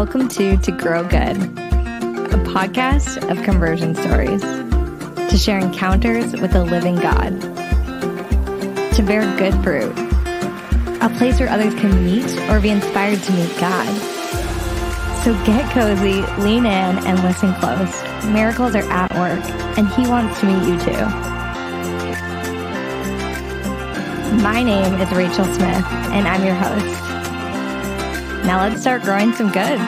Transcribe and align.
Welcome 0.00 0.28
to 0.28 0.56
To 0.56 0.72
Grow 0.72 1.02
Good, 1.02 1.36
a 1.36 2.42
podcast 2.48 3.30
of 3.30 3.44
conversion 3.44 3.94
stories 3.94 4.40
to 4.40 5.36
share 5.36 5.58
encounters 5.58 6.32
with 6.40 6.52
the 6.52 6.64
living 6.64 6.94
God, 6.94 7.38
to 8.94 9.02
bear 9.02 9.20
good 9.36 9.52
fruit, 9.62 9.92
a 11.02 11.14
place 11.18 11.38
where 11.38 11.50
others 11.50 11.74
can 11.74 12.02
meet 12.02 12.24
or 12.48 12.60
be 12.60 12.70
inspired 12.70 13.22
to 13.22 13.32
meet 13.32 13.54
God. 13.60 13.94
So 15.22 15.34
get 15.44 15.70
cozy, 15.70 16.22
lean 16.42 16.64
in, 16.64 16.96
and 17.06 17.22
listen 17.22 17.52
close. 17.56 18.02
Miracles 18.24 18.74
are 18.74 18.90
at 18.90 19.12
work, 19.16 19.44
and 19.76 19.86
He 19.86 20.08
wants 20.08 20.40
to 20.40 20.46
meet 20.46 20.66
you 20.66 20.80
too. 20.80 21.04
My 24.42 24.62
name 24.62 24.94
is 24.94 25.12
Rachel 25.12 25.44
Smith, 25.44 25.84
and 26.14 26.26
I'm 26.26 26.42
your 26.42 26.54
host. 26.54 27.09
Now 28.44 28.66
let's 28.66 28.80
start 28.80 29.02
growing 29.02 29.32
some 29.34 29.50
good. 29.50 29.78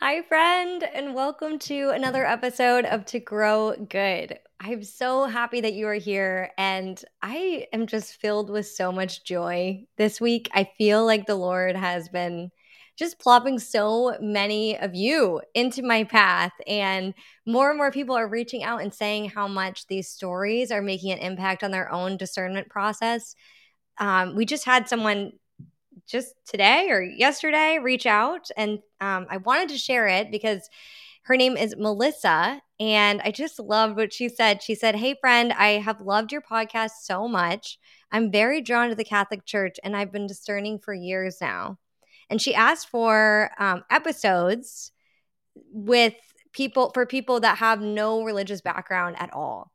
Hi, 0.00 0.22
friend, 0.22 0.82
and 0.92 1.14
welcome 1.14 1.58
to 1.60 1.90
another 1.90 2.26
episode 2.26 2.84
of 2.86 3.04
To 3.04 3.20
Grow 3.20 3.76
Good. 3.88 4.40
I'm 4.58 4.82
so 4.82 5.26
happy 5.26 5.60
that 5.60 5.74
you 5.74 5.86
are 5.86 5.94
here, 5.94 6.50
and 6.58 7.00
I 7.22 7.68
am 7.72 7.86
just 7.86 8.16
filled 8.16 8.50
with 8.50 8.66
so 8.66 8.90
much 8.90 9.22
joy 9.22 9.84
this 9.96 10.20
week. 10.20 10.50
I 10.52 10.68
feel 10.76 11.06
like 11.06 11.26
the 11.26 11.36
Lord 11.36 11.76
has 11.76 12.08
been 12.08 12.50
just 13.00 13.18
plopping 13.18 13.58
so 13.58 14.14
many 14.20 14.78
of 14.78 14.94
you 14.94 15.40
into 15.54 15.82
my 15.82 16.04
path. 16.04 16.52
And 16.66 17.14
more 17.46 17.70
and 17.70 17.78
more 17.78 17.90
people 17.90 18.14
are 18.14 18.28
reaching 18.28 18.62
out 18.62 18.82
and 18.82 18.92
saying 18.92 19.30
how 19.30 19.48
much 19.48 19.86
these 19.86 20.06
stories 20.06 20.70
are 20.70 20.82
making 20.82 21.12
an 21.12 21.18
impact 21.18 21.64
on 21.64 21.70
their 21.70 21.90
own 21.90 22.18
discernment 22.18 22.68
process. 22.68 23.34
Um, 23.96 24.36
we 24.36 24.44
just 24.44 24.66
had 24.66 24.86
someone 24.86 25.32
just 26.06 26.34
today 26.44 26.90
or 26.90 27.02
yesterday 27.02 27.78
reach 27.82 28.04
out, 28.04 28.50
and 28.54 28.80
um, 29.00 29.26
I 29.30 29.38
wanted 29.38 29.70
to 29.70 29.78
share 29.78 30.06
it 30.06 30.30
because 30.30 30.68
her 31.22 31.38
name 31.38 31.56
is 31.56 31.74
Melissa. 31.78 32.60
And 32.78 33.22
I 33.22 33.30
just 33.30 33.58
loved 33.58 33.96
what 33.96 34.12
she 34.12 34.28
said. 34.28 34.62
She 34.62 34.74
said, 34.74 34.94
Hey, 34.96 35.14
friend, 35.18 35.54
I 35.54 35.78
have 35.78 36.02
loved 36.02 36.32
your 36.32 36.42
podcast 36.42 36.90
so 37.02 37.26
much. 37.26 37.78
I'm 38.12 38.30
very 38.30 38.60
drawn 38.60 38.90
to 38.90 38.94
the 38.94 39.04
Catholic 39.04 39.46
Church, 39.46 39.76
and 39.82 39.96
I've 39.96 40.12
been 40.12 40.26
discerning 40.26 40.78
for 40.80 40.92
years 40.92 41.38
now 41.40 41.78
and 42.30 42.40
she 42.40 42.54
asked 42.54 42.88
for 42.88 43.50
um, 43.58 43.84
episodes 43.90 44.92
with 45.72 46.14
people 46.52 46.90
for 46.94 47.04
people 47.04 47.40
that 47.40 47.58
have 47.58 47.80
no 47.80 48.22
religious 48.22 48.60
background 48.60 49.16
at 49.18 49.32
all. 49.34 49.70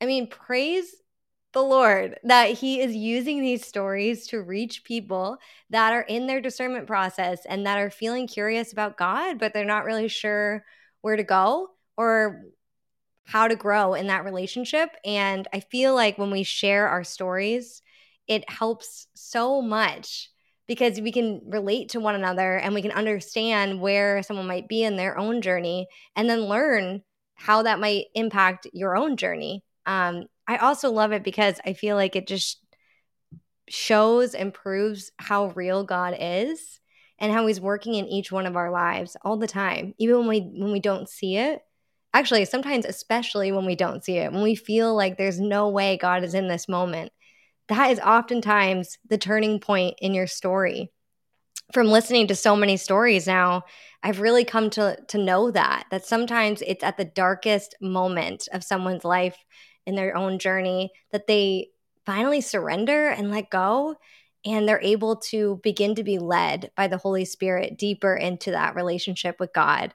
I 0.00 0.06
mean, 0.06 0.28
praise 0.28 0.94
the 1.52 1.62
Lord 1.62 2.18
that 2.24 2.52
He 2.52 2.80
is 2.80 2.94
using 2.94 3.42
these 3.42 3.66
stories 3.66 4.28
to 4.28 4.40
reach 4.40 4.84
people 4.84 5.38
that 5.70 5.92
are 5.92 6.02
in 6.02 6.26
their 6.26 6.40
discernment 6.40 6.86
process 6.86 7.44
and 7.44 7.66
that 7.66 7.78
are 7.78 7.90
feeling 7.90 8.26
curious 8.26 8.72
about 8.72 8.96
God, 8.96 9.38
but 9.38 9.52
they're 9.52 9.64
not 9.64 9.84
really 9.84 10.08
sure 10.08 10.64
where 11.02 11.16
to 11.16 11.24
go 11.24 11.70
or 11.96 12.42
how 13.24 13.48
to 13.48 13.56
grow 13.56 13.94
in 13.94 14.06
that 14.08 14.24
relationship. 14.24 14.90
And 15.04 15.46
I 15.52 15.60
feel 15.60 15.94
like 15.94 16.18
when 16.18 16.30
we 16.30 16.42
share 16.42 16.88
our 16.88 17.04
stories, 17.04 17.82
it 18.26 18.48
helps 18.48 19.06
so 19.14 19.60
much 19.60 20.29
because 20.70 21.00
we 21.00 21.10
can 21.10 21.40
relate 21.46 21.88
to 21.88 21.98
one 21.98 22.14
another 22.14 22.56
and 22.56 22.72
we 22.72 22.80
can 22.80 22.92
understand 22.92 23.80
where 23.80 24.22
someone 24.22 24.46
might 24.46 24.68
be 24.68 24.84
in 24.84 24.94
their 24.94 25.18
own 25.18 25.42
journey 25.42 25.88
and 26.14 26.30
then 26.30 26.42
learn 26.42 27.02
how 27.34 27.64
that 27.64 27.80
might 27.80 28.04
impact 28.14 28.68
your 28.72 28.96
own 28.96 29.16
journey. 29.16 29.64
Um, 29.84 30.26
I 30.46 30.58
also 30.58 30.92
love 30.92 31.10
it 31.10 31.24
because 31.24 31.58
I 31.66 31.72
feel 31.72 31.96
like 31.96 32.14
it 32.14 32.28
just 32.28 32.64
shows 33.68 34.32
and 34.32 34.54
proves 34.54 35.10
how 35.16 35.46
real 35.56 35.82
God 35.82 36.16
is 36.20 36.78
and 37.18 37.32
how 37.32 37.48
he's 37.48 37.60
working 37.60 37.96
in 37.96 38.06
each 38.06 38.30
one 38.30 38.46
of 38.46 38.54
our 38.54 38.70
lives 38.70 39.16
all 39.22 39.38
the 39.38 39.48
time 39.48 39.94
even 39.98 40.18
when 40.18 40.28
we 40.28 40.40
when 40.40 40.70
we 40.70 40.80
don't 40.80 41.08
see 41.08 41.36
it 41.36 41.60
actually 42.14 42.44
sometimes 42.44 42.84
especially 42.84 43.52
when 43.52 43.66
we 43.66 43.76
don't 43.76 44.02
see 44.02 44.16
it 44.16 44.32
when 44.32 44.42
we 44.42 44.56
feel 44.56 44.96
like 44.96 45.16
there's 45.16 45.38
no 45.38 45.68
way 45.68 45.96
god 45.96 46.24
is 46.24 46.34
in 46.34 46.48
this 46.48 46.68
moment 46.68 47.12
that 47.70 47.90
is 47.90 48.00
oftentimes 48.00 48.98
the 49.08 49.18
turning 49.18 49.60
point 49.60 49.94
in 50.00 50.12
your 50.12 50.26
story. 50.26 50.90
From 51.72 51.86
listening 51.86 52.26
to 52.26 52.34
so 52.34 52.56
many 52.56 52.76
stories 52.76 53.28
now, 53.28 53.62
I've 54.02 54.20
really 54.20 54.44
come 54.44 54.70
to 54.70 54.98
to 55.08 55.18
know 55.18 55.52
that 55.52 55.84
that 55.90 56.04
sometimes 56.04 56.62
it's 56.66 56.82
at 56.82 56.96
the 56.96 57.04
darkest 57.04 57.76
moment 57.80 58.48
of 58.52 58.64
someone's 58.64 59.04
life 59.04 59.36
in 59.86 59.94
their 59.94 60.16
own 60.16 60.38
journey 60.38 60.90
that 61.12 61.28
they 61.28 61.68
finally 62.04 62.40
surrender 62.40 63.08
and 63.08 63.30
let 63.30 63.50
go 63.50 63.94
and 64.44 64.66
they're 64.66 64.82
able 64.82 65.16
to 65.16 65.60
begin 65.62 65.94
to 65.94 66.02
be 66.02 66.18
led 66.18 66.70
by 66.76 66.88
the 66.88 66.98
Holy 66.98 67.24
Spirit 67.24 67.78
deeper 67.78 68.16
into 68.16 68.50
that 68.50 68.74
relationship 68.74 69.38
with 69.38 69.52
God. 69.52 69.94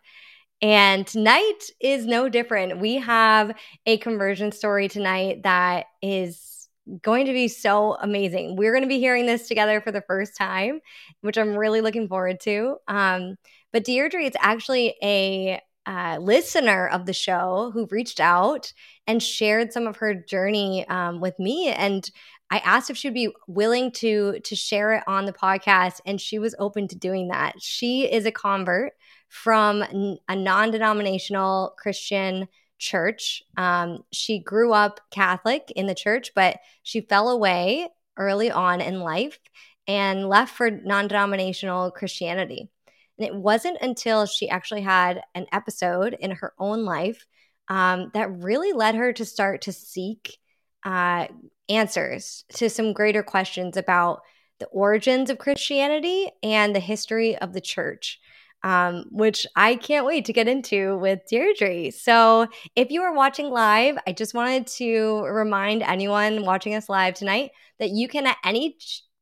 And 0.61 1.05
tonight 1.05 1.59
is 1.81 2.05
no 2.05 2.29
different. 2.29 2.79
We 2.79 2.95
have 2.95 3.51
a 3.85 3.97
conversion 3.97 4.51
story 4.53 4.87
tonight 4.87 5.43
that 5.43 5.87
is 6.01 6.54
going 7.01 7.25
to 7.25 7.33
be 7.33 7.47
so 7.47 7.95
amazing. 8.01 8.55
We're 8.55 8.71
going 8.71 8.83
to 8.83 8.87
be 8.87 8.99
hearing 8.99 9.25
this 9.25 9.47
together 9.47 9.81
for 9.81 9.91
the 9.91 10.01
first 10.01 10.35
time, 10.37 10.81
which 11.21 11.37
I'm 11.37 11.55
really 11.55 11.81
looking 11.81 12.07
forward 12.07 12.39
to. 12.41 12.77
Um, 12.87 13.37
but 13.73 13.83
Deirdre 13.83 14.23
it's 14.23 14.37
actually 14.39 14.95
a 15.03 15.59
uh, 15.85 16.17
listener 16.19 16.87
of 16.87 17.05
the 17.05 17.13
show 17.13 17.71
who 17.73 17.87
reached 17.91 18.19
out 18.19 18.73
and 19.05 19.21
shared 19.21 19.71
some 19.71 19.85
of 19.85 19.97
her 19.97 20.15
journey 20.15 20.87
um, 20.87 21.21
with 21.21 21.37
me 21.39 21.67
and 21.67 22.09
I 22.51 22.59
asked 22.59 22.89
if 22.89 22.97
she'd 22.97 23.13
be 23.13 23.33
willing 23.47 23.91
to 23.93 24.39
to 24.39 24.55
share 24.55 24.93
it 24.93 25.03
on 25.07 25.25
the 25.25 25.33
podcast 25.33 25.99
and 26.05 26.21
she 26.21 26.37
was 26.37 26.55
open 26.59 26.87
to 26.89 26.95
doing 26.95 27.29
that. 27.29 27.61
She 27.61 28.03
is 28.03 28.25
a 28.25 28.31
convert 28.31 28.93
from 29.29 29.83
a 30.27 30.35
non-denominational 30.35 31.73
Christian 31.77 32.47
church. 32.85 33.43
Um, 33.57 34.03
she 34.11 34.39
grew 34.39 34.71
up 34.73 35.01
Catholic 35.11 35.71
in 35.75 35.87
the 35.87 35.95
church, 35.95 36.31
but 36.35 36.59
she 36.83 37.01
fell 37.01 37.29
away 37.29 37.89
early 38.17 38.51
on 38.51 38.79
in 38.81 39.01
life 39.01 39.39
and 39.87 40.29
left 40.29 40.55
for 40.55 40.69
non 40.69 41.07
denominational 41.07 41.91
Christianity. 41.91 42.69
And 43.17 43.27
it 43.27 43.35
wasn't 43.35 43.77
until 43.81 44.25
she 44.25 44.49
actually 44.49 44.81
had 44.81 45.21
an 45.33 45.47
episode 45.51 46.15
in 46.19 46.31
her 46.31 46.53
own 46.59 46.85
life 46.85 47.25
um, 47.67 48.11
that 48.13 48.31
really 48.31 48.73
led 48.73 48.95
her 48.95 49.13
to 49.13 49.25
start 49.25 49.61
to 49.63 49.73
seek 49.73 50.37
uh, 50.83 51.27
answers 51.67 52.45
to 52.53 52.69
some 52.69 52.93
greater 52.93 53.23
questions 53.23 53.77
about 53.77 54.21
the 54.59 54.67
origins 54.67 55.29
of 55.29 55.39
Christianity 55.39 56.29
and 56.43 56.75
the 56.75 56.79
history 56.79 57.35
of 57.37 57.53
the 57.53 57.61
church 57.61 58.19
um, 58.65 59.05
which 59.11 59.45
I 59.55 59.75
can't 59.75 60.07
wait 60.07 60.25
to 60.25 60.33
get 60.33 60.47
into 60.47 60.97
with 60.97 61.19
Deirdre. 61.29 61.91
So, 61.91 62.47
if 62.75 62.89
you 62.89 63.03
are 63.03 63.13
watching 63.13 63.51
live, 63.51 63.95
I 64.07 64.11
just 64.11 64.33
wanted 64.33 64.65
to 64.79 65.21
remind 65.25 65.83
anyone 65.83 66.43
watching 66.43 66.73
us 66.73 66.89
live 66.89 67.13
tonight 67.13 67.51
that 67.77 67.91
you 67.91 68.07
can 68.07 68.25
at 68.25 68.37
any 68.43 68.75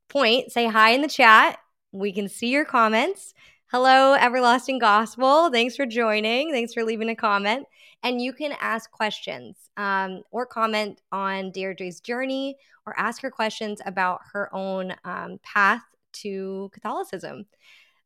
point 0.08 0.53
say 0.53 0.66
hi 0.66 0.92
in 0.92 1.02
the 1.02 1.09
chat. 1.09 1.58
We 1.92 2.14
can 2.14 2.30
see 2.30 2.52
your 2.52 2.64
comments. 2.64 3.34
Hello, 3.70 4.14
Everlasting 4.14 4.80
Gospel. 4.80 5.52
Thanks 5.52 5.76
for 5.76 5.86
joining. 5.86 6.53
Thanks 6.53 6.74
for 6.74 6.86
leaving 6.86 7.09
a 7.09 7.16
comment. 7.16 7.66
And 8.02 8.22
you 8.22 8.32
can 8.32 8.53
ask 8.62 8.90
questions 8.92 9.58
um, 9.76 10.24
or 10.32 10.46
comment 10.46 11.02
on 11.12 11.52
Deirdre's 11.52 12.00
journey 12.00 12.56
or 12.86 12.98
ask 12.98 13.22
her 13.22 13.32
questions 13.32 13.82
about 13.85 14.22
her 14.32 14.50
own 14.56 14.94
um, 15.03 15.38
path 15.44 15.84
to 16.14 16.70
Catholicism. 16.73 17.46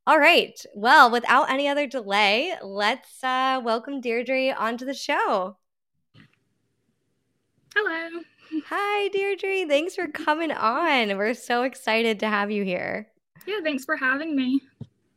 All 0.07 0.19
right. 0.19 0.57
Well, 0.73 1.11
without 1.11 1.49
any 1.49 1.67
other 1.67 1.85
delay, 1.85 2.53
let's 2.63 3.21
uh, 3.21 3.59
welcome 3.61 3.99
Deirdre 3.99 4.53
onto 4.53 4.85
the 4.85 4.93
show. 4.93 5.57
Hello. 7.75 8.21
Hi, 8.67 9.09
Deirdre. 9.09 9.67
Thanks 9.67 9.95
for 9.95 10.07
coming 10.07 10.53
on. 10.53 11.17
We're 11.17 11.33
so 11.33 11.63
excited 11.63 12.21
to 12.21 12.29
have 12.29 12.49
you 12.49 12.63
here. 12.63 13.09
Yeah, 13.45 13.59
thanks 13.61 13.83
for 13.83 13.97
having 13.97 14.33
me. 14.33 14.61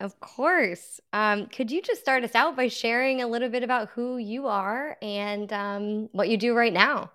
Of 0.01 0.19
course. 0.19 0.99
Um, 1.13 1.47
could 1.47 1.71
you 1.71 1.83
just 1.83 2.01
start 2.01 2.25
us 2.25 2.35
out 2.35 2.57
by 2.57 2.67
sharing 2.67 3.23
a 3.23 3.29
little 3.29 3.49
bit 3.49 3.63
about 3.63 3.91
who 3.91 4.19
you 4.19 4.49
are 4.49 4.97
and 5.01 5.53
um, 5.53 6.09
what 6.11 6.29
you 6.29 6.37
do 6.37 6.53
right 6.53 6.73
now? 6.73 7.13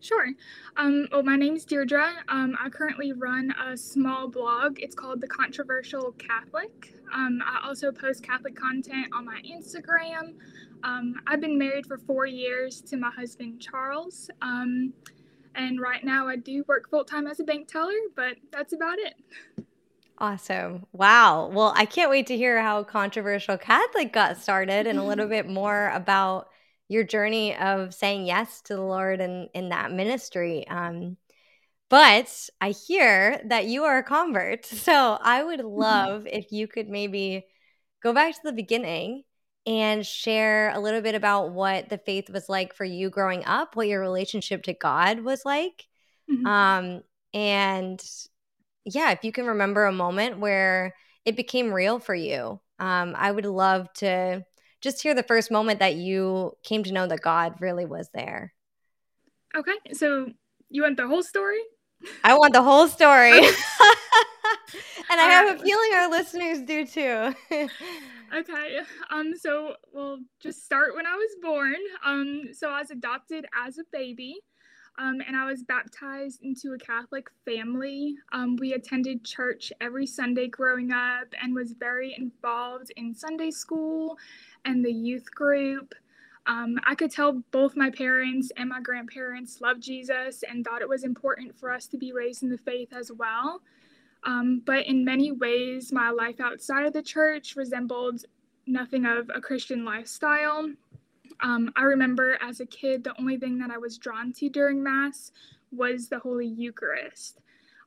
Sure. 0.00 0.28
Um, 0.76 1.08
well, 1.10 1.22
my 1.24 1.36
name 1.36 1.56
is 1.56 1.64
Deirdre. 1.64 2.12
Um, 2.28 2.56
I 2.62 2.68
currently 2.68 3.12
run 3.12 3.52
a 3.60 3.76
small 3.76 4.28
blog. 4.28 4.78
It's 4.78 4.94
called 4.94 5.20
The 5.20 5.26
Controversial 5.26 6.12
Catholic. 6.12 6.94
Um, 7.12 7.40
I 7.44 7.66
also 7.66 7.90
post 7.90 8.22
Catholic 8.22 8.54
content 8.54 9.08
on 9.12 9.24
my 9.24 9.40
Instagram. 9.42 10.34
Um, 10.84 11.16
I've 11.26 11.40
been 11.40 11.58
married 11.58 11.86
for 11.86 11.98
four 11.98 12.26
years 12.26 12.80
to 12.82 12.96
my 12.96 13.10
husband, 13.10 13.60
Charles. 13.60 14.30
Um, 14.40 14.92
and 15.54 15.80
right 15.80 16.04
now 16.04 16.28
I 16.28 16.36
do 16.36 16.64
work 16.68 16.88
full 16.88 17.04
time 17.04 17.26
as 17.26 17.40
a 17.40 17.44
bank 17.44 17.66
teller, 17.66 17.92
but 18.14 18.36
that's 18.52 18.72
about 18.72 18.98
it. 18.98 19.14
Awesome. 20.18 20.86
Wow. 20.92 21.48
Well, 21.48 21.72
I 21.76 21.84
can't 21.84 22.10
wait 22.10 22.26
to 22.28 22.36
hear 22.36 22.60
how 22.60 22.84
Controversial 22.84 23.58
Catholic 23.58 24.12
got 24.12 24.36
started 24.36 24.86
and 24.86 24.98
a 24.98 25.02
little 25.04 25.28
bit 25.28 25.48
more 25.48 25.90
about 25.94 26.50
your 26.88 27.04
journey 27.04 27.54
of 27.56 27.94
saying 27.94 28.26
yes 28.26 28.62
to 28.62 28.74
the 28.74 28.82
Lord 28.82 29.20
in, 29.20 29.48
in 29.54 29.68
that 29.68 29.92
ministry. 29.92 30.66
Um, 30.66 31.16
but 31.90 32.48
I 32.60 32.70
hear 32.70 33.40
that 33.46 33.66
you 33.66 33.84
are 33.84 33.98
a 33.98 34.02
convert. 34.02 34.66
So 34.88 35.18
I 35.20 35.42
would 35.42 35.60
mm-hmm. 35.60 35.80
love 35.80 36.26
if 36.26 36.52
you 36.52 36.66
could 36.66 36.88
maybe 36.88 37.46
go 38.02 38.12
back 38.12 38.34
to 38.34 38.40
the 38.44 38.52
beginning 38.52 39.24
and 39.66 40.06
share 40.06 40.70
a 40.70 40.80
little 40.80 41.02
bit 41.02 41.14
about 41.14 41.52
what 41.52 41.90
the 41.90 41.98
faith 41.98 42.30
was 42.30 42.48
like 42.48 42.74
for 42.74 42.84
you 42.84 43.10
growing 43.10 43.44
up, 43.44 43.76
what 43.76 43.88
your 43.88 44.00
relationship 44.00 44.62
to 44.62 44.72
God 44.72 45.20
was 45.20 45.44
like. 45.44 45.86
Mm-hmm. 46.30 46.46
Um, 46.46 47.02
and 47.34 48.02
yeah, 48.84 49.10
if 49.10 49.24
you 49.24 49.32
can 49.32 49.46
remember 49.46 49.84
a 49.84 49.92
moment 49.92 50.38
where 50.38 50.94
it 51.26 51.36
became 51.36 51.72
real 51.72 51.98
for 51.98 52.14
you, 52.14 52.60
um, 52.78 53.14
I 53.16 53.30
would 53.30 53.44
love 53.44 53.92
to 53.94 54.44
just 54.80 55.02
hear 55.02 55.14
the 55.14 55.22
first 55.22 55.50
moment 55.50 55.80
that 55.80 55.96
you 55.96 56.56
came 56.62 56.84
to 56.84 56.92
know 56.92 57.06
that 57.06 57.20
God 57.20 57.54
really 57.60 57.86
was 57.86 58.08
there. 58.14 58.54
Okay, 59.56 59.76
so 59.92 60.28
you 60.68 60.82
want 60.82 60.96
the 60.96 61.06
whole 61.06 61.22
story? 61.22 61.60
I 62.22 62.36
want 62.36 62.52
the 62.52 62.62
whole 62.62 62.86
story. 62.86 63.32
and 65.10 65.20
I 65.20 65.28
have 65.30 65.58
a 65.58 65.62
feeling 65.62 65.90
our 65.94 66.10
listeners 66.10 66.60
do 66.60 66.86
too. 66.86 67.34
okay. 68.34 68.80
Um 69.10 69.34
so 69.36 69.74
we'll 69.92 70.18
just 70.40 70.64
start 70.64 70.94
when 70.94 71.06
I 71.06 71.14
was 71.14 71.30
born. 71.42 71.76
Um 72.04 72.42
so 72.52 72.70
I 72.70 72.80
was 72.80 72.90
adopted 72.90 73.46
as 73.66 73.78
a 73.78 73.84
baby. 73.92 74.36
Um, 75.00 75.22
and 75.24 75.36
I 75.36 75.44
was 75.44 75.62
baptized 75.62 76.40
into 76.42 76.72
a 76.72 76.78
Catholic 76.78 77.28
family. 77.44 78.16
Um, 78.32 78.56
we 78.56 78.72
attended 78.72 79.24
church 79.24 79.72
every 79.80 80.06
Sunday 80.08 80.48
growing 80.48 80.90
up 80.90 81.28
and 81.40 81.54
was 81.54 81.72
very 81.78 82.16
involved 82.18 82.90
in 82.96 83.14
Sunday 83.14 83.52
school 83.52 84.18
and 84.68 84.84
the 84.84 84.92
youth 84.92 85.34
group. 85.34 85.94
Um, 86.46 86.78
I 86.86 86.94
could 86.94 87.10
tell 87.10 87.42
both 87.50 87.74
my 87.76 87.90
parents 87.90 88.52
and 88.56 88.68
my 88.68 88.80
grandparents 88.80 89.60
loved 89.60 89.82
Jesus 89.82 90.44
and 90.48 90.64
thought 90.64 90.82
it 90.82 90.88
was 90.88 91.04
important 91.04 91.58
for 91.58 91.72
us 91.72 91.86
to 91.88 91.98
be 91.98 92.12
raised 92.12 92.42
in 92.42 92.50
the 92.50 92.58
faith 92.58 92.92
as 92.92 93.10
well. 93.10 93.60
Um, 94.24 94.62
but 94.64 94.86
in 94.86 95.04
many 95.04 95.32
ways, 95.32 95.92
my 95.92 96.10
life 96.10 96.40
outside 96.40 96.86
of 96.86 96.92
the 96.92 97.02
church 97.02 97.56
resembled 97.56 98.24
nothing 98.66 99.06
of 99.06 99.30
a 99.34 99.40
Christian 99.40 99.84
lifestyle. 99.84 100.70
Um, 101.40 101.70
I 101.76 101.82
remember 101.82 102.38
as 102.42 102.60
a 102.60 102.66
kid, 102.66 103.04
the 103.04 103.18
only 103.18 103.38
thing 103.38 103.58
that 103.58 103.70
I 103.70 103.78
was 103.78 103.96
drawn 103.96 104.32
to 104.34 104.48
during 104.48 104.82
Mass 104.82 105.32
was 105.70 106.08
the 106.08 106.18
Holy 106.18 106.46
Eucharist. 106.46 107.40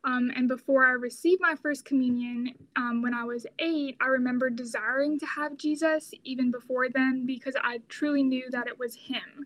Um, 0.03 0.31
and 0.35 0.47
before 0.47 0.85
I 0.85 0.91
received 0.91 1.41
my 1.41 1.55
first 1.55 1.85
communion, 1.85 2.55
um, 2.75 3.01
when 3.01 3.13
I 3.13 3.23
was 3.23 3.45
eight, 3.59 3.97
I 4.01 4.07
remember 4.07 4.49
desiring 4.49 5.19
to 5.19 5.25
have 5.27 5.57
Jesus 5.57 6.11
even 6.23 6.49
before 6.49 6.89
then 6.89 7.25
because 7.25 7.55
I 7.61 7.81
truly 7.87 8.23
knew 8.23 8.49
that 8.49 8.67
it 8.67 8.79
was 8.79 8.95
Him. 8.95 9.45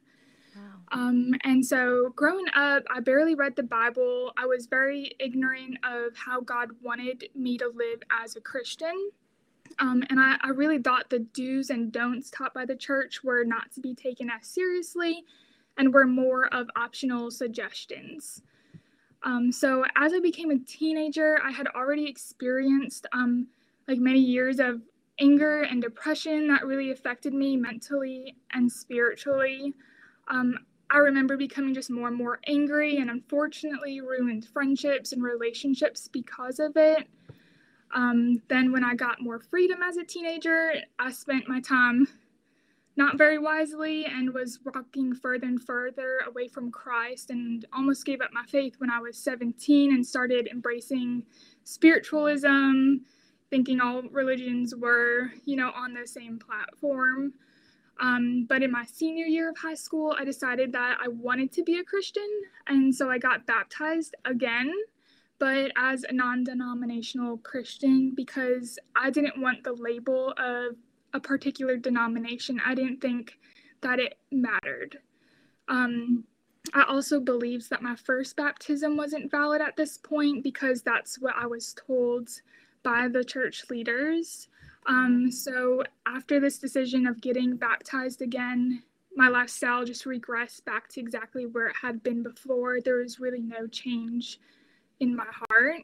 Wow. 0.56 0.62
Um, 0.94 1.34
and 1.44 1.66
so 1.66 2.13
growing 2.16 2.46
up, 2.56 2.84
I 2.90 3.02
barely 3.02 3.36
read 3.36 3.57
the 3.57 3.63
Bible. 3.63 4.31
I 4.38 4.46
was 4.46 4.68
very 4.68 5.12
ignorant 5.19 5.78
of 5.84 6.16
how 6.16 6.40
God 6.40 6.69
wanted 6.81 7.25
me 7.36 7.57
to 7.57 7.68
live 7.75 8.02
as 8.24 8.38
a 8.38 8.42
Christian. 8.42 9.12
Um, 9.80 10.04
and 10.10 10.19
I, 10.19 10.38
I 10.42 10.50
really 10.50 10.80
thought 10.80 11.10
the 11.10 11.19
do's 11.19 11.69
and 11.69 11.92
don'ts 11.92 12.30
taught 12.30 12.54
by 12.54 12.66
the 12.66 12.75
church 12.75 13.24
were 13.24 13.44
not 13.44 13.74
to 13.74 13.81
be 13.81 13.94
taken 13.94 14.30
as 14.30 14.48
seriously 14.48 15.25
and 15.78 15.94
were 15.94 16.07
more 16.07 16.46
of 16.54 16.69
optional 16.78 17.31
suggestions. 17.31 18.42
Um, 19.25 19.51
so 19.51 19.83
as 19.95 20.13
I 20.13 20.19
became 20.19 20.51
a 20.51 20.60
teenager, 20.60 21.39
I 21.44 21.51
had 21.51 21.68
already 21.68 22.07
experienced 22.07 23.07
um, 23.12 23.48
like 23.88 23.98
many 23.98 24.19
years 24.19 24.60
of 24.60 24.81
anger 25.19 25.63
and 25.63 25.81
depression 25.81 26.48
that 26.48 26.66
really 26.66 26.92
affected 26.92 27.33
me 27.33 27.57
mentally 27.57 28.36
and 28.54 28.72
spiritually. 28.72 29.74
Um, 30.27 30.60
I 30.92 30.98
remember 30.98 31.36
becoming 31.38 31.74
just 31.74 31.89
more 31.89 32.10
and 32.10 32.18
more 32.18 32.39
angry 32.45 32.98
and 32.98 33.10
unfortunately 33.10 34.00
ruined 34.01 34.45
friendships 34.45 35.12
and 35.12 35.24
relationships 35.24 36.07
because 36.07 36.60
of 36.60 36.78
it. 36.78 37.07
Um, 37.94 38.42
then, 38.50 38.71
when 38.71 38.83
I 38.83 38.94
got 38.94 39.21
more 39.21 39.39
freedom 39.39 39.80
as 39.81 39.98
a 39.98 40.04
teenager, 40.04 40.74
I 41.00 41.12
spent 41.12 41.48
my 41.48 41.62
time 41.62 42.07
not 42.97 43.18
very 43.18 43.38
wisely 43.38 44.06
and 44.06 44.33
was 44.33 44.59
walking 44.63 45.13
further 45.13 45.47
and 45.47 45.62
further 45.62 46.19
away 46.27 46.47
from 46.47 46.71
Christ 46.71 47.30
and 47.30 47.65
almost 47.74 48.06
gave 48.06 48.21
up 48.21 48.31
my 48.31 48.45
faith 48.47 48.75
when 48.77 48.89
I 48.89 49.00
was 49.00 49.18
17 49.18 49.94
and 49.94 50.06
started 50.06 50.47
embracing 50.47 51.24
spiritualism, 51.65 52.97
thinking 53.50 53.81
all 53.81 54.03
religions 54.12 54.74
were, 54.75 55.31
you 55.44 55.57
know, 55.57 55.71
on 55.75 55.94
the 55.94 56.07
same 56.07 56.39
platform. 56.39 57.33
Um, 58.00 58.45
but 58.47 58.63
in 58.63 58.71
my 58.71 58.86
senior 58.86 59.25
year 59.25 59.50
of 59.50 59.57
high 59.57 59.75
school, 59.75 60.15
I 60.18 60.25
decided 60.25 60.74
that 60.74 60.97
I 61.03 61.07
wanted 61.07 61.51
to 61.53 61.63
be 61.63 61.80
a 61.80 61.83
Christian, 61.83 62.27
and 62.68 62.94
so 62.94 63.09
I 63.09 63.18
got 63.18 63.45
baptized 63.45 64.15
again, 64.25 64.74
but 65.39 65.71
as 65.77 66.03
a 66.03 66.13
non 66.13 66.44
denominational 66.44 67.38
Christian 67.38 68.13
because 68.13 68.77
I 68.97 69.12
didn't 69.12 69.42
want 69.42 69.63
the 69.63 69.74
label 69.74 70.33
of 70.38 70.75
a 71.15 71.19
particular 71.19 71.77
denomination. 71.77 72.62
I 72.65 72.75
didn't 72.75 73.01
think 73.01 73.39
that 73.81 74.00
it 74.00 74.17
mattered. 74.31 75.00
Um, 75.69 76.25
I 76.73 76.83
also 76.83 77.19
believed 77.19 77.69
that 77.69 77.81
my 77.81 77.95
first 77.95 78.35
baptism 78.35 78.97
wasn't 78.97 79.31
valid 79.31 79.62
at 79.62 79.77
this 79.77 79.97
point 79.97 80.44
because 80.44 80.81
that's 80.81 81.19
what 81.19 81.35
I 81.38 81.45
was 81.45 81.73
told 81.88 82.29
by 82.83 83.07
the 83.07 83.23
church 83.23 83.63
leaders. 83.69 84.50
Um, 84.88 85.31
so 85.31 85.83
after 86.06 86.39
this 86.39 86.57
decision 86.59 87.07
of 87.07 87.21
getting 87.21 87.56
baptized 87.56 88.21
again, 88.21 88.83
my 89.15 89.29
lifestyle 89.29 89.85
just 89.85 90.06
regressed 90.06 90.65
back 90.65 90.89
to 90.89 91.00
exactly 91.00 91.45
where 91.45 91.68
it 91.68 91.75
had 91.81 92.03
been 92.03 92.23
before. 92.23 92.81
There 92.81 92.97
was 92.97 93.19
really 93.19 93.41
no 93.41 93.68
change 93.68 94.39
in 95.00 95.15
my 95.15 95.27
heart. 95.50 95.83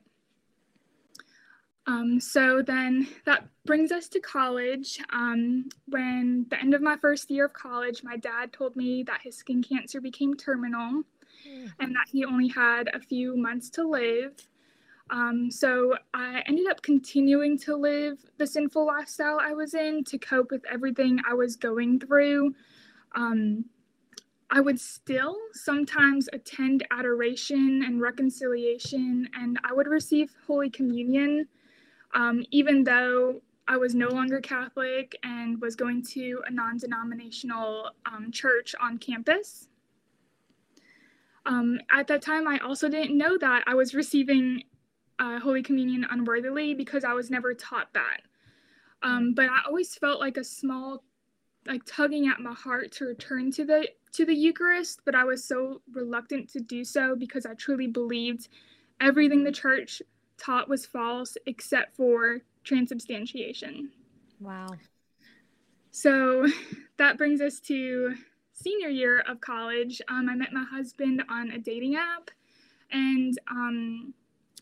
Um, 1.91 2.21
so 2.21 2.61
then 2.61 3.05
that 3.25 3.43
brings 3.65 3.91
us 3.91 4.07
to 4.09 4.21
college. 4.21 4.99
Um, 5.11 5.67
when 5.87 6.45
the 6.49 6.57
end 6.57 6.73
of 6.73 6.81
my 6.81 6.95
first 6.95 7.29
year 7.29 7.45
of 7.45 7.53
college, 7.53 8.01
my 8.01 8.15
dad 8.15 8.53
told 8.53 8.77
me 8.77 9.03
that 9.03 9.19
his 9.21 9.35
skin 9.35 9.61
cancer 9.61 9.99
became 9.99 10.35
terminal 10.35 11.03
and 11.79 11.95
that 11.95 12.07
he 12.09 12.23
only 12.23 12.47
had 12.47 12.89
a 12.93 12.99
few 12.99 13.35
months 13.35 13.69
to 13.71 13.83
live. 13.83 14.35
Um, 15.09 15.51
so 15.51 15.97
I 16.13 16.43
ended 16.47 16.67
up 16.69 16.81
continuing 16.81 17.57
to 17.59 17.75
live 17.75 18.19
the 18.37 18.47
sinful 18.47 18.85
lifestyle 18.85 19.39
I 19.41 19.51
was 19.51 19.73
in 19.73 20.05
to 20.05 20.17
cope 20.17 20.51
with 20.51 20.63
everything 20.71 21.19
I 21.29 21.33
was 21.33 21.57
going 21.57 21.99
through. 21.99 22.53
Um, 23.15 23.65
I 24.49 24.61
would 24.61 24.79
still 24.79 25.35
sometimes 25.51 26.29
attend 26.31 26.85
adoration 26.91 27.83
and 27.85 27.99
reconciliation, 27.99 29.27
and 29.33 29.59
I 29.69 29.73
would 29.73 29.87
receive 29.87 30.33
Holy 30.47 30.69
Communion 30.69 31.47
um, 32.13 32.43
even 32.51 32.83
though 32.83 33.41
I 33.67 33.77
was 33.77 33.95
no 33.95 34.09
longer 34.09 34.41
Catholic 34.41 35.15
and 35.23 35.61
was 35.61 35.75
going 35.75 36.03
to 36.07 36.41
a 36.45 36.51
non 36.51 36.77
denominational 36.77 37.91
um, 38.05 38.31
church 38.31 38.75
on 38.81 38.97
campus. 38.97 39.67
Um, 41.45 41.79
at 41.89 42.07
that 42.07 42.21
time, 42.21 42.47
I 42.47 42.59
also 42.59 42.89
didn't 42.89 43.17
know 43.17 43.37
that 43.37 43.63
I 43.65 43.73
was 43.73 43.93
receiving 43.93 44.63
uh, 45.19 45.39
Holy 45.39 45.63
Communion 45.63 46.05
unworthily 46.09 46.73
because 46.73 47.03
I 47.03 47.13
was 47.13 47.29
never 47.31 47.53
taught 47.53 47.93
that. 47.93 48.21
Um, 49.03 49.33
but 49.33 49.45
I 49.45 49.59
always 49.65 49.95
felt 49.95 50.19
like 50.19 50.37
a 50.37 50.43
small, 50.43 51.03
like 51.65 51.83
tugging 51.85 52.27
at 52.27 52.39
my 52.39 52.53
heart 52.53 52.91
to 52.93 53.05
return 53.05 53.51
to 53.53 53.65
the 53.65 53.87
to 54.13 54.25
the 54.25 54.35
Eucharist, 54.35 55.01
but 55.05 55.15
I 55.15 55.23
was 55.23 55.43
so 55.43 55.81
reluctant 55.93 56.49
to 56.49 56.59
do 56.59 56.83
so 56.83 57.15
because 57.15 57.45
I 57.45 57.53
truly 57.53 57.87
believed 57.87 58.49
everything 58.99 59.43
the 59.43 59.51
church 59.51 60.01
taught 60.41 60.67
was 60.67 60.85
false 60.85 61.37
except 61.45 61.95
for 61.95 62.41
transubstantiation. 62.63 63.91
Wow. 64.39 64.69
So 65.91 66.47
that 66.97 67.17
brings 67.17 67.41
us 67.41 67.59
to 67.61 68.15
senior 68.53 68.89
year 68.89 69.23
of 69.27 69.41
college. 69.41 70.01
Um, 70.07 70.29
I 70.29 70.35
met 70.35 70.53
my 70.53 70.63
husband 70.63 71.23
on 71.29 71.51
a 71.51 71.57
dating 71.57 71.95
app, 71.95 72.31
and 72.91 73.37
um, 73.49 74.13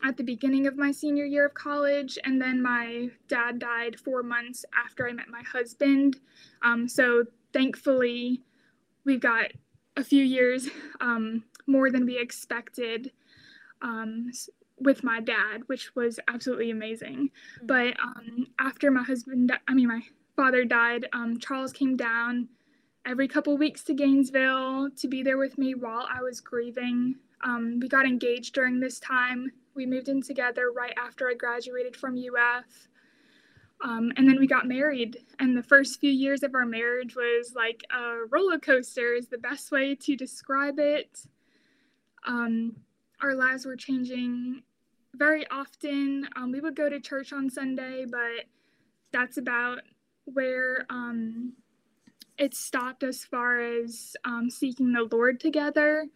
at 0.02 0.16
the 0.16 0.22
beginning 0.22 0.66
of 0.66 0.76
my 0.76 0.90
senior 0.90 1.24
year 1.24 1.46
of 1.46 1.54
college, 1.54 2.18
and 2.24 2.40
then 2.40 2.62
my 2.62 3.08
dad 3.28 3.58
died 3.58 3.98
four 3.98 4.22
months 4.22 4.64
after 4.74 5.08
I 5.08 5.12
met 5.12 5.28
my 5.28 5.42
husband. 5.42 6.16
Um, 6.62 6.88
so 6.88 7.24
thankfully, 7.52 8.42
we've 9.04 9.20
got 9.20 9.52
a 9.96 10.04
few 10.04 10.24
years 10.24 10.68
um, 11.00 11.44
more 11.66 11.90
than 11.90 12.06
we 12.06 12.18
expected. 12.18 13.12
With 14.80 15.04
my 15.04 15.20
dad, 15.20 15.62
which 15.66 15.94
was 15.94 16.18
absolutely 16.28 16.70
amazing. 16.70 17.30
Mm-hmm. 17.56 17.66
But 17.66 18.00
um, 18.00 18.46
after 18.58 18.90
my 18.90 19.02
husband, 19.02 19.52
I 19.68 19.74
mean, 19.74 19.88
my 19.88 20.02
father 20.36 20.64
died, 20.64 21.06
um, 21.12 21.38
Charles 21.38 21.72
came 21.72 21.96
down 21.96 22.48
every 23.06 23.28
couple 23.28 23.56
weeks 23.56 23.82
to 23.84 23.94
Gainesville 23.94 24.90
to 24.96 25.08
be 25.08 25.22
there 25.22 25.38
with 25.38 25.58
me 25.58 25.74
while 25.74 26.06
I 26.12 26.22
was 26.22 26.40
grieving. 26.40 27.16
Um, 27.42 27.78
we 27.80 27.88
got 27.88 28.06
engaged 28.06 28.54
during 28.54 28.80
this 28.80 29.00
time, 29.00 29.50
We 29.74 29.86
moved 29.86 30.08
in 30.08 30.20
together 30.20 30.72
right 30.74 30.92
after 30.98 31.28
I 31.28 31.34
graduated 31.34 31.96
from 31.96 32.16
UF. 32.16 32.88
Um, 33.82 34.12
and 34.16 34.28
then 34.28 34.38
we 34.38 34.46
got 34.46 34.66
married. 34.68 35.18
And 35.38 35.56
the 35.56 35.62
first 35.62 36.00
few 36.00 36.10
years 36.10 36.42
of 36.42 36.54
our 36.54 36.66
marriage 36.66 37.16
was 37.16 37.54
like 37.54 37.82
a 37.90 38.26
roller 38.30 38.58
coaster, 38.58 39.14
is 39.14 39.28
the 39.28 39.38
best 39.38 39.72
way 39.72 39.94
to 39.94 40.16
describe 40.16 40.78
it. 40.78 41.20
Um, 42.26 42.76
our 43.22 43.34
lives 43.34 43.64
were 43.64 43.76
changing 43.76 44.62
very 45.14 45.46
often. 45.50 46.28
Um, 46.36 46.52
we 46.52 46.60
would 46.60 46.76
go 46.76 46.88
to 46.88 47.00
church 47.00 47.32
on 47.32 47.50
Sunday, 47.50 48.04
but 48.10 48.46
that's 49.12 49.36
about 49.36 49.80
where 50.24 50.86
um, 50.90 51.54
it 52.38 52.54
stopped 52.54 53.02
as 53.02 53.24
far 53.24 53.60
as 53.60 54.16
um, 54.24 54.50
seeking 54.50 54.92
the 54.92 55.08
Lord 55.10 55.40
together. 55.40 56.06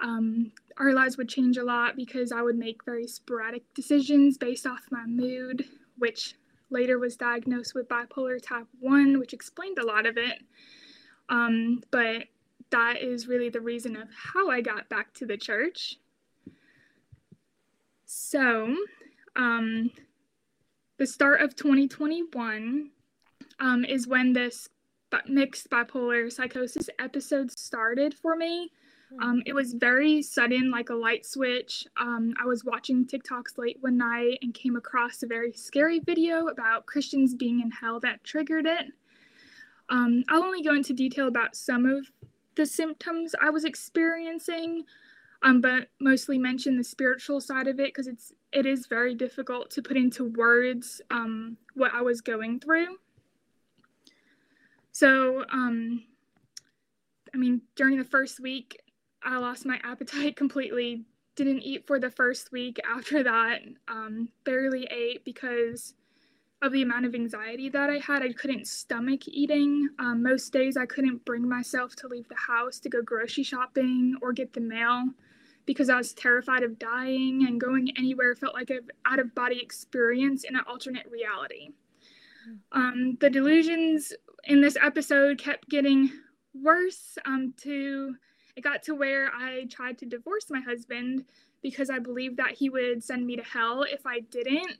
Um, 0.00 0.52
our 0.78 0.92
lives 0.92 1.16
would 1.16 1.28
change 1.28 1.56
a 1.56 1.64
lot 1.64 1.96
because 1.96 2.32
I 2.32 2.42
would 2.42 2.56
make 2.56 2.84
very 2.84 3.06
sporadic 3.06 3.62
decisions 3.74 4.36
based 4.36 4.66
off 4.66 4.80
my 4.90 5.06
mood, 5.06 5.64
which 5.98 6.34
later 6.70 6.98
was 6.98 7.16
diagnosed 7.16 7.74
with 7.74 7.88
bipolar 7.88 8.42
type 8.42 8.66
1, 8.80 9.18
which 9.18 9.32
explained 9.32 9.78
a 9.78 9.86
lot 9.86 10.06
of 10.06 10.16
it. 10.16 10.40
Um, 11.28 11.82
but 11.90 12.24
that 12.70 13.00
is 13.00 13.28
really 13.28 13.50
the 13.50 13.60
reason 13.60 13.96
of 13.96 14.08
how 14.14 14.50
I 14.50 14.60
got 14.60 14.88
back 14.88 15.12
to 15.14 15.26
the 15.26 15.36
church. 15.36 15.98
So, 18.14 18.76
um, 19.36 19.90
the 20.98 21.06
start 21.06 21.40
of 21.40 21.56
2021 21.56 22.90
um, 23.58 23.84
is 23.86 24.06
when 24.06 24.34
this 24.34 24.68
mixed 25.28 25.70
bipolar 25.70 26.30
psychosis 26.30 26.90
episode 26.98 27.50
started 27.58 28.12
for 28.12 28.36
me. 28.36 28.70
Um, 29.22 29.42
it 29.46 29.54
was 29.54 29.72
very 29.72 30.20
sudden, 30.20 30.70
like 30.70 30.90
a 30.90 30.94
light 30.94 31.24
switch. 31.24 31.86
Um, 31.98 32.34
I 32.38 32.44
was 32.44 32.66
watching 32.66 33.06
TikToks 33.06 33.56
late 33.56 33.78
one 33.80 33.96
night 33.96 34.40
and 34.42 34.52
came 34.52 34.76
across 34.76 35.22
a 35.22 35.26
very 35.26 35.54
scary 35.54 36.00
video 36.00 36.48
about 36.48 36.84
Christians 36.84 37.34
being 37.34 37.60
in 37.60 37.70
hell 37.70 37.98
that 38.00 38.24
triggered 38.24 38.66
it. 38.66 38.92
Um, 39.88 40.22
I'll 40.28 40.44
only 40.44 40.62
go 40.62 40.74
into 40.74 40.92
detail 40.92 41.28
about 41.28 41.56
some 41.56 41.86
of 41.86 42.12
the 42.56 42.66
symptoms 42.66 43.34
I 43.40 43.48
was 43.48 43.64
experiencing, 43.64 44.84
um, 45.42 45.60
but 45.60 45.88
mostly 46.00 46.38
mention 46.38 46.76
the 46.76 46.84
spiritual 46.84 47.40
side 47.40 47.66
of 47.66 47.80
it 47.80 47.86
because 47.86 48.06
it's 48.06 48.32
it 48.52 48.66
is 48.66 48.86
very 48.86 49.14
difficult 49.14 49.70
to 49.70 49.82
put 49.82 49.96
into 49.96 50.24
words 50.24 51.00
um, 51.10 51.56
what 51.74 51.92
I 51.94 52.02
was 52.02 52.20
going 52.20 52.60
through. 52.60 52.96
So, 54.92 55.44
um, 55.50 56.04
I 57.34 57.38
mean, 57.38 57.62
during 57.76 57.96
the 57.96 58.04
first 58.04 58.40
week, 58.40 58.78
I 59.22 59.38
lost 59.38 59.64
my 59.64 59.80
appetite 59.84 60.36
completely. 60.36 61.04
Didn't 61.34 61.62
eat 61.62 61.86
for 61.86 61.98
the 61.98 62.10
first 62.10 62.52
week. 62.52 62.78
After 62.86 63.22
that, 63.22 63.62
um, 63.88 64.28
barely 64.44 64.86
ate 64.90 65.24
because 65.24 65.94
of 66.60 66.72
the 66.72 66.82
amount 66.82 67.06
of 67.06 67.14
anxiety 67.14 67.70
that 67.70 67.88
I 67.88 67.98
had. 67.98 68.22
I 68.22 68.32
couldn't 68.34 68.68
stomach 68.68 69.26
eating. 69.26 69.88
Um, 69.98 70.22
most 70.22 70.52
days, 70.52 70.76
I 70.76 70.84
couldn't 70.84 71.24
bring 71.24 71.48
myself 71.48 71.96
to 71.96 72.06
leave 72.06 72.28
the 72.28 72.36
house 72.36 72.78
to 72.80 72.90
go 72.90 73.00
grocery 73.00 73.44
shopping 73.44 74.14
or 74.20 74.34
get 74.34 74.52
the 74.52 74.60
mail 74.60 75.06
because 75.66 75.88
I 75.88 75.96
was 75.96 76.12
terrified 76.12 76.62
of 76.62 76.78
dying 76.78 77.46
and 77.46 77.60
going 77.60 77.92
anywhere 77.96 78.34
felt 78.34 78.54
like 78.54 78.70
an 78.70 78.80
out 79.06 79.18
of 79.18 79.34
body 79.34 79.60
experience 79.60 80.44
in 80.44 80.56
an 80.56 80.62
alternate 80.68 81.06
reality. 81.10 81.70
Um, 82.72 83.16
the 83.20 83.30
delusions 83.30 84.12
in 84.44 84.60
this 84.60 84.76
episode 84.80 85.38
kept 85.38 85.68
getting 85.68 86.10
worse 86.54 87.16
um, 87.24 87.54
to 87.58 88.14
it 88.56 88.62
got 88.62 88.82
to 88.84 88.94
where 88.94 89.30
I 89.34 89.66
tried 89.70 89.98
to 89.98 90.06
divorce 90.06 90.50
my 90.50 90.60
husband 90.60 91.24
because 91.62 91.88
I 91.88 91.98
believed 91.98 92.36
that 92.36 92.52
he 92.52 92.68
would 92.68 93.02
send 93.02 93.26
me 93.26 93.36
to 93.36 93.42
hell 93.42 93.84
if 93.84 94.04
I 94.04 94.20
didn't. 94.20 94.78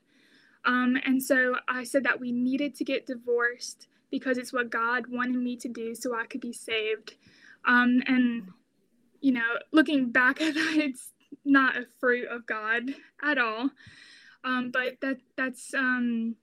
Um, 0.65 0.97
and 1.05 1.23
so 1.23 1.57
I 1.69 1.85
said 1.85 2.05
that 2.05 2.21
we 2.21 2.33
needed 2.33 2.75
to 2.77 2.85
get 2.85 3.07
divorced 3.07 3.89
because 4.11 4.37
it's 4.37 4.53
what 4.53 4.71
God 4.71 5.07
wanted 5.09 5.37
me 5.37 5.57
to 5.57 5.69
do 5.69 5.95
so 5.95 6.15
I 6.15 6.27
could 6.27 6.41
be 6.41 6.53
saved. 6.53 7.15
Um, 7.65 8.03
and, 8.07 8.49
you 9.23 9.33
know, 9.33 9.59
looking 9.73 10.11
back 10.11 10.41
at 10.43 10.55
that, 10.55 10.77
it's 10.77 11.11
not 11.45 11.77
a 11.77 11.87
fruit 11.99 12.29
of 12.29 12.47
God 12.47 12.91
at 13.23 13.39
all. 13.39 13.71
Um, 14.45 14.71
but 14.71 15.01
that 15.01 15.19
that's 15.37 15.73
um, 15.73 16.35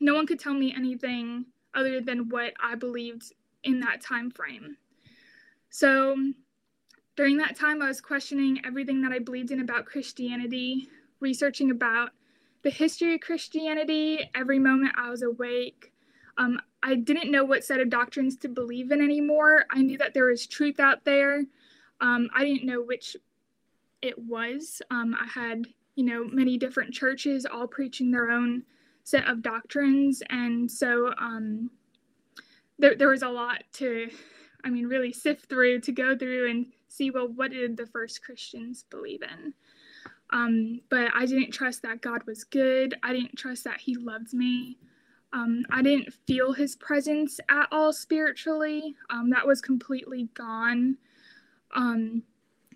no 0.00 0.14
one 0.14 0.26
could 0.26 0.38
tell 0.38 0.54
me 0.54 0.72
anything 0.74 1.46
other 1.74 2.00
than 2.00 2.28
what 2.28 2.54
I 2.62 2.76
believed 2.76 3.32
in 3.64 3.80
that 3.80 4.00
time 4.00 4.30
frame. 4.30 4.76
So 5.70 6.16
during 7.16 7.36
that 7.38 7.56
time, 7.56 7.82
I 7.82 7.88
was 7.88 8.00
questioning 8.00 8.60
everything 8.64 9.02
that 9.02 9.12
I 9.12 9.18
believed 9.18 9.50
in 9.50 9.60
about 9.60 9.86
Christianity, 9.86 10.88
researching 11.20 11.72
about 11.72 12.10
the 12.62 12.70
history 12.70 13.14
of 13.14 13.20
Christianity 13.20 14.20
every 14.34 14.58
moment 14.58 14.94
I 14.96 15.10
was 15.10 15.22
awake. 15.22 15.92
Um, 16.36 16.60
I 16.82 16.94
didn't 16.94 17.32
know 17.32 17.44
what 17.44 17.64
set 17.64 17.80
of 17.80 17.90
doctrines 17.90 18.36
to 18.36 18.48
believe 18.48 18.92
in 18.92 19.00
anymore. 19.00 19.64
I 19.70 19.82
knew 19.82 19.98
that 19.98 20.14
there 20.14 20.26
was 20.26 20.46
truth 20.46 20.78
out 20.78 21.04
there. 21.04 21.42
Um, 22.00 22.28
I 22.34 22.44
didn't 22.44 22.66
know 22.66 22.82
which 22.82 23.16
it 24.02 24.18
was. 24.18 24.80
Um, 24.90 25.16
I 25.20 25.26
had, 25.26 25.66
you 25.96 26.04
know, 26.04 26.24
many 26.24 26.56
different 26.56 26.94
churches 26.94 27.46
all 27.46 27.66
preaching 27.66 28.10
their 28.10 28.30
own 28.30 28.62
set 29.04 29.26
of 29.26 29.42
doctrines. 29.42 30.22
And 30.30 30.70
so 30.70 31.12
um, 31.18 31.70
there, 32.78 32.94
there 32.94 33.08
was 33.08 33.22
a 33.22 33.28
lot 33.28 33.64
to, 33.74 34.08
I 34.64 34.70
mean, 34.70 34.86
really 34.86 35.12
sift 35.12 35.48
through, 35.48 35.80
to 35.80 35.92
go 35.92 36.16
through 36.16 36.50
and 36.50 36.66
see, 36.88 37.10
well, 37.10 37.28
what 37.28 37.50
did 37.50 37.76
the 37.76 37.86
first 37.86 38.22
Christians 38.22 38.84
believe 38.90 39.22
in? 39.22 39.54
Um, 40.30 40.80
but 40.90 41.10
I 41.14 41.24
didn't 41.26 41.52
trust 41.52 41.82
that 41.82 42.02
God 42.02 42.22
was 42.26 42.44
good. 42.44 42.94
I 43.02 43.12
didn't 43.12 43.36
trust 43.36 43.64
that 43.64 43.80
He 43.80 43.96
loved 43.96 44.34
me. 44.34 44.78
Um, 45.32 45.64
I 45.70 45.82
didn't 45.82 46.12
feel 46.26 46.52
His 46.52 46.76
presence 46.76 47.40
at 47.48 47.66
all 47.72 47.92
spiritually. 47.92 48.94
Um, 49.10 49.30
that 49.30 49.46
was 49.46 49.60
completely 49.60 50.28
gone. 50.34 50.98
Um, 51.74 52.22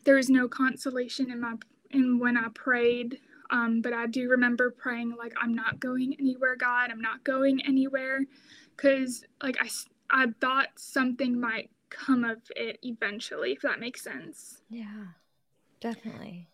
there 0.05 0.17
was 0.17 0.31
no 0.31 0.49
consolation 0.49 1.31
in 1.31 1.41
my 1.41 1.55
in 1.91 2.19
when 2.19 2.37
I 2.37 2.49
prayed. 2.55 3.19
Um, 3.51 3.83
but 3.83 3.93
I 3.93 4.07
do 4.07 4.31
remember 4.31 4.71
praying 4.71 5.15
like, 5.17 5.35
"I'm 5.41 5.55
not 5.55 5.79
going 5.79 6.17
anywhere, 6.19 6.57
God. 6.57 6.91
I'm 6.91 7.01
not 7.01 7.23
going 7.23 7.65
anywhere," 7.67 8.21
because 8.77 9.25
like 9.43 9.57
I 9.61 9.69
I 10.11 10.27
thought 10.41 10.69
something 10.77 11.39
might 11.39 11.71
come 11.91 12.25
of 12.25 12.39
it 12.57 12.79
eventually, 12.83 13.53
if 13.53 13.61
that 13.63 13.81
makes 13.81 14.03
sense. 14.03 14.63
Yeah, 14.71 15.07
definitely. 15.81 16.49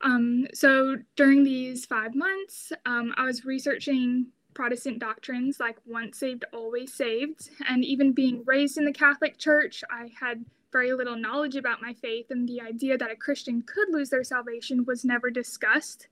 Um, 0.00 0.46
so 0.52 0.98
during 1.16 1.44
these 1.44 1.86
five 1.86 2.14
months, 2.14 2.72
um, 2.84 3.14
I 3.16 3.24
was 3.24 3.44
researching 3.44 4.26
Protestant 4.52 5.00
doctrines 5.00 5.58
like 5.58 5.78
once 5.86 6.18
saved, 6.18 6.44
always 6.52 6.92
saved. 6.92 7.50
And 7.68 7.84
even 7.84 8.12
being 8.12 8.44
raised 8.44 8.78
in 8.78 8.84
the 8.84 8.92
Catholic 8.92 9.38
Church, 9.38 9.82
I 9.90 10.12
had 10.20 10.44
very 10.74 10.92
little 10.92 11.16
knowledge 11.16 11.56
about 11.56 11.80
my 11.80 11.94
faith, 11.94 12.26
and 12.30 12.46
the 12.46 12.60
idea 12.60 12.98
that 12.98 13.10
a 13.10 13.16
Christian 13.16 13.62
could 13.62 13.88
lose 13.90 14.10
their 14.10 14.24
salvation 14.24 14.84
was 14.84 15.06
never 15.06 15.30
discussed. 15.30 16.08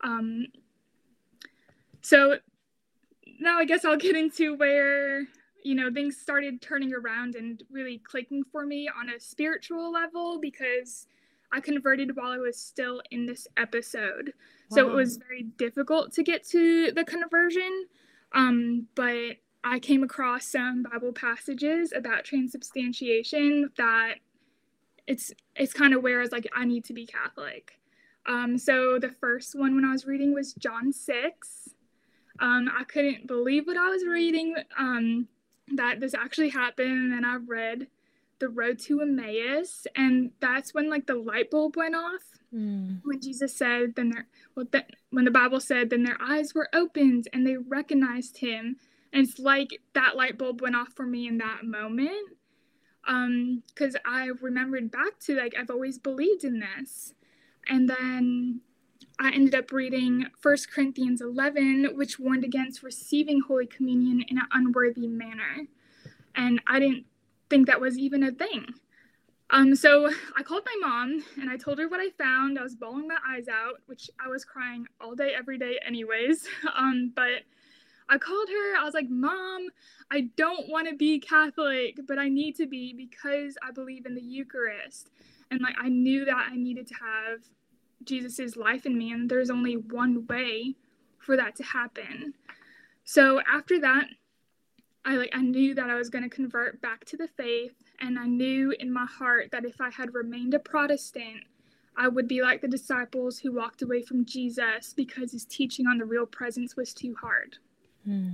Um, 0.00 0.46
so 2.00 2.38
now 3.38 3.58
I 3.58 3.64
guess 3.64 3.84
I'll 3.84 3.96
get 3.96 4.16
into 4.16 4.56
where 4.56 5.28
you 5.64 5.74
know, 5.74 5.90
things 5.92 6.16
started 6.16 6.60
turning 6.60 6.92
around 6.92 7.34
and 7.34 7.62
really 7.70 7.98
clicking 7.98 8.42
for 8.50 8.66
me 8.66 8.88
on 8.88 9.10
a 9.10 9.20
spiritual 9.20 9.92
level 9.92 10.40
because 10.40 11.06
I 11.52 11.60
converted 11.60 12.16
while 12.16 12.32
I 12.32 12.38
was 12.38 12.58
still 12.58 13.02
in 13.10 13.26
this 13.26 13.46
episode. 13.56 14.32
Wow. 14.70 14.76
So 14.76 14.90
it 14.90 14.94
was 14.94 15.18
very 15.18 15.44
difficult 15.58 16.12
to 16.14 16.22
get 16.22 16.46
to 16.48 16.92
the 16.92 17.04
conversion. 17.04 17.86
Um, 18.34 18.86
but 18.94 19.36
I 19.64 19.78
came 19.78 20.02
across 20.02 20.46
some 20.46 20.82
Bible 20.82 21.12
passages 21.12 21.92
about 21.94 22.24
transubstantiation 22.24 23.70
that 23.76 24.14
it's 25.06 25.32
it's 25.56 25.72
kind 25.72 25.94
of 25.94 26.02
where 26.02 26.18
I 26.18 26.22
was 26.22 26.32
like, 26.32 26.48
I 26.54 26.64
need 26.64 26.84
to 26.86 26.92
be 26.92 27.06
Catholic. 27.06 27.78
Um, 28.26 28.58
so 28.58 28.98
the 28.98 29.10
first 29.10 29.58
one 29.58 29.74
when 29.74 29.84
I 29.84 29.92
was 29.92 30.06
reading 30.06 30.32
was 30.32 30.54
John 30.54 30.92
6. 30.92 31.70
Um, 32.38 32.70
I 32.76 32.84
couldn't 32.84 33.26
believe 33.26 33.66
what 33.66 33.76
I 33.76 33.88
was 33.88 34.04
reading. 34.04 34.54
Um, 34.78 35.28
that 35.76 36.00
this 36.00 36.14
actually 36.14 36.50
happened 36.50 36.90
and 36.90 37.12
then 37.12 37.24
I 37.24 37.36
read 37.36 37.86
The 38.38 38.48
Road 38.48 38.78
to 38.80 39.00
Emmaus 39.00 39.86
and 39.96 40.32
that's 40.40 40.74
when 40.74 40.90
like 40.90 41.06
the 41.06 41.14
light 41.14 41.50
bulb 41.50 41.76
went 41.76 41.94
off. 41.94 42.22
Mm. 42.54 43.00
When 43.04 43.20
Jesus 43.20 43.56
said 43.56 43.94
then 43.94 44.10
their 44.10 44.26
well 44.54 44.66
th- 44.66 44.84
when 45.10 45.24
the 45.24 45.30
Bible 45.30 45.60
said 45.60 45.90
then 45.90 46.02
their 46.02 46.20
eyes 46.20 46.54
were 46.54 46.68
opened 46.74 47.28
and 47.32 47.46
they 47.46 47.56
recognized 47.56 48.38
him 48.38 48.76
and 49.12 49.26
it's 49.26 49.38
like 49.38 49.80
that 49.94 50.16
light 50.16 50.38
bulb 50.38 50.60
went 50.60 50.76
off 50.76 50.92
for 50.94 51.06
me 51.06 51.26
in 51.26 51.38
that 51.38 51.64
moment 51.64 52.36
um 53.06 53.62
cuz 53.74 53.96
I 54.04 54.26
remembered 54.40 54.90
back 54.90 55.18
to 55.26 55.34
like 55.34 55.54
I've 55.58 55.70
always 55.70 55.98
believed 55.98 56.44
in 56.44 56.60
this. 56.60 57.14
And 57.68 57.88
then 57.88 58.60
I 59.18 59.30
ended 59.30 59.54
up 59.54 59.72
reading 59.72 60.26
1 60.42 60.56
Corinthians 60.74 61.20
11, 61.20 61.92
which 61.94 62.18
warned 62.18 62.44
against 62.44 62.82
receiving 62.82 63.40
Holy 63.40 63.66
Communion 63.66 64.24
in 64.28 64.38
an 64.38 64.48
unworthy 64.52 65.06
manner. 65.06 65.66
And 66.34 66.60
I 66.66 66.80
didn't 66.80 67.06
think 67.50 67.66
that 67.66 67.80
was 67.80 67.98
even 67.98 68.22
a 68.22 68.32
thing. 68.32 68.66
Um, 69.50 69.74
so 69.74 70.10
I 70.36 70.42
called 70.42 70.62
my 70.64 70.88
mom 70.88 71.24
and 71.40 71.50
I 71.50 71.56
told 71.56 71.78
her 71.78 71.88
what 71.88 72.00
I 72.00 72.10
found. 72.10 72.58
I 72.58 72.62
was 72.62 72.74
bawling 72.74 73.06
my 73.06 73.18
eyes 73.28 73.48
out, 73.48 73.74
which 73.86 74.10
I 74.24 74.28
was 74.28 74.44
crying 74.44 74.86
all 75.00 75.14
day, 75.14 75.32
every 75.36 75.58
day, 75.58 75.78
anyways. 75.86 76.48
Um, 76.76 77.12
but 77.14 77.42
I 78.12 78.18
called 78.18 78.48
her. 78.50 78.76
I 78.78 78.84
was 78.84 78.92
like, 78.92 79.08
Mom, 79.08 79.68
I 80.10 80.28
don't 80.36 80.68
want 80.68 80.86
to 80.86 80.94
be 80.94 81.18
Catholic, 81.18 81.96
but 82.06 82.18
I 82.18 82.28
need 82.28 82.56
to 82.56 82.66
be 82.66 82.92
because 82.92 83.56
I 83.66 83.70
believe 83.70 84.04
in 84.04 84.14
the 84.14 84.20
Eucharist. 84.20 85.08
And 85.50 85.62
like, 85.62 85.76
I 85.80 85.88
knew 85.88 86.26
that 86.26 86.48
I 86.50 86.54
needed 86.54 86.86
to 86.88 86.94
have 86.94 87.40
Jesus's 88.04 88.54
life 88.54 88.84
in 88.84 88.98
me, 88.98 89.12
and 89.12 89.30
there's 89.30 89.48
only 89.48 89.78
one 89.78 90.26
way 90.26 90.74
for 91.16 91.38
that 91.38 91.56
to 91.56 91.62
happen. 91.62 92.34
So 93.04 93.40
after 93.50 93.80
that, 93.80 94.08
I 95.06 95.16
like 95.16 95.30
I 95.32 95.40
knew 95.40 95.74
that 95.74 95.88
I 95.88 95.94
was 95.94 96.10
going 96.10 96.22
to 96.22 96.30
convert 96.30 96.82
back 96.82 97.04
to 97.06 97.16
the 97.16 97.26
faith 97.26 97.74
and 98.00 98.18
I 98.18 98.26
knew 98.26 98.72
in 98.78 98.92
my 98.92 99.04
heart 99.04 99.50
that 99.50 99.64
if 99.64 99.80
I 99.80 99.90
had 99.90 100.14
remained 100.14 100.54
a 100.54 100.60
Protestant, 100.60 101.42
I 101.96 102.06
would 102.06 102.28
be 102.28 102.40
like 102.40 102.60
the 102.60 102.68
disciples 102.68 103.38
who 103.38 103.52
walked 103.52 103.82
away 103.82 104.02
from 104.02 104.24
Jesus 104.24 104.94
because 104.94 105.32
his 105.32 105.44
teaching 105.44 105.88
on 105.88 105.98
the 105.98 106.04
real 106.04 106.26
presence 106.26 106.76
was 106.76 106.94
too 106.94 107.16
hard. 107.20 107.56
Hmm. 108.04 108.30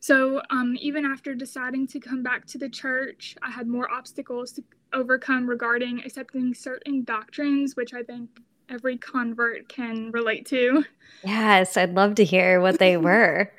So, 0.00 0.40
um, 0.50 0.76
even 0.80 1.04
after 1.04 1.34
deciding 1.34 1.88
to 1.88 2.00
come 2.00 2.22
back 2.22 2.46
to 2.46 2.58
the 2.58 2.68
church, 2.68 3.36
I 3.42 3.50
had 3.50 3.66
more 3.66 3.90
obstacles 3.90 4.52
to 4.52 4.64
overcome 4.92 5.48
regarding 5.48 6.02
accepting 6.04 6.54
certain 6.54 7.04
doctrines, 7.04 7.76
which 7.76 7.92
I 7.92 8.02
think 8.02 8.30
every 8.68 8.96
convert 8.96 9.68
can 9.68 10.10
relate 10.12 10.46
to. 10.46 10.84
Yes, 11.24 11.76
I'd 11.76 11.94
love 11.94 12.14
to 12.16 12.24
hear 12.24 12.60
what 12.60 12.78
they 12.78 12.96
were. 13.08 13.52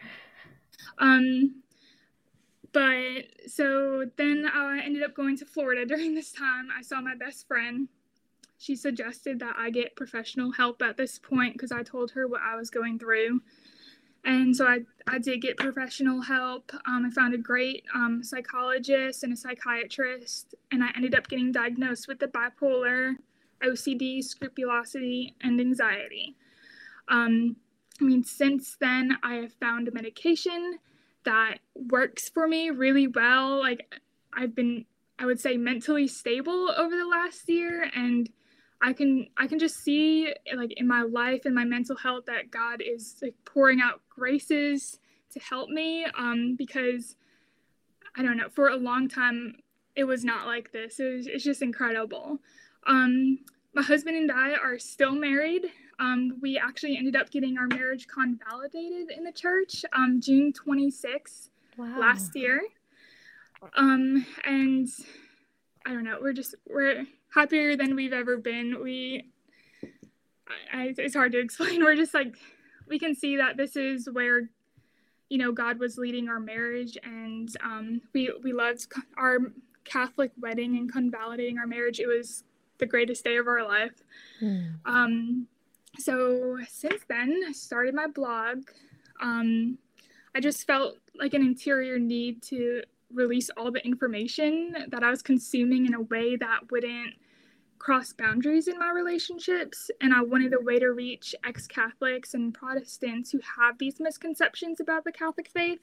um, 1.00 1.62
but 2.72 3.26
so 3.48 4.06
then 4.18 4.50
I 4.52 4.82
ended 4.84 5.04
up 5.04 5.16
going 5.16 5.38
to 5.38 5.46
Florida 5.46 5.86
during 5.88 6.16
this 6.16 6.32
time. 6.32 6.70
I 6.78 6.82
saw 6.82 7.02
my 7.02 7.16
best 7.16 7.48
friend. 7.48 7.88
She 8.58 8.76
suggested 8.76 9.40
that 9.40 9.56
I 9.58 9.70
get 9.70 9.96
professional 9.96 10.52
help 10.52 10.82
at 10.82 10.98
this 10.98 11.18
point 11.18 11.54
because 11.54 11.72
I 11.72 11.84
told 11.84 12.12
her 12.12 12.28
what 12.28 12.42
I 12.42 12.56
was 12.56 12.70
going 12.70 13.00
through. 13.00 13.42
And 14.30 14.56
so 14.56 14.68
I, 14.68 14.82
I 15.08 15.18
did 15.18 15.42
get 15.42 15.58
professional 15.58 16.22
help. 16.22 16.72
Um, 16.86 17.04
I 17.04 17.10
found 17.10 17.34
a 17.34 17.38
great 17.40 17.84
um, 17.96 18.24
psychologist 18.24 19.24
and 19.24 19.34
a 19.34 19.36
psychiatrist, 19.36 20.54
and 20.72 20.84
I 20.84 20.92
ended 20.96 21.16
up 21.16 21.28
getting 21.28 21.52
diagnosed 21.52 22.08
with 22.08 22.20
the 22.20 22.28
bipolar, 22.28 23.16
OCD, 23.64 24.24
scrupulosity, 24.24 25.36
and 25.42 25.60
anxiety. 25.60 26.36
Um, 27.08 27.56
I 28.00 28.04
mean, 28.04 28.24
since 28.24 28.78
then, 28.80 29.18
I 29.24 29.38
have 29.38 29.54
found 29.54 29.88
a 29.88 29.92
medication 29.92 30.78
that 31.24 31.58
works 31.74 32.30
for 32.30 32.48
me 32.48 32.70
really 32.70 33.08
well. 33.08 33.60
Like 33.60 33.92
I've 34.32 34.54
been 34.54 34.86
I 35.18 35.26
would 35.26 35.42
say 35.42 35.58
mentally 35.58 36.08
stable 36.08 36.72
over 36.78 36.96
the 36.96 37.08
last 37.08 37.50
year 37.50 37.90
and 37.96 38.30
I 38.82 38.94
can 38.94 39.28
I 39.38 39.48
can 39.48 39.60
just 39.60 39.84
see 39.84 40.34
like 40.56 40.74
in 40.78 40.88
my 40.88 41.02
life 41.02 41.42
and 41.46 41.54
my 41.54 41.66
mental 41.66 41.96
health 41.96 42.26
that 42.28 42.50
God 42.52 42.82
is 42.82 43.18
like 43.22 43.36
pouring 43.46 43.82
out 43.82 44.02
graces 44.10 45.00
to 45.32 45.40
help 45.40 45.70
me 45.70 46.06
um 46.18 46.56
because 46.58 47.16
I 48.16 48.24
don't 48.24 48.38
know 48.38 48.50
for 48.50 48.70
a 48.70 48.78
long 48.78 49.08
time 49.08 49.56
it 49.96 50.06
was 50.06 50.24
not 50.24 50.48
like 50.48 50.72
this. 50.72 51.00
It 51.00 51.14
was, 51.14 51.28
it's 51.28 51.44
just 51.44 51.62
incredible. 51.62 52.40
Um 52.88 53.40
my 53.74 53.82
husband 53.82 54.18
and 54.18 54.32
I 54.32 54.54
are 54.54 54.80
still 54.80 55.14
married. 55.14 55.66
Um, 56.00 56.38
we 56.42 56.58
actually 56.58 56.98
ended 56.98 57.16
up 57.16 57.30
getting 57.30 57.58
our 57.58 57.68
marriage 57.68 58.08
convalidated 58.08 59.16
in 59.16 59.24
the 59.24 59.32
church 59.32 59.86
um, 59.94 60.20
June 60.22 60.54
26th 60.54 61.50
wow. 61.78 62.00
last 62.00 62.36
year. 62.36 62.62
Um, 63.76 64.26
and 64.46 64.88
I 65.86 65.94
don't 65.94 66.06
know, 66.06 66.18
we're 66.22 66.34
just, 66.34 66.56
we're 66.68 67.06
happier 67.30 67.76
than 67.76 67.96
we've 67.96 68.14
ever 68.14 68.38
been. 68.38 68.82
We, 68.84 69.30
I, 70.74 70.94
it's 70.98 71.16
hard 71.16 71.32
to 71.34 71.40
explain. 71.44 71.84
We're 71.84 71.96
just 71.96 72.14
like, 72.14 72.36
we 72.88 73.00
can 73.00 73.16
see 73.16 73.38
that 73.38 73.58
this 73.58 73.76
is 73.76 74.10
where, 74.12 74.50
you 75.30 75.38
know, 75.38 75.52
God 75.52 75.80
was 75.80 75.98
leading 75.98 76.28
our 76.28 76.40
marriage 76.40 76.98
and 77.04 77.50
um, 77.64 78.02
we, 78.14 78.34
we 78.44 78.52
loved 78.52 78.88
our 79.18 79.38
Catholic 79.86 80.32
wedding 80.40 80.78
and 80.78 80.92
convalidating 80.92 81.58
our 81.58 81.68
marriage. 81.68 82.00
It 82.00 82.08
was 82.08 82.44
the 82.80 82.86
greatest 82.86 83.24
day 83.24 83.38
of 83.38 83.48
our 83.48 83.64
life. 83.64 84.04
Mm. 84.42 84.74
Um, 84.86 85.48
so 85.98 86.58
since 86.68 87.04
then, 87.08 87.42
I 87.48 87.52
started 87.52 87.94
my 87.94 88.08
blog. 88.08 88.64
Um, 89.22 89.78
I 90.34 90.40
just 90.40 90.66
felt 90.66 90.98
like 91.20 91.34
an 91.34 91.42
interior 91.42 92.00
need 92.00 92.42
to 92.44 92.84
release 93.12 93.50
all 93.58 93.72
the 93.72 93.84
information 93.86 94.86
that 94.90 95.04
I 95.04 95.10
was 95.10 95.22
consuming 95.22 95.86
in 95.86 95.94
a 95.94 96.02
way 96.02 96.36
that 96.36 96.72
wouldn't 96.72 97.16
cross 97.80 98.14
boundaries 98.14 98.68
in 98.68 98.78
my 98.78 98.92
relationships. 98.92 99.90
And 100.02 100.14
I 100.14 100.22
wanted 100.22 100.54
a 100.54 100.62
way 100.62 100.80
to 100.80 100.90
reach 100.90 101.34
ex 101.46 101.66
Catholics 101.66 102.34
and 102.34 102.54
Protestants 102.54 103.32
who 103.32 103.40
have 103.58 103.78
these 103.78 104.00
misconceptions 104.00 104.80
about 104.80 105.06
the 105.06 105.12
Catholic 105.12 105.50
faith 105.50 105.80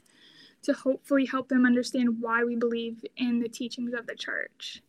to 0.63 0.73
hopefully 0.73 1.27
help 1.27 1.49
them 1.49 1.67
understand 1.67 2.21
why 2.21 2.45
we 2.45 2.57
believe 2.57 3.05
in 3.17 3.41
the 3.41 3.49
teachings 3.49 3.95
of 3.95 4.07
the 4.07 4.15
church. 4.15 4.83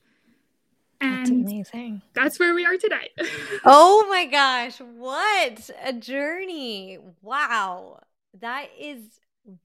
And 1.00 1.20
that's 1.20 1.30
amazing. 1.30 2.02
That's 2.14 2.40
where 2.40 2.54
we 2.54 2.66
are 2.66 2.78
today. 2.78 3.12
oh 3.66 4.06
my 4.10 4.26
gosh, 4.26 4.80
what 4.80 5.70
a 5.84 5.94
journey. 5.94 6.98
Wow. 7.22 8.02
That 8.40 8.68
is 8.80 9.20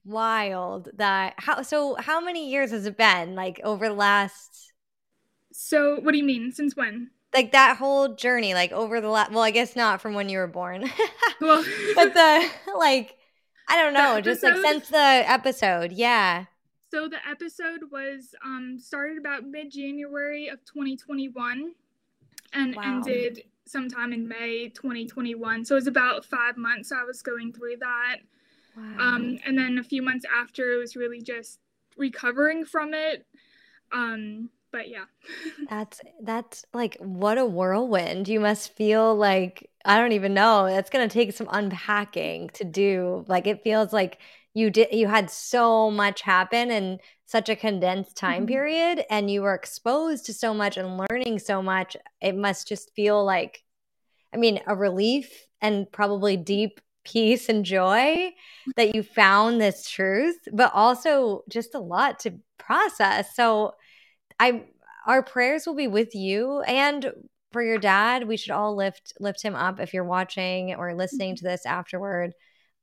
wild. 0.05 0.89
That 0.95 1.33
how 1.37 1.63
so 1.63 1.95
how 1.95 2.21
many 2.21 2.49
years 2.49 2.71
has 2.71 2.85
it 2.85 2.97
been? 2.97 3.35
Like 3.35 3.59
over 3.63 3.87
the 3.87 3.95
last 3.95 4.73
So, 5.51 5.99
what 5.99 6.11
do 6.11 6.17
you 6.17 6.23
mean? 6.23 6.51
Since 6.51 6.75
when? 6.75 7.09
Like 7.33 7.51
that 7.51 7.77
whole 7.77 8.09
journey 8.09 8.53
like 8.53 8.71
over 8.71 9.01
the 9.01 9.09
last 9.09 9.31
well, 9.31 9.41
I 9.41 9.51
guess 9.51 9.75
not 9.75 10.01
from 10.01 10.13
when 10.13 10.29
you 10.29 10.37
were 10.37 10.47
born. 10.47 10.89
well, 11.41 11.63
but 11.95 12.13
the 12.13 12.49
like 12.77 13.17
I 13.67 13.81
don't 13.81 13.93
know, 13.93 14.21
just 14.21 14.43
like 14.43 14.57
since 14.57 14.89
the 14.89 14.97
episode. 14.97 15.91
Yeah. 15.91 16.45
So 16.91 17.07
the 17.07 17.17
episode 17.27 17.91
was 17.91 18.35
um, 18.45 18.77
started 18.79 19.17
about 19.17 19.47
mid 19.47 19.71
January 19.71 20.47
of 20.47 20.63
2021 20.65 21.71
and 22.53 22.75
wow. 22.75 22.83
ended 22.83 23.43
sometime 23.65 24.13
in 24.13 24.27
May 24.27 24.69
2021. 24.69 25.65
So 25.65 25.75
it 25.75 25.77
was 25.77 25.87
about 25.87 26.23
five 26.25 26.55
months 26.55 26.91
I 26.91 27.03
was 27.03 27.21
going 27.21 27.51
through 27.51 27.77
that. 27.77 28.17
Wow. 28.77 28.83
Um, 28.99 29.39
and 29.45 29.57
then 29.57 29.77
a 29.77 29.83
few 29.83 30.01
months 30.01 30.25
after, 30.31 30.73
it 30.73 30.77
was 30.77 30.95
really 30.95 31.21
just 31.21 31.59
recovering 31.97 32.65
from 32.65 32.93
it. 32.93 33.25
Um, 33.91 34.49
but 34.73 34.89
yeah. 34.89 35.05
that's 35.69 36.01
that's 36.21 36.65
like 36.73 36.97
what 36.99 37.37
a 37.37 37.45
whirlwind. 37.45 38.27
You 38.27 38.41
must 38.41 38.75
feel 38.75 39.15
like 39.15 39.69
I 39.85 39.97
don't 39.97 40.11
even 40.11 40.33
know. 40.33 40.65
That's 40.67 40.89
gonna 40.89 41.07
take 41.07 41.31
some 41.31 41.47
unpacking 41.49 42.49
to 42.55 42.65
do. 42.65 43.23
Like 43.29 43.47
it 43.47 43.63
feels 43.63 43.93
like 43.93 44.17
you 44.53 44.69
did 44.69 44.89
you 44.91 45.07
had 45.07 45.29
so 45.29 45.89
much 45.89 46.21
happen 46.21 46.71
in 46.71 46.99
such 47.25 47.49
a 47.49 47.55
condensed 47.55 48.15
time 48.17 48.41
mm-hmm. 48.41 48.53
period 48.53 49.05
and 49.09 49.29
you 49.31 49.41
were 49.41 49.55
exposed 49.55 50.25
to 50.25 50.33
so 50.33 50.53
much 50.53 50.77
and 50.77 50.99
learning 51.09 51.39
so 51.39 51.61
much 51.61 51.97
it 52.21 52.35
must 52.35 52.67
just 52.67 52.93
feel 52.93 53.23
like 53.25 53.63
i 54.33 54.37
mean 54.37 54.59
a 54.67 54.75
relief 54.75 55.47
and 55.61 55.91
probably 55.91 56.37
deep 56.37 56.79
peace 57.03 57.49
and 57.49 57.65
joy 57.65 58.31
that 58.75 58.93
you 58.93 59.01
found 59.01 59.59
this 59.59 59.89
truth 59.89 60.37
but 60.53 60.71
also 60.73 61.43
just 61.49 61.73
a 61.73 61.79
lot 61.79 62.19
to 62.19 62.33
process 62.59 63.35
so 63.35 63.73
i 64.39 64.63
our 65.05 65.21
prayers 65.21 65.65
will 65.65 65.75
be 65.75 65.87
with 65.87 66.15
you 66.15 66.61
and 66.61 67.11
for 67.51 67.61
your 67.61 67.77
dad 67.77 68.27
we 68.27 68.37
should 68.37 68.51
all 68.51 68.75
lift 68.75 69.13
lift 69.19 69.41
him 69.41 69.55
up 69.55 69.79
if 69.79 69.93
you're 69.93 70.03
watching 70.03 70.73
or 70.75 70.95
listening 70.95 71.31
mm-hmm. 71.31 71.45
to 71.45 71.51
this 71.51 71.65
afterward 71.65 72.33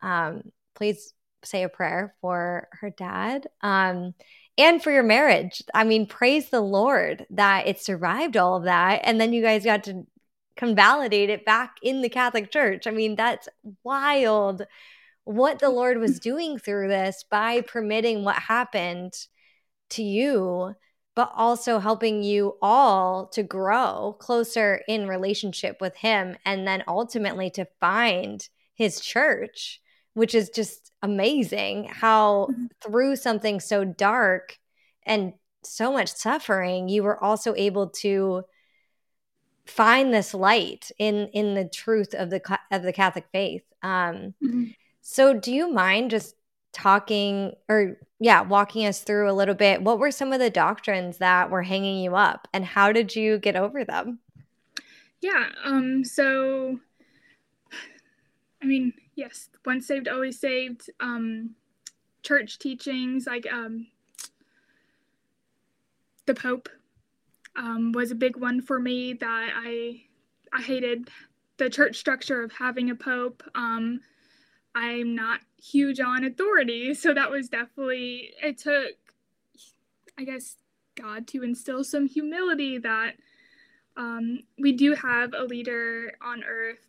um, 0.03 0.43
please 0.75 1.13
say 1.43 1.63
a 1.63 1.69
prayer 1.69 2.15
for 2.21 2.69
her 2.81 2.91
dad 2.91 3.47
um, 3.63 4.15
and 4.59 4.83
for 4.83 4.91
your 4.91 5.03
marriage. 5.03 5.63
I 5.75 5.85
mean, 5.85 6.07
praise 6.07 6.51
the 6.51 6.61
Lord 6.61 7.27
that 7.31 7.67
it 7.67 7.81
survived 7.81 8.37
all 8.37 8.57
of 8.57 8.65
that. 8.65 9.01
And 9.05 9.21
then 9.21 9.33
you 9.33 9.43
guys 9.43 9.65
got 9.65 9.85
to 9.85 10.07
convalidate 10.57 11.31
it 11.31 11.45
back 11.45 11.77
in 11.83 12.03
the 12.03 12.09
Catholic 12.09 12.51
Church. 12.51 12.87
I 12.87 12.91
mean, 12.91 13.17
that's 13.17 13.49
wild 13.83 14.67
what 15.25 15.61
the 15.61 15.71
Lord 15.71 15.99
was 15.99 16.19
doing 16.19 16.59
through 16.59 16.89
this 16.89 17.25
by 17.31 17.61
permitting 17.63 18.25
what 18.25 18.37
happened 18.37 19.15
to 19.91 20.03
you, 20.03 20.75
but 21.21 21.33
also 21.37 21.79
helping 21.79 22.23
you 22.23 22.57
all 22.63 23.27
to 23.27 23.43
grow 23.43 24.17
closer 24.19 24.81
in 24.89 25.07
relationship 25.07 25.79
with 25.79 25.95
Him 25.97 26.35
and 26.47 26.67
then 26.67 26.83
ultimately 26.89 27.51
to 27.51 27.67
find 27.79 28.49
His 28.73 29.01
church 29.01 29.83
which 30.15 30.35
is 30.35 30.49
just 30.49 30.93
amazing 31.03 31.85
how 31.85 32.49
mm-hmm. 32.51 32.65
through 32.83 33.17
something 33.17 33.61
so 33.61 33.85
dark 33.85 34.59
and 35.05 35.35
so 35.63 35.93
much 35.93 36.09
suffering 36.09 36.89
you 36.89 37.03
were 37.03 37.23
also 37.23 37.55
able 37.55 37.91
to 37.91 38.43
find 39.67 40.15
this 40.15 40.33
light 40.33 40.91
in 40.99 41.29
in 41.35 41.55
the 41.55 41.69
truth 41.69 42.15
of 42.15 42.31
the 42.31 42.41
of 42.71 42.83
the 42.83 42.95
Catholic 42.95 43.27
faith. 43.31 43.63
Um, 43.83 44.35
mm-hmm. 44.43 44.65
So, 45.03 45.35
do 45.35 45.53
you 45.53 45.71
mind 45.71 46.13
just 46.13 46.35
talking 46.73 47.53
or 47.69 47.99
yeah, 48.21 48.43
walking 48.43 48.87
us 48.87 49.01
through 49.01 49.31
a 49.31 49.33
little 49.33 49.55
bit. 49.55 49.83
What 49.83 49.99
were 49.99 50.11
some 50.11 50.33
of 50.33 50.39
the 50.39 50.51
doctrines 50.51 51.19
that 51.19 51.51
were 51.51 51.63
hanging 51.63 52.03
you 52.03 52.15
up 52.15 52.47
and 52.53 52.65
how 52.65 52.93
did 52.93 53.17
you 53.17 53.39
get 53.39 53.57
over 53.57 53.85
them? 53.85 54.21
Yeah, 55.21 55.49
um 55.65 56.05
so 56.05 56.79
I 58.63 58.67
mean, 58.67 58.93
yes, 59.17 59.49
once 59.65 59.87
saved 59.87 60.07
always 60.07 60.39
saved 60.39 60.91
um 61.01 61.55
church 62.23 62.59
teachings 62.59 63.27
like 63.27 63.47
um 63.51 63.87
the 66.27 66.35
pope 66.35 66.69
um, 67.57 67.93
was 67.93 68.11
a 68.11 68.15
big 68.15 68.37
one 68.37 68.61
for 68.61 68.79
me 68.79 69.15
that 69.15 69.51
I 69.55 70.03
I 70.53 70.63
hated 70.63 71.09
the 71.59 71.71
church 71.71 71.97
structure 71.97 72.43
of 72.43 72.53
having 72.53 72.91
a 72.91 72.95
pope. 72.95 73.43
Um, 73.55 74.01
I'm 74.75 75.15
not 75.15 75.41
huge 75.63 76.01
on 76.01 76.25
authority, 76.25 76.95
so 76.95 77.13
that 77.15 77.31
was 77.31 77.49
definitely 77.49 78.33
it 78.43 78.59
took 78.59 78.93
I 80.19 80.25
guess 80.25 80.57
God 80.95 81.27
to 81.29 81.43
instill 81.43 81.83
some 81.85 82.07
humility 82.07 82.79
that 82.79 83.13
um, 83.97 84.41
we 84.59 84.73
do 84.73 84.95
have 84.95 85.33
a 85.35 85.45
leader 85.45 86.13
on 86.23 86.45
earth 86.45 86.87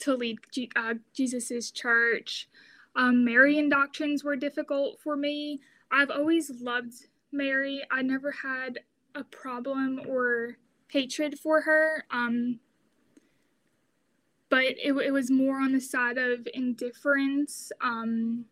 to 0.00 0.14
lead 0.14 0.38
G- 0.52 0.70
uh, 0.76 0.94
Jesus's 1.14 1.70
church. 1.70 2.48
Um, 2.96 3.24
Marian 3.24 3.68
doctrines 3.68 4.22
were 4.22 4.36
difficult 4.36 5.00
for 5.00 5.16
me. 5.16 5.60
I've 5.90 6.10
always 6.10 6.50
loved 6.60 6.94
Mary. 7.32 7.82
I 7.90 8.02
never 8.02 8.30
had 8.30 8.80
a 9.14 9.24
problem 9.24 10.00
or 10.08 10.58
hatred 10.88 11.38
for 11.38 11.60
her. 11.62 12.04
Um, 12.10 12.60
but 14.54 14.62
it, 14.62 14.92
it 14.92 15.12
was 15.12 15.32
more 15.32 15.56
on 15.56 15.72
the 15.72 15.80
side 15.80 16.16
of 16.16 16.46
indifference. 16.54 17.72
Um, 17.80 18.44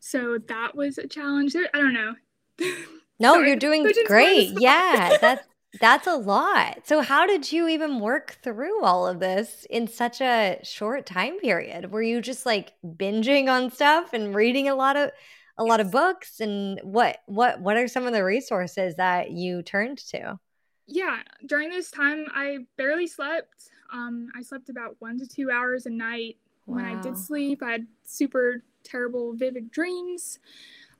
so 0.00 0.36
that 0.48 0.76
was 0.76 0.98
a 0.98 1.06
challenge. 1.06 1.54
There, 1.54 1.70
I 1.72 1.78
don't 1.78 1.94
know. 1.94 2.14
No, 3.22 3.34
Sorry, 3.34 3.48
you're 3.48 3.56
doing 3.56 3.86
great. 4.06 4.54
Yeah, 4.58 5.18
that's 5.20 5.46
that's 5.78 6.06
a 6.06 6.14
lot. 6.14 6.86
So 6.86 7.02
how 7.02 7.26
did 7.26 7.52
you 7.52 7.68
even 7.68 8.00
work 8.00 8.38
through 8.42 8.82
all 8.82 9.06
of 9.06 9.20
this 9.20 9.66
in 9.68 9.88
such 9.88 10.22
a 10.22 10.58
short 10.62 11.04
time 11.04 11.38
period? 11.38 11.92
Were 11.92 12.00
you 12.00 12.22
just 12.22 12.46
like 12.46 12.72
binging 12.82 13.50
on 13.50 13.70
stuff 13.70 14.14
and 14.14 14.34
reading 14.34 14.70
a 14.70 14.74
lot 14.74 14.96
of 14.96 15.10
a 15.58 15.64
lot 15.64 15.80
of 15.80 15.90
books 15.90 16.40
and 16.40 16.80
what 16.82 17.18
what 17.26 17.60
what 17.60 17.76
are 17.76 17.88
some 17.88 18.06
of 18.06 18.14
the 18.14 18.24
resources 18.24 18.94
that 18.94 19.32
you 19.32 19.62
turned 19.62 19.98
to? 20.08 20.38
Yeah, 20.86 21.18
during 21.44 21.68
this 21.68 21.90
time 21.90 22.24
I 22.34 22.60
barely 22.78 23.06
slept. 23.06 23.70
Um 23.92 24.28
I 24.36 24.42
slept 24.42 24.68
about 24.68 24.96
1 25.00 25.18
to 25.18 25.26
2 25.26 25.50
hours 25.50 25.86
a 25.86 25.90
night. 25.90 26.36
Wow. 26.66 26.76
When 26.76 26.84
I 26.84 27.00
did 27.00 27.16
sleep, 27.16 27.62
I 27.62 27.72
had 27.72 27.86
super 28.04 28.62
terrible 28.84 29.34
vivid 29.34 29.70
dreams. 29.70 30.38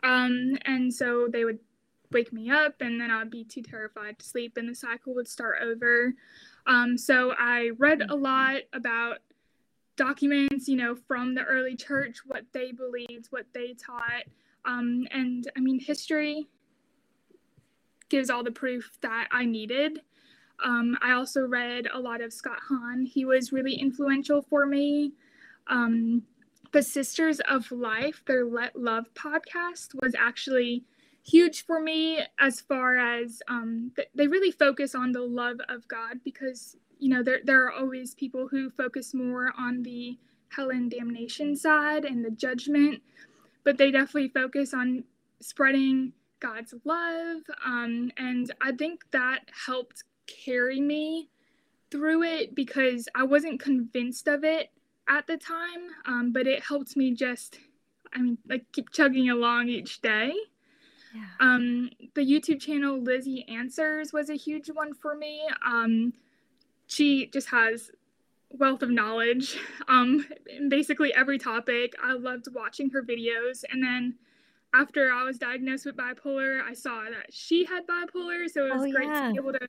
Um 0.03 0.59
and 0.65 0.93
so 0.93 1.29
they 1.31 1.45
would 1.45 1.59
wake 2.13 2.33
me 2.33 2.51
up 2.51 2.75
and 2.81 3.01
then 3.01 3.11
I'd 3.11 3.31
be 3.31 3.45
too 3.45 3.63
terrified 3.63 4.19
to 4.19 4.27
sleep 4.27 4.57
and 4.57 4.69
the 4.69 4.75
cycle 4.75 5.15
would 5.15 5.29
start 5.29 5.59
over. 5.63 6.15
Um, 6.67 6.99
so 6.99 7.33
I 7.39 7.71
read 7.79 8.03
a 8.09 8.15
lot 8.15 8.63
about 8.73 9.19
documents, 9.97 10.69
you 10.69 10.77
know, 10.77 10.95
from 10.95 11.35
the 11.35 11.45
early 11.45 11.77
church, 11.77 12.19
what 12.27 12.45
they 12.53 12.73
believed, 12.73 13.27
what 13.31 13.47
they 13.53 13.75
taught. 13.75 14.25
Um, 14.65 15.07
and 15.11 15.51
I 15.57 15.61
mean, 15.61 15.79
history 15.79 16.49
gives 18.09 18.31
all 18.31 18.43
the 18.43 18.51
proof 18.51 18.99
that 19.03 19.29
I 19.31 19.45
needed. 19.45 20.01
Um, 20.63 20.97
I 21.03 21.13
also 21.13 21.47
read 21.47 21.87
a 21.93 21.99
lot 21.99 22.21
of 22.21 22.33
Scott 22.33 22.59
Hahn. 22.69 23.07
He 23.07 23.25
was 23.25 23.53
really 23.53 23.75
influential 23.75 24.43
for 24.43 24.67
me. 24.67 25.13
Um, 25.67 26.23
the 26.73 26.83
Sisters 26.83 27.41
of 27.49 27.71
Life, 27.73 28.23
their 28.27 28.45
Let 28.45 28.77
Love 28.77 29.07
podcast, 29.15 30.01
was 30.01 30.15
actually 30.17 30.85
huge 31.23 31.67
for 31.67 31.81
me 31.81 32.21
as 32.39 32.61
far 32.61 32.97
as 32.97 33.43
um, 33.49 33.93
th- 33.97 34.09
they 34.15 34.27
really 34.27 34.51
focus 34.51 34.95
on 34.95 35.13
the 35.13 35.23
love 35.23 35.59
of 35.69 35.87
God 35.89 36.21
because 36.25 36.77
you 36.99 37.09
know 37.09 37.23
there 37.23 37.41
there 37.45 37.65
are 37.65 37.73
always 37.73 38.15
people 38.15 38.49
who 38.49 38.71
focus 38.71 39.15
more 39.15 39.53
on 39.59 39.83
the 39.83 40.19
hell 40.49 40.71
and 40.71 40.91
damnation 40.91 41.57
side 41.57 42.05
and 42.05 42.25
the 42.25 42.31
judgment, 42.31 43.03
but 43.65 43.79
they 43.79 43.91
definitely 43.91 44.29
focus 44.29 44.75
on 44.75 45.05
spreading 45.41 46.13
God's 46.41 46.75
love, 46.85 47.43
um, 47.65 48.11
and 48.17 48.53
I 48.61 48.73
think 48.73 49.03
that 49.13 49.41
helped 49.67 50.05
carry 50.45 50.81
me 50.81 51.29
through 51.91 52.23
it 52.23 52.55
because 52.55 53.09
I 53.15 53.25
wasn't 53.25 53.61
convinced 53.61 54.29
of 54.29 54.45
it 54.45 54.71
at 55.09 55.27
the 55.27 55.37
time, 55.37 55.89
um, 56.07 56.33
but 56.33 56.47
it 56.47 56.63
helped 56.63 56.97
me 56.97 57.15
just, 57.15 57.59
I 58.15 58.21
mean, 58.21 58.39
like 58.49 58.65
keep 58.73 58.91
chugging 58.91 59.31
along 59.31 59.69
each 59.69 60.01
day. 60.01 60.33
Yeah. 61.15 61.23
Um, 61.41 61.91
the 62.15 62.21
YouTube 62.21 62.61
channel 62.61 63.03
Lizzie 63.03 63.45
Answers 63.49 64.13
was 64.13 64.31
a 64.31 64.37
huge 64.37 64.69
one 64.69 64.95
for 64.95 65.17
me. 65.17 65.43
Um, 65.67 66.13
she 66.87 67.27
just 67.27 67.49
has 67.49 67.91
wealth 68.51 68.83
of 68.83 68.91
knowledge 68.91 69.57
um, 69.89 70.27
in 70.47 70.69
basically 70.69 71.13
every 71.15 71.39
topic. 71.39 71.95
I 72.03 72.13
loved 72.13 72.47
watching 72.55 72.91
her 72.91 73.03
videos. 73.03 73.65
And 73.71 73.83
then 73.83 74.15
after 74.75 75.13
I 75.13 75.25
was 75.25 75.39
diagnosed 75.39 75.87
with 75.87 75.97
bipolar, 75.97 76.63
I 76.63 76.75
saw 76.75 77.03
that 77.05 77.33
she 77.33 77.65
had 77.65 77.87
bipolar. 77.87 78.49
So 78.49 78.67
it 78.67 78.73
was 78.73 78.83
oh, 78.83 78.91
great 78.93 79.09
yeah. 79.09 79.29
to 79.29 79.33
be 79.33 79.39
able 79.39 79.53
to 79.53 79.69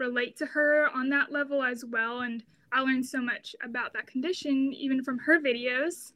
relate 0.00 0.36
to 0.38 0.46
her 0.46 0.88
on 0.92 1.10
that 1.10 1.30
level 1.30 1.62
as 1.62 1.84
well. 1.84 2.20
And 2.20 2.42
I 2.72 2.80
learned 2.80 3.06
so 3.06 3.20
much 3.20 3.54
about 3.62 3.92
that 3.92 4.06
condition 4.06 4.72
even 4.72 5.04
from 5.04 5.18
her 5.18 5.40
videos. 5.40 6.12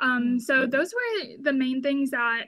Um, 0.00 0.40
so 0.40 0.66
those 0.66 0.94
were 0.94 1.36
the 1.42 1.52
main 1.52 1.82
things 1.82 2.10
that 2.10 2.44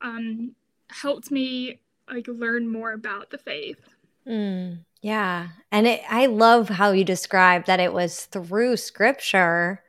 um, 0.00 0.54
helped 0.90 1.30
me 1.30 1.80
like 2.10 2.26
learn 2.26 2.70
more 2.70 2.92
about 2.92 3.30
the 3.30 3.38
faith. 3.38 3.80
Mm, 4.26 4.80
yeah. 5.02 5.48
And 5.70 5.86
it, 5.86 6.02
I 6.08 6.26
love 6.26 6.68
how 6.68 6.92
you 6.92 7.04
described 7.04 7.66
that 7.66 7.80
it 7.80 7.92
was 7.92 8.26
through 8.26 8.76
scripture 8.78 9.82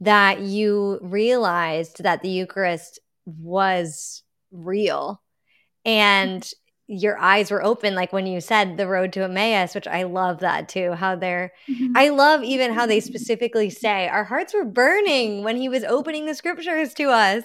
that 0.00 0.40
you 0.40 0.98
realized 1.02 2.02
that 2.02 2.22
the 2.22 2.28
Eucharist 2.28 3.00
was 3.26 4.22
real 4.50 5.20
and 5.84 6.50
your 6.90 7.18
eyes 7.18 7.50
were 7.50 7.62
open 7.62 7.94
like 7.94 8.14
when 8.14 8.26
you 8.26 8.40
said 8.40 8.78
the 8.78 8.88
road 8.88 9.12
to 9.12 9.22
Emmaus 9.22 9.74
which 9.74 9.86
I 9.86 10.04
love 10.04 10.40
that 10.40 10.70
too 10.70 10.92
how 10.92 11.16
they're 11.16 11.52
mm-hmm. 11.68 11.92
I 11.94 12.08
love 12.08 12.42
even 12.42 12.72
how 12.72 12.86
they 12.86 13.00
specifically 13.00 13.68
say 13.68 14.08
our 14.08 14.24
hearts 14.24 14.54
were 14.54 14.64
burning 14.64 15.44
when 15.44 15.58
he 15.58 15.68
was 15.68 15.84
opening 15.84 16.24
the 16.24 16.34
scriptures 16.34 16.94
to 16.94 17.10
us 17.10 17.44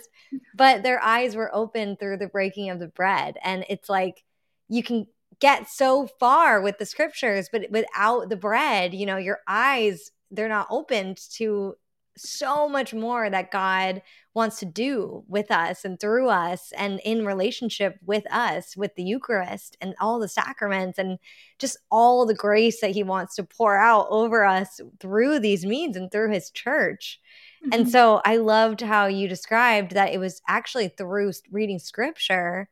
but 0.56 0.82
their 0.82 1.02
eyes 1.04 1.36
were 1.36 1.54
open 1.54 1.98
through 1.98 2.18
the 2.18 2.28
breaking 2.28 2.70
of 2.70 2.80
the 2.80 2.88
bread 2.88 3.38
and 3.44 3.66
it's 3.70 3.90
like 3.90 4.24
you 4.70 4.82
can 4.82 5.08
get 5.40 5.70
so 5.70 6.08
far 6.20 6.62
with 6.62 6.78
the 6.78 6.86
scriptures 6.86 7.50
but 7.52 7.70
without 7.70 8.30
the 8.30 8.38
bread 8.38 8.94
you 8.94 9.06
know 9.06 9.18
your 9.18 9.40
eyes 9.46 10.12
they're 10.32 10.48
not 10.48 10.68
opened 10.70 11.18
to 11.34 11.76
so 12.18 12.70
much 12.70 12.94
more 12.94 13.30
that 13.30 13.52
God 13.52 14.02
wants 14.34 14.60
to 14.60 14.66
do 14.66 15.24
with 15.28 15.52
us 15.52 15.86
and 15.86 16.00
through 16.00 16.30
us 16.30 16.72
and 16.76 17.00
in 17.06 17.26
relationship 17.26 17.98
with 18.06 18.24
us 18.32 18.76
with 18.76 18.96
the 18.96 19.04
Eucharist 19.04 19.78
and 19.82 19.94
all 20.00 20.20
the 20.20 20.28
sacraments 20.28 20.98
and 20.98 21.20
just 21.60 21.78
all 21.92 22.26
the 22.26 22.34
grace 22.34 22.82
that 22.82 22.92
he 22.92 23.04
wants 23.04 23.36
to 23.36 23.44
pour 23.44 23.78
out 23.78 24.08
over 24.10 24.44
us 24.44 24.80
through 25.00 25.40
these 25.40 25.66
means 25.66 25.96
and 25.96 26.12
through 26.12 26.32
his 26.32 26.50
church. 26.52 27.20
Mm-hmm. 27.64 27.74
And 27.74 27.90
so 27.90 28.22
I 28.26 28.38
loved 28.38 28.82
how 28.82 29.08
you 29.08 29.28
described 29.28 29.92
that 29.92 30.14
it 30.14 30.20
was 30.20 30.42
actually 30.48 30.90
through 30.90 31.32
reading 31.52 31.80
scripture 31.80 32.70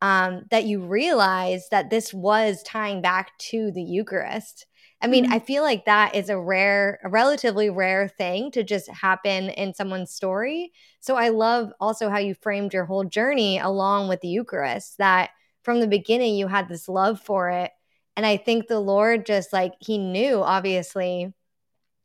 um, 0.00 0.44
that 0.50 0.64
you 0.64 0.84
realized 0.84 1.70
that 1.70 1.90
this 1.90 2.12
was 2.12 2.62
tying 2.62 3.00
back 3.00 3.36
to 3.38 3.70
the 3.70 3.82
Eucharist 3.82 4.66
I 5.04 5.06
mean, 5.06 5.24
mm-hmm. 5.24 5.34
I 5.34 5.38
feel 5.40 5.62
like 5.62 5.84
that 5.84 6.14
is 6.14 6.30
a 6.30 6.40
rare, 6.40 6.98
a 7.04 7.10
relatively 7.10 7.68
rare 7.68 8.08
thing 8.08 8.50
to 8.52 8.64
just 8.64 8.88
happen 8.90 9.50
in 9.50 9.74
someone's 9.74 10.10
story. 10.10 10.72
So 11.00 11.16
I 11.16 11.28
love 11.28 11.70
also 11.78 12.08
how 12.08 12.16
you 12.16 12.34
framed 12.34 12.72
your 12.72 12.86
whole 12.86 13.04
journey 13.04 13.58
along 13.58 14.08
with 14.08 14.22
the 14.22 14.28
Eucharist, 14.28 14.96
that 14.96 15.28
from 15.62 15.80
the 15.80 15.86
beginning 15.86 16.36
you 16.36 16.46
had 16.48 16.70
this 16.70 16.88
love 16.88 17.20
for 17.20 17.50
it. 17.50 17.70
And 18.16 18.24
I 18.24 18.38
think 18.38 18.66
the 18.66 18.80
Lord 18.80 19.26
just 19.26 19.52
like, 19.52 19.74
He 19.78 19.98
knew 19.98 20.42
obviously 20.42 21.34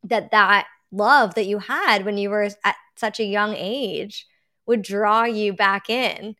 that 0.03 0.31
that 0.31 0.67
love 0.91 1.35
that 1.35 1.47
you 1.47 1.59
had 1.59 2.03
when 2.03 2.17
you 2.17 2.29
were 2.29 2.49
at 2.65 2.75
such 2.97 3.21
a 3.21 3.25
young 3.25 3.55
age 3.55 4.27
would 4.65 4.81
draw 4.81 5.23
you 5.23 5.53
back 5.53 5.89
in 5.89 6.35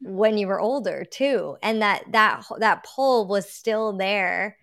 when 0.00 0.38
you 0.38 0.46
were 0.46 0.60
older 0.60 1.04
too 1.04 1.58
and 1.62 1.82
that 1.82 2.02
that 2.12 2.42
that 2.58 2.84
pull 2.84 3.26
was 3.26 3.50
still 3.50 3.92
there 3.92 4.56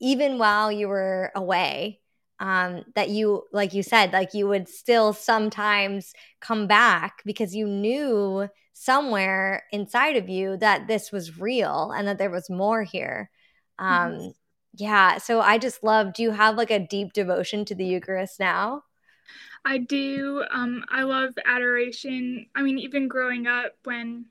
even 0.00 0.38
while 0.38 0.72
you 0.72 0.88
were 0.88 1.30
away 1.34 2.00
um, 2.40 2.84
that 2.94 3.10
you 3.10 3.44
like 3.52 3.74
you 3.74 3.82
said 3.82 4.12
like 4.12 4.34
you 4.34 4.48
would 4.48 4.68
still 4.68 5.12
sometimes 5.12 6.12
come 6.40 6.66
back 6.66 7.22
because 7.24 7.54
you 7.54 7.66
knew 7.66 8.48
somewhere 8.72 9.64
inside 9.72 10.16
of 10.16 10.28
you 10.28 10.56
that 10.56 10.88
this 10.88 11.12
was 11.12 11.38
real 11.38 11.92
and 11.94 12.08
that 12.08 12.18
there 12.18 12.30
was 12.30 12.48
more 12.48 12.82
here 12.82 13.30
um, 13.78 14.32
yeah 14.74 15.18
so 15.18 15.40
i 15.40 15.58
just 15.58 15.82
love 15.82 16.14
do 16.14 16.22
you 16.22 16.30
have 16.30 16.56
like 16.56 16.70
a 16.70 16.86
deep 16.86 17.12
devotion 17.12 17.64
to 17.64 17.74
the 17.74 17.84
eucharist 17.84 18.40
now 18.40 18.82
I 19.64 19.78
do. 19.78 20.42
Um, 20.50 20.84
I 20.88 21.02
love 21.02 21.34
adoration. 21.44 22.46
I 22.54 22.62
mean, 22.62 22.78
even 22.78 23.08
growing 23.08 23.46
up 23.46 23.72
when 23.84 24.24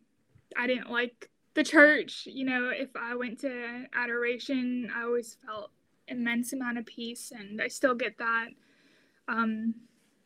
I 0.57 0.67
didn't 0.67 0.89
like 0.89 1.29
the 1.59 1.69
church, 1.69 2.23
you 2.25 2.45
know, 2.45 2.69
if 2.73 2.87
I 2.95 3.15
went 3.15 3.41
to 3.41 3.85
adoration, 3.93 4.89
I 4.95 5.03
always 5.03 5.35
felt 5.45 5.71
immense 6.07 6.53
amount 6.53 6.77
of 6.77 6.85
peace, 6.85 7.33
and 7.37 7.61
I 7.61 7.67
still 7.67 7.95
get 7.95 8.17
that. 8.17 8.47
Um, 9.27 9.75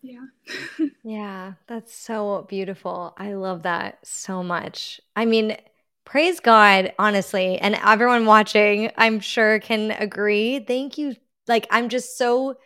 yeah. 0.03 0.25
yeah, 1.03 1.53
that's 1.65 1.95
so 1.95 2.45
beautiful. 2.47 3.15
I 3.17 3.33
love 3.33 3.63
that 3.63 4.05
so 4.05 4.43
much. 4.43 5.01
I 5.15 5.25
mean, 5.25 5.57
praise 6.05 6.39
God, 6.39 6.93
honestly, 6.99 7.57
and 7.57 7.79
everyone 7.83 8.27
watching, 8.27 8.91
I'm 8.95 9.19
sure 9.19 9.59
can 9.59 9.89
agree. 9.89 10.59
Thank 10.59 10.99
you. 10.99 11.15
Like, 11.47 11.65
I'm 11.71 11.89
just 11.89 12.15
so 12.15 12.57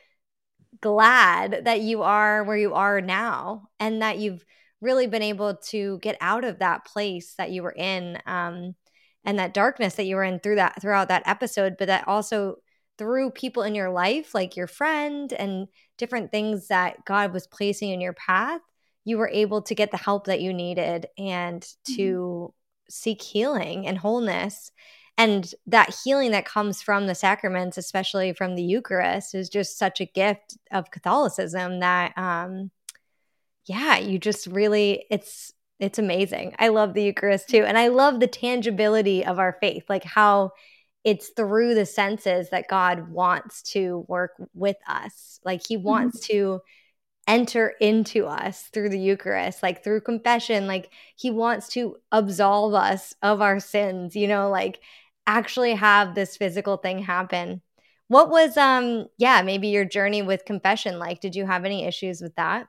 glad 0.82 1.64
that 1.64 1.80
you 1.80 2.02
are 2.04 2.44
where 2.44 2.58
you 2.58 2.74
are 2.74 3.00
now 3.00 3.70
and 3.80 4.02
that 4.02 4.18
you've 4.18 4.44
really 4.82 5.08
been 5.08 5.24
able 5.24 5.56
to 5.56 6.00
get 6.00 6.18
out 6.22 6.44
of 6.44 6.60
that 6.60 6.86
place 6.86 7.34
that 7.38 7.52
you 7.52 7.64
were 7.64 7.76
in 7.76 8.20
um, 8.26 8.76
and 9.24 9.40
that 9.40 9.54
darkness 9.54 9.96
that 9.96 10.06
you 10.06 10.16
were 10.16 10.24
in 10.24 10.40
through 10.40 10.56
that 10.56 10.82
throughout 10.82 11.10
that 11.10 11.24
episode 11.26 11.76
but 11.78 11.88
that 11.88 12.08
also 12.08 12.56
through 12.98 13.32
people 13.32 13.64
in 13.64 13.76
your 13.76 13.90
life 13.90 14.34
like 14.34 14.56
your 14.56 14.68
friend 14.68 15.34
and 15.34 15.68
different 15.98 16.32
things 16.32 16.68
that 16.68 17.04
god 17.06 17.34
was 17.34 17.48
placing 17.48 17.90
in 17.90 18.02
your 18.02 18.14
path 18.14 18.62
you 19.04 19.18
were 19.18 19.30
able 19.30 19.62
to 19.62 19.76
get 19.76 19.92
the 19.92 19.98
help 19.98 20.26
that 20.26 20.42
you 20.42 20.54
needed 20.54 21.08
and 21.18 21.66
to 21.84 22.52
mm-hmm. 22.52 22.52
seek 22.90 23.22
healing 23.22 23.88
and 23.88 23.98
wholeness 23.98 24.72
and 25.20 25.54
that 25.66 25.96
healing 26.04 26.32
that 26.32 26.46
comes 26.46 26.82
from 26.82 27.08
the 27.08 27.16
sacraments 27.16 27.78
especially 27.78 28.34
from 28.34 28.56
the 28.56 28.64
eucharist 28.64 29.34
is 29.34 29.50
just 29.50 29.78
such 29.80 30.00
a 30.00 30.06
gift 30.06 30.58
of 30.72 30.92
catholicism 30.92 31.80
that 31.80 32.16
um 32.18 32.70
yeah 33.68 33.98
you 33.98 34.18
just 34.18 34.48
really 34.48 35.06
it's 35.10 35.54
it's 35.80 36.00
amazing 36.00 36.56
i 36.60 36.70
love 36.70 36.94
the 36.94 37.04
eucharist 37.04 37.50
too 37.50 37.64
and 37.64 37.78
i 37.78 37.88
love 37.88 38.20
the 38.20 38.28
tangibility 38.28 39.26
of 39.26 39.40
our 39.40 39.58
faith 39.62 39.84
like 39.90 40.04
how 40.04 40.52
it's 41.04 41.30
through 41.30 41.74
the 41.76 41.86
senses 41.86 42.50
that 42.50 42.68
god 42.68 43.10
wants 43.10 43.62
to 43.62 44.06
work 44.08 44.32
with 44.54 44.78
us 44.88 45.40
like 45.46 45.66
he 45.68 45.76
mm-hmm. 45.76 45.88
wants 45.88 46.20
mm-hmm. 46.20 46.34
to 46.34 46.62
enter 47.28 47.74
into 47.82 48.26
us 48.26 48.70
through 48.74 48.90
the 48.90 49.00
Eucharist, 49.00 49.62
like 49.62 49.84
through 49.84 50.02
confession. 50.02 50.66
Like 50.66 50.90
he 51.16 51.30
wants 51.30 51.68
to 51.70 51.98
absolve 52.12 52.74
us 52.74 53.14
of 53.22 53.42
our 53.42 53.60
sins, 53.60 54.16
you 54.16 54.28
know, 54.28 54.50
like 54.50 54.80
actually 55.28 55.74
have 55.74 56.16
this 56.16 56.38
physical 56.38 56.78
thing 56.78 57.00
happen. 57.00 57.62
What 58.08 58.30
was 58.30 58.56
um 58.56 59.08
yeah, 59.18 59.42
maybe 59.42 59.68
your 59.68 59.86
journey 59.86 60.22
with 60.22 60.46
confession 60.46 61.00
like? 61.00 61.20
Did 61.20 61.36
you 61.36 61.46
have 61.46 61.66
any 61.66 61.86
issues 61.86 62.22
with 62.22 62.36
that? 62.36 62.68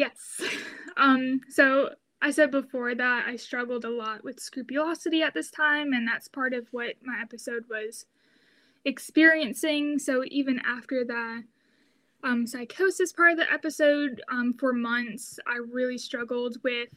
Yes. 0.00 0.40
Um 0.96 1.40
so 1.48 1.90
I 2.20 2.30
said 2.30 2.50
before 2.50 2.94
that 2.94 3.24
I 3.26 3.36
struggled 3.36 3.84
a 3.84 3.88
lot 3.88 4.22
with 4.22 4.40
scrupulosity 4.40 5.22
at 5.22 5.32
this 5.32 5.50
time 5.50 5.92
and 5.94 6.06
that's 6.06 6.28
part 6.28 6.52
of 6.52 6.66
what 6.72 6.96
my 7.02 7.18
episode 7.22 7.64
was 7.70 8.04
experiencing. 8.84 9.98
So 9.98 10.24
even 10.26 10.60
after 10.66 11.04
the 11.04 11.44
um, 12.22 12.46
psychosis 12.46 13.12
part 13.12 13.32
of 13.32 13.38
the 13.38 13.50
episode, 13.50 14.20
um, 14.30 14.52
for 14.52 14.72
months, 14.72 15.38
I 15.46 15.58
really 15.58 15.96
struggled 15.96 16.56
with 16.62 16.90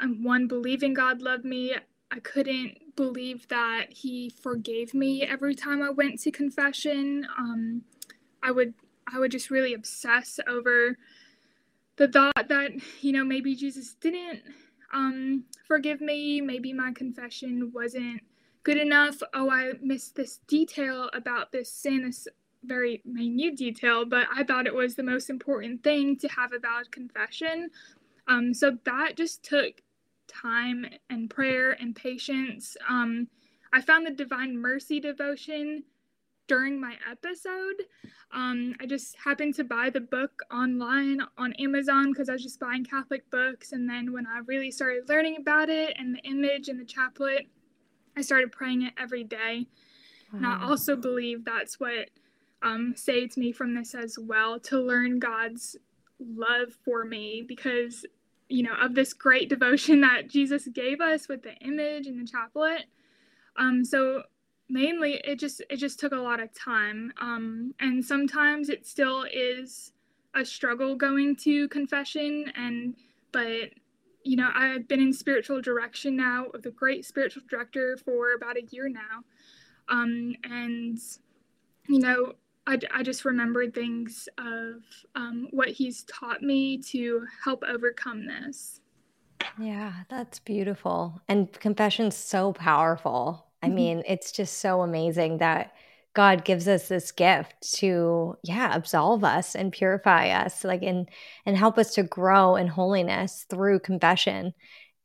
um, 0.00 0.22
one, 0.24 0.46
believing 0.48 0.92
God 0.92 1.22
loved 1.22 1.44
me. 1.44 1.74
I 2.10 2.18
couldn't 2.20 2.96
believe 2.96 3.48
that 3.48 3.86
He 3.90 4.28
forgave 4.28 4.92
me 4.92 5.22
every 5.22 5.54
time 5.54 5.82
I 5.82 5.90
went 5.90 6.20
to 6.22 6.30
confession. 6.30 7.26
Um, 7.38 7.82
I 8.42 8.50
would, 8.50 8.74
I 9.10 9.18
would 9.18 9.30
just 9.30 9.50
really 9.50 9.72
obsess 9.72 10.38
over 10.46 10.98
the 11.96 12.08
thought 12.08 12.48
that 12.48 12.72
you 13.00 13.12
know 13.12 13.24
maybe 13.24 13.54
Jesus 13.54 13.94
didn't 13.94 14.42
um, 14.92 15.44
forgive 15.66 16.00
me. 16.00 16.40
Maybe 16.40 16.72
my 16.72 16.92
confession 16.92 17.70
wasn't 17.74 18.20
good 18.62 18.78
enough. 18.78 19.22
Oh, 19.34 19.50
I 19.50 19.72
missed 19.82 20.16
this 20.16 20.40
detail 20.46 21.10
about 21.12 21.52
this 21.52 21.70
sin, 21.70 22.02
this 22.04 22.26
very 22.64 23.02
minute 23.04 23.56
detail, 23.56 24.04
but 24.06 24.26
I 24.34 24.44
thought 24.44 24.66
it 24.66 24.74
was 24.74 24.94
the 24.94 25.02
most 25.02 25.28
important 25.28 25.82
thing 25.82 26.16
to 26.18 26.28
have 26.28 26.52
a 26.52 26.58
valid 26.58 26.90
confession. 26.90 27.70
Um, 28.26 28.54
so 28.54 28.78
that 28.84 29.16
just 29.16 29.42
took 29.42 29.82
time 30.28 30.86
and 31.10 31.28
prayer 31.28 31.72
and 31.72 31.94
patience. 31.94 32.76
Um, 32.88 33.28
I 33.72 33.80
found 33.80 34.06
the 34.06 34.12
Divine 34.12 34.56
Mercy 34.56 35.00
devotion 35.00 35.82
during 36.46 36.80
my 36.80 36.96
episode. 37.10 37.84
Um, 38.32 38.74
I 38.80 38.86
just 38.86 39.16
happened 39.22 39.54
to 39.56 39.64
buy 39.64 39.90
the 39.90 40.00
book 40.00 40.42
online 40.52 41.20
on 41.38 41.52
Amazon 41.54 42.12
because 42.12 42.28
I 42.28 42.32
was 42.32 42.42
just 42.42 42.60
buying 42.60 42.84
Catholic 42.84 43.30
books. 43.30 43.72
And 43.72 43.88
then 43.88 44.12
when 44.12 44.26
I 44.26 44.40
really 44.46 44.70
started 44.70 45.08
learning 45.08 45.36
about 45.38 45.68
it 45.68 45.94
and 45.98 46.14
the 46.14 46.20
image 46.20 46.68
and 46.68 46.78
the 46.80 46.84
chaplet, 46.84 47.46
I 48.16 48.22
started 48.22 48.52
praying 48.52 48.82
it 48.82 48.92
every 48.98 49.24
day. 49.24 49.66
Wow. 50.32 50.38
And 50.38 50.46
I 50.46 50.64
also 50.64 50.96
believe 50.96 51.44
that's 51.44 51.78
what 51.80 52.10
um, 52.62 52.94
saved 52.96 53.36
me 53.36 53.52
from 53.52 53.74
this 53.74 53.94
as 53.94 54.18
well 54.18 54.58
to 54.60 54.80
learn 54.80 55.18
God's 55.18 55.76
love 56.18 56.72
for 56.84 57.04
me 57.04 57.44
because, 57.46 58.04
you 58.48 58.62
know, 58.62 58.74
of 58.80 58.94
this 58.94 59.12
great 59.12 59.48
devotion 59.48 60.00
that 60.00 60.28
Jesus 60.28 60.66
gave 60.68 61.00
us 61.00 61.28
with 61.28 61.42
the 61.42 61.54
image 61.56 62.06
and 62.06 62.20
the 62.20 62.30
chaplet. 62.30 62.84
Um, 63.56 63.84
so 63.84 64.24
mainly 64.68 65.20
it 65.24 65.38
just 65.38 65.62
it 65.70 65.76
just 65.76 65.98
took 65.98 66.12
a 66.12 66.16
lot 66.16 66.40
of 66.40 66.52
time 66.54 67.12
um, 67.20 67.74
and 67.80 68.04
sometimes 68.04 68.68
it 68.68 68.86
still 68.86 69.24
is 69.32 69.92
a 70.34 70.44
struggle 70.44 70.96
going 70.96 71.36
to 71.36 71.68
confession 71.68 72.50
and 72.56 72.96
but 73.32 73.70
you 74.24 74.36
know 74.36 74.50
i've 74.54 74.88
been 74.88 75.00
in 75.00 75.12
spiritual 75.12 75.60
direction 75.60 76.16
now 76.16 76.46
with 76.52 76.64
a 76.66 76.70
great 76.70 77.04
spiritual 77.04 77.42
director 77.48 77.96
for 78.04 78.34
about 78.34 78.56
a 78.56 78.64
year 78.70 78.88
now 78.88 79.22
um, 79.88 80.34
and 80.44 80.98
you 81.88 81.98
know 81.98 82.32
I, 82.66 82.78
I 82.92 83.02
just 83.02 83.24
remembered 83.24 83.74
things 83.74 84.28
of 84.38 84.82
um, 85.14 85.48
what 85.50 85.68
he's 85.68 86.04
taught 86.04 86.42
me 86.42 86.78
to 86.78 87.26
help 87.44 87.62
overcome 87.66 88.26
this. 88.26 88.80
Yeah, 89.58 89.92
that's 90.08 90.38
beautiful. 90.38 91.20
And 91.28 91.52
confession's 91.52 92.16
so 92.16 92.52
powerful. 92.52 93.46
I 93.64 93.66
mm-hmm. 93.66 93.74
mean, 93.74 94.02
it's 94.06 94.32
just 94.32 94.58
so 94.58 94.82
amazing 94.82 95.38
that 95.38 95.72
God 96.14 96.44
gives 96.44 96.68
us 96.68 96.88
this 96.88 97.10
gift 97.12 97.54
to, 97.78 98.36
yeah, 98.44 98.74
absolve 98.74 99.24
us 99.24 99.56
and 99.56 99.72
purify 99.72 100.28
us, 100.28 100.64
like, 100.64 100.82
and 100.82 101.08
and 101.46 101.56
help 101.56 101.78
us 101.78 101.94
to 101.94 102.02
grow 102.02 102.56
in 102.56 102.68
holiness 102.68 103.46
through 103.50 103.80
confession. 103.80 104.54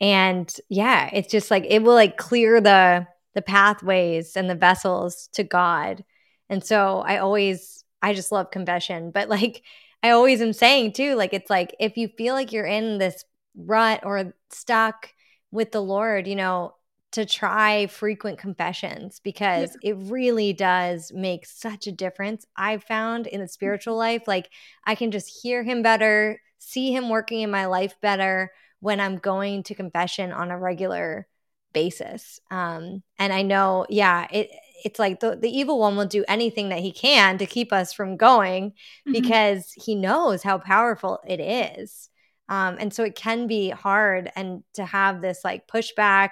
And 0.01 0.53
yeah, 0.69 1.09
it's 1.13 1.31
just 1.31 1.51
like 1.51 1.65
it 1.67 1.83
will 1.83 1.95
like 1.95 2.17
clear 2.17 2.61
the 2.61 3.07
the 3.35 3.41
pathways 3.41 4.35
and 4.35 4.49
the 4.49 4.55
vessels 4.55 5.29
to 5.33 5.43
God 5.43 6.03
and 6.49 6.63
so 6.63 6.99
I 6.99 7.19
always, 7.19 7.83
I 8.01 8.13
just 8.13 8.31
love 8.31 8.51
confession. 8.51 9.11
But 9.11 9.29
like, 9.39 9.63
I 10.03 10.11
always 10.11 10.41
am 10.41 10.53
saying 10.53 10.93
too, 10.93 11.15
like, 11.15 11.33
it's 11.33 11.49
like 11.49 11.75
if 11.79 11.97
you 11.97 12.09
feel 12.17 12.33
like 12.33 12.51
you're 12.51 12.65
in 12.65 12.97
this 12.97 13.23
rut 13.55 14.01
or 14.03 14.33
stuck 14.49 15.13
with 15.51 15.71
the 15.71 15.81
Lord, 15.81 16.27
you 16.27 16.35
know, 16.35 16.73
to 17.11 17.25
try 17.25 17.87
frequent 17.87 18.37
confessions 18.37 19.19
because 19.23 19.75
yeah. 19.81 19.91
it 19.91 19.97
really 19.99 20.53
does 20.53 21.11
make 21.13 21.45
such 21.45 21.87
a 21.87 21.91
difference. 21.91 22.45
I've 22.55 22.83
found 22.83 23.27
in 23.27 23.41
the 23.41 23.47
spiritual 23.47 23.93
mm-hmm. 23.93 23.99
life, 23.99 24.27
like, 24.27 24.49
I 24.85 24.95
can 24.95 25.11
just 25.11 25.41
hear 25.41 25.63
Him 25.63 25.81
better, 25.81 26.39
see 26.59 26.93
Him 26.93 27.09
working 27.09 27.41
in 27.41 27.49
my 27.49 27.65
life 27.65 27.95
better 28.01 28.51
when 28.79 28.99
I'm 28.99 29.17
going 29.17 29.63
to 29.63 29.75
confession 29.75 30.31
on 30.31 30.51
a 30.51 30.59
regular 30.59 31.27
basis. 31.73 32.39
Um, 32.51 33.03
and 33.17 33.33
I 33.33 33.41
know, 33.41 33.85
yeah, 33.89 34.27
it 34.31 34.49
it's 34.85 34.99
like 34.99 35.19
the, 35.19 35.35
the 35.35 35.49
evil 35.49 35.77
one 35.77 35.97
will 35.97 36.05
do 36.05 36.23
anything 36.27 36.69
that 36.69 36.79
he 36.79 36.91
can 36.91 37.37
to 37.37 37.45
keep 37.45 37.73
us 37.73 37.91
from 37.91 38.15
going 38.17 38.71
mm-hmm. 38.71 39.11
because 39.11 39.73
he 39.73 39.95
knows 39.95 40.41
how 40.41 40.57
powerful 40.57 41.19
it 41.27 41.39
is. 41.39 42.09
Um, 42.47 42.77
and 42.79 42.93
so 42.93 43.03
it 43.03 43.15
can 43.15 43.45
be 43.45 43.69
hard 43.69 44.31
and 44.35 44.63
to 44.73 44.85
have 44.85 45.21
this 45.21 45.41
like 45.43 45.67
pushback 45.67 46.29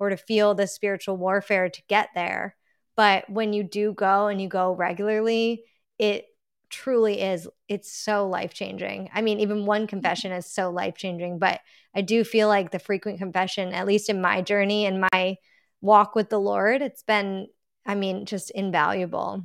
or 0.00 0.10
to 0.10 0.16
feel 0.16 0.54
the 0.54 0.66
spiritual 0.66 1.16
warfare 1.16 1.68
to 1.68 1.82
get 1.88 2.08
there. 2.14 2.56
But 2.96 3.30
when 3.30 3.52
you 3.52 3.62
do 3.62 3.92
go 3.92 4.26
and 4.26 4.40
you 4.40 4.48
go 4.48 4.72
regularly, 4.72 5.64
it 5.98 6.26
truly 6.70 7.20
is 7.20 7.48
it's 7.68 7.92
so 7.92 8.28
life 8.28 8.54
changing. 8.54 9.10
I 9.14 9.22
mean, 9.22 9.40
even 9.40 9.66
one 9.66 9.82
mm-hmm. 9.82 9.88
confession 9.88 10.32
is 10.32 10.46
so 10.46 10.70
life 10.70 10.96
changing, 10.96 11.38
but 11.38 11.60
I 11.94 12.00
do 12.00 12.24
feel 12.24 12.48
like 12.48 12.70
the 12.70 12.78
frequent 12.78 13.18
confession, 13.18 13.72
at 13.72 13.86
least 13.86 14.08
in 14.08 14.20
my 14.20 14.42
journey 14.42 14.86
and 14.86 15.04
my 15.12 15.36
walk 15.80 16.14
with 16.14 16.30
the 16.30 16.40
Lord, 16.40 16.82
it's 16.82 17.02
been 17.02 17.46
I 17.86 17.94
mean, 17.94 18.26
just 18.26 18.50
invaluable. 18.50 19.44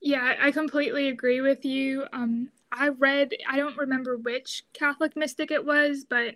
Yeah, 0.00 0.34
I 0.40 0.50
completely 0.50 1.08
agree 1.08 1.40
with 1.40 1.64
you. 1.64 2.04
Um, 2.12 2.50
I 2.72 2.88
read, 2.88 3.32
I 3.48 3.56
don't 3.56 3.76
remember 3.76 4.16
which 4.16 4.64
Catholic 4.72 5.16
mystic 5.16 5.50
it 5.50 5.64
was, 5.64 6.04
but 6.08 6.34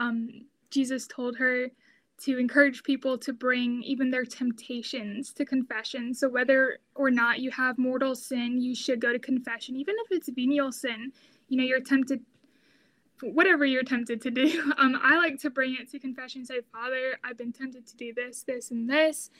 um, 0.00 0.46
Jesus 0.70 1.06
told 1.06 1.36
her 1.38 1.70
to 2.18 2.36
encourage 2.36 2.82
people 2.82 3.16
to 3.18 3.32
bring 3.32 3.82
even 3.84 4.10
their 4.10 4.24
temptations 4.24 5.32
to 5.32 5.44
confession. 5.44 6.12
So, 6.12 6.28
whether 6.28 6.78
or 6.94 7.10
not 7.10 7.38
you 7.38 7.50
have 7.52 7.78
mortal 7.78 8.14
sin, 8.14 8.60
you 8.60 8.74
should 8.74 9.00
go 9.00 9.12
to 9.12 9.18
confession, 9.18 9.76
even 9.76 9.94
if 10.04 10.08
it's 10.10 10.28
venial 10.28 10.72
sin. 10.72 11.12
You 11.48 11.58
know, 11.58 11.64
you're 11.64 11.80
tempted, 11.80 12.20
whatever 13.22 13.64
you're 13.64 13.84
tempted 13.84 14.20
to 14.22 14.30
do. 14.30 14.72
Um, 14.78 14.98
I 15.02 15.16
like 15.16 15.38
to 15.40 15.50
bring 15.50 15.76
it 15.80 15.90
to 15.92 15.98
confession, 15.98 16.44
say, 16.44 16.60
Father, 16.72 17.18
I've 17.24 17.38
been 17.38 17.52
tempted 17.52 17.86
to 17.86 17.96
do 17.96 18.12
this, 18.12 18.42
this, 18.42 18.70
and 18.70 18.90
this. 18.90 19.30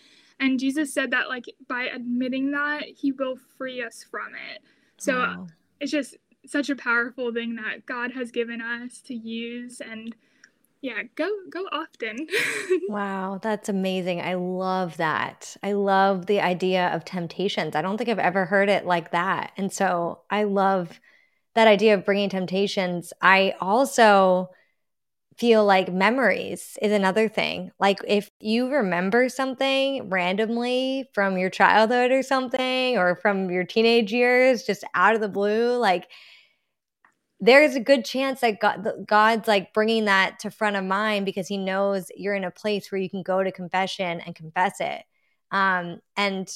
And 0.41 0.61
Jesus 0.61 0.95
said 0.95 1.11
that, 1.11 1.29
like, 1.29 1.47
by 1.69 1.85
admitting 1.85 2.53
that, 2.53 2.85
He 2.85 3.11
will 3.11 3.37
free 3.57 3.83
us 3.83 4.05
from 4.09 4.35
it. 4.53 4.63
So, 4.99 5.19
wow. 5.19 5.47
it's 5.81 5.91
just 5.91 6.17
such 6.47 6.71
a 6.71 6.77
powerful 6.77 7.33
thing 7.33 7.57
that 7.57 7.87
God 7.87 8.13
has 8.13 8.31
given 8.31 8.61
us 8.61 9.01
to 9.03 9.15
use 9.15 9.81
and 9.81 10.15
yeah 10.81 11.03
go 11.15 11.29
go 11.51 11.65
often. 11.73 12.27
Wow 12.89 13.39
that's 13.43 13.69
amazing. 13.69 14.23
I 14.23 14.35
love 14.35 14.97
that. 14.97 15.57
I 15.63 15.73
love 15.73 16.25
the 16.27 16.41
idea 16.41 16.89
of 16.89 17.05
temptations. 17.05 17.77
I 17.77 17.83
don't 17.83 17.99
think 17.99 18.09
i've 18.09 18.19
ever 18.19 18.47
heard 18.47 18.69
it 18.71 18.87
like 18.87 19.11
that. 19.11 19.53
And 19.57 19.73
so 19.73 20.21
i 20.31 20.45
love 20.45 20.99
that 21.55 21.69
idea 21.69 21.95
of 21.95 22.05
bringing 22.05 22.31
temptations. 22.31 23.13
I 23.21 23.55
also 23.61 24.51
feel 25.39 25.65
like 25.65 25.93
memories 25.93 26.77
is 26.83 26.93
another 26.93 27.29
thing. 27.29 27.71
Like 27.79 28.01
if 28.09 28.31
you 28.41 28.71
remember 28.73 29.29
something 29.29 30.11
randomly 30.11 31.09
from 31.15 31.39
your 31.39 31.51
childhood 31.51 32.11
or 32.11 32.23
something 32.23 32.99
or 32.99 33.17
from 33.17 33.51
your 33.51 33.65
teenage 33.65 34.13
years 34.13 34.65
just 34.65 34.85
out 34.95 35.15
of 35.15 35.21
the 35.21 35.29
blue 35.29 35.77
like 35.77 36.09
there's 37.41 37.77
a 37.77 37.81
good 37.81 38.05
chance 38.05 38.41
that 38.41 38.61
God, 38.61 39.05
God's 39.07 39.47
like 39.47 39.73
bringing 39.73 40.07
that 40.07 40.41
to 40.41 40.51
front 40.51 40.77
of 40.77 40.85
mind 40.85 41.25
because 41.25 41.47
He 41.47 41.57
knows 41.57 42.11
you're 42.17 42.35
in 42.35 42.45
a 42.45 42.51
place 42.51 42.91
where 42.91 43.01
you 43.01 43.09
can 43.09 43.23
go 43.23 43.43
to 43.43 43.53
confession 43.53 44.21
and 44.21 44.35
confess 44.35 44.81
it. 44.81 45.03
Um, 45.51 46.01
and 46.17 46.49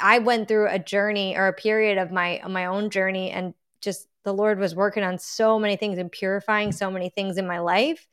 I 0.00 0.18
went 0.18 0.48
through 0.48 0.68
a 0.68 0.78
journey 0.78 1.36
or 1.36 1.46
a 1.46 1.52
period 1.52 1.98
of 1.98 2.10
my 2.10 2.42
my 2.48 2.66
own 2.66 2.90
journey, 2.90 3.30
and 3.30 3.54
just 3.80 4.08
the 4.24 4.34
Lord 4.34 4.58
was 4.58 4.74
working 4.74 5.04
on 5.04 5.18
so 5.18 5.58
many 5.58 5.76
things 5.76 5.98
and 5.98 6.10
purifying 6.10 6.72
so 6.72 6.90
many 6.90 7.08
things 7.08 7.38
in 7.38 7.46
my 7.46 7.60
life 7.60 8.06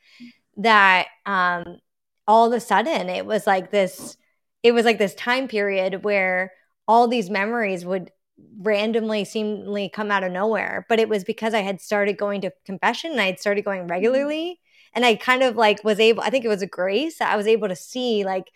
that 0.57 1.07
um, 1.25 1.79
all 2.27 2.47
of 2.47 2.53
a 2.53 2.59
sudden 2.59 3.09
it 3.09 3.25
was 3.25 3.45
like 3.45 3.71
this. 3.71 4.17
It 4.61 4.71
was 4.71 4.85
like 4.85 4.97
this 4.97 5.15
time 5.15 5.49
period 5.49 6.03
where 6.03 6.53
all 6.87 7.07
these 7.07 7.29
memories 7.29 7.85
would 7.85 8.11
randomly 8.59 9.25
seemingly 9.25 9.89
come 9.89 10.09
out 10.09 10.23
of 10.23 10.31
nowhere 10.31 10.85
but 10.89 10.99
it 10.99 11.07
was 11.07 11.23
because 11.23 11.53
i 11.53 11.61
had 11.61 11.79
started 11.79 12.17
going 12.17 12.41
to 12.41 12.51
confession 12.65 13.11
and 13.11 13.21
i 13.21 13.25
had 13.25 13.39
started 13.39 13.63
going 13.63 13.81
mm-hmm. 13.81 13.91
regularly 13.91 14.59
and 14.93 15.05
i 15.05 15.15
kind 15.15 15.43
of 15.43 15.55
like 15.55 15.83
was 15.83 15.99
able 15.99 16.23
i 16.23 16.29
think 16.29 16.43
it 16.43 16.49
was 16.49 16.61
a 16.61 16.67
grace 16.67 17.19
that 17.19 17.31
i 17.31 17.35
was 17.35 17.47
able 17.47 17.67
to 17.67 17.75
see 17.75 18.23
like 18.23 18.49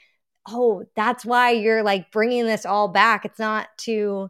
oh 0.48 0.84
that's 0.96 1.26
why 1.26 1.52
you're 1.52 1.84
like 1.84 2.12
bringing 2.12 2.46
this 2.46 2.66
all 2.66 2.88
back 2.88 3.24
it's 3.24 3.40
not 3.40 3.68
to 3.78 4.30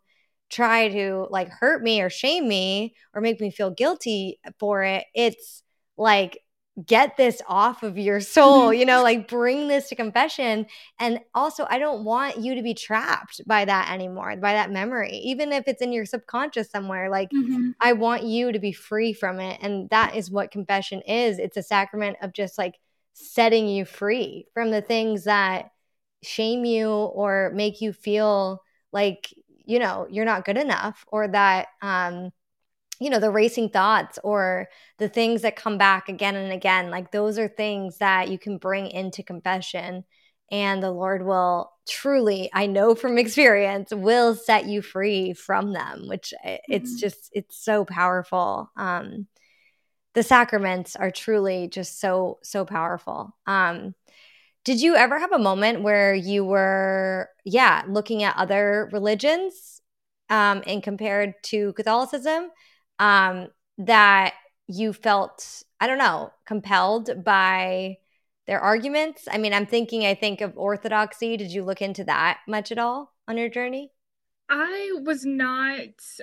try 0.49 0.89
to 0.89 1.27
like 1.29 1.49
hurt 1.49 1.81
me 1.81 2.01
or 2.01 2.09
shame 2.09 2.47
me 2.47 2.93
or 3.13 3.21
make 3.21 3.39
me 3.39 3.51
feel 3.51 3.69
guilty 3.69 4.39
for 4.59 4.83
it 4.83 5.05
it's 5.13 5.63
like 5.97 6.39
get 6.85 7.17
this 7.17 7.41
off 7.47 7.81
of 7.81 7.97
your 7.97 8.19
soul, 8.19 8.71
you 8.71 8.85
know, 8.85 9.01
like 9.01 9.27
bring 9.27 9.67
this 9.67 9.89
to 9.89 9.95
confession. 9.95 10.67
And 10.99 11.19
also, 11.33 11.65
I 11.69 11.79
don't 11.79 12.03
want 12.03 12.37
you 12.37 12.53
to 12.53 12.61
be 12.61 12.75
trapped 12.75 13.41
by 13.47 13.65
that 13.65 13.91
anymore, 13.91 14.35
by 14.35 14.53
that 14.53 14.69
memory, 14.69 15.13
even 15.23 15.51
if 15.51 15.67
it's 15.67 15.81
in 15.81 15.91
your 15.91 16.05
subconscious 16.05 16.69
somewhere. 16.69 17.09
Like, 17.09 17.31
mm-hmm. 17.31 17.71
I 17.79 17.93
want 17.93 18.23
you 18.23 18.51
to 18.51 18.59
be 18.59 18.73
free 18.73 19.13
from 19.13 19.39
it. 19.39 19.59
And 19.61 19.89
that 19.89 20.15
is 20.15 20.29
what 20.29 20.51
confession 20.51 21.01
is 21.01 21.39
it's 21.39 21.57
a 21.57 21.63
sacrament 21.63 22.17
of 22.21 22.31
just 22.31 22.59
like 22.59 22.75
setting 23.13 23.67
you 23.67 23.83
free 23.83 24.45
from 24.53 24.69
the 24.69 24.81
things 24.81 25.23
that 25.23 25.71
shame 26.21 26.63
you 26.63 26.89
or 26.89 27.51
make 27.55 27.81
you 27.81 27.91
feel 27.91 28.61
like, 28.91 29.33
you 29.65 29.79
know, 29.79 30.05
you're 30.11 30.25
not 30.25 30.45
good 30.45 30.57
enough 30.57 31.03
or 31.07 31.27
that, 31.29 31.69
um, 31.81 32.31
you 32.99 33.09
know 33.09 33.19
the 33.19 33.31
racing 33.31 33.69
thoughts 33.69 34.19
or 34.23 34.67
the 34.97 35.09
things 35.09 35.41
that 35.43 35.55
come 35.55 35.77
back 35.77 36.09
again 36.09 36.35
and 36.35 36.51
again 36.51 36.89
like 36.89 37.11
those 37.11 37.37
are 37.37 37.47
things 37.47 37.97
that 37.97 38.29
you 38.29 38.39
can 38.39 38.57
bring 38.57 38.87
into 38.87 39.23
confession 39.23 40.03
and 40.51 40.81
the 40.81 40.91
lord 40.91 41.25
will 41.25 41.71
truly 41.87 42.49
i 42.53 42.65
know 42.65 42.95
from 42.95 43.17
experience 43.17 43.89
will 43.91 44.35
set 44.35 44.65
you 44.65 44.81
free 44.81 45.33
from 45.33 45.73
them 45.73 46.07
which 46.07 46.33
eh, 46.43 46.57
it's 46.67 46.91
mm-hmm. 46.91 46.99
just 46.99 47.29
it's 47.33 47.57
so 47.57 47.85
powerful. 47.85 48.71
Um 48.75 49.27
the 50.13 50.23
sacraments 50.23 50.95
are 50.95 51.11
truly 51.11 51.67
just 51.67 51.99
so 51.99 52.39
so 52.43 52.65
powerful. 52.65 53.35
Um 53.45 53.93
did 54.65 54.81
you 54.81 54.95
ever 54.95 55.19
have 55.19 55.31
a 55.31 55.39
moment 55.39 55.83
where 55.83 56.13
you 56.13 56.43
were 56.43 57.29
yeah 57.45 57.83
looking 57.87 58.23
at 58.23 58.35
other 58.37 58.89
religions 58.91 59.81
um 60.29 60.63
and 60.67 60.83
compared 60.83 61.33
to 61.43 61.71
catholicism 61.73 62.49
um, 62.99 63.47
that 63.77 64.33
you 64.67 64.93
felt, 64.93 65.63
I 65.79 65.87
don't 65.87 65.97
know, 65.97 66.31
compelled 66.45 67.23
by 67.23 67.97
their 68.47 68.59
arguments? 68.59 69.27
I 69.29 69.37
mean, 69.37 69.53
I'm 69.53 69.65
thinking, 69.65 70.05
I 70.05 70.15
think 70.15 70.41
of 70.41 70.57
orthodoxy. 70.57 71.37
Did 71.37 71.51
you 71.51 71.63
look 71.63 71.81
into 71.81 72.03
that 72.05 72.39
much 72.47 72.71
at 72.71 72.79
all 72.79 73.13
on 73.27 73.37
your 73.37 73.49
journey? 73.49 73.91
I 74.49 74.91
was 75.03 75.25
not 75.25 75.79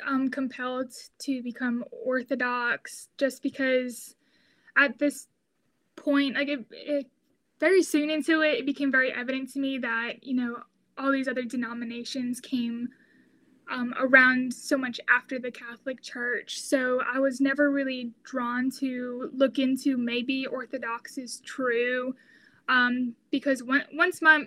um, 0.07 0.31
compelled 0.31 0.93
to 1.21 1.43
become 1.43 1.85
Orthodox 1.91 3.09
just 3.19 3.43
because 3.43 4.15
at 4.77 4.99
this 4.99 5.27
point, 5.97 6.35
like 6.35 6.49
it, 6.49 6.65
it, 6.71 7.07
very 7.61 7.83
soon 7.83 8.11
into 8.11 8.41
it, 8.41 8.61
it 8.61 8.67
became 8.67 8.91
very 8.91 9.13
evident 9.13 9.53
to 9.53 9.61
me 9.61 9.79
that, 9.79 10.25
you 10.25 10.35
know, 10.35 10.57
all 10.97 11.13
these 11.13 11.29
other 11.29 11.43
denominations 11.43 12.41
came 12.41 12.89
um, 13.71 13.95
around 13.99 14.53
so 14.53 14.77
much 14.77 15.01
after 15.09 15.39
the 15.39 15.51
Catholic 15.51 16.03
Church. 16.03 16.61
So 16.61 17.01
I 17.13 17.19
was 17.19 17.41
never 17.41 17.71
really 17.71 18.13
drawn 18.23 18.71
to 18.79 19.31
look 19.35 19.59
into 19.59 19.97
maybe 19.97 20.47
Orthodox 20.47 21.19
is 21.19 21.41
true, 21.41 22.15
um, 22.69 23.15
because 23.31 23.63
when, 23.63 23.83
once 23.93 24.23
my 24.23 24.45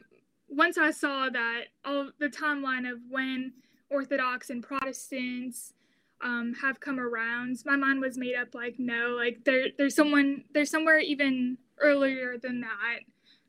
once 0.50 0.78
I 0.78 0.92
saw 0.92 1.30
that 1.30 1.66
all 1.84 2.10
the 2.20 2.30
timeline 2.30 2.90
of 2.90 3.00
when 3.10 3.54
Orthodox 3.90 4.50
and 4.50 4.64
Protestants 4.64 5.74
um, 6.22 6.54
have 6.62 6.80
come 6.80 7.00
around, 7.00 7.58
my 7.66 7.76
mind 7.76 8.00
was 8.00 8.18
made 8.18 8.36
up. 8.36 8.56
Like 8.56 8.76
no, 8.78 9.16
like 9.18 9.44
there 9.44 9.68
there's 9.78 9.96
someone 9.96 10.44
there's 10.54 10.72
somewhere 10.72 11.00
even 11.00 11.58
earlier 11.80 12.38
than 12.38 12.62
that 12.62 13.00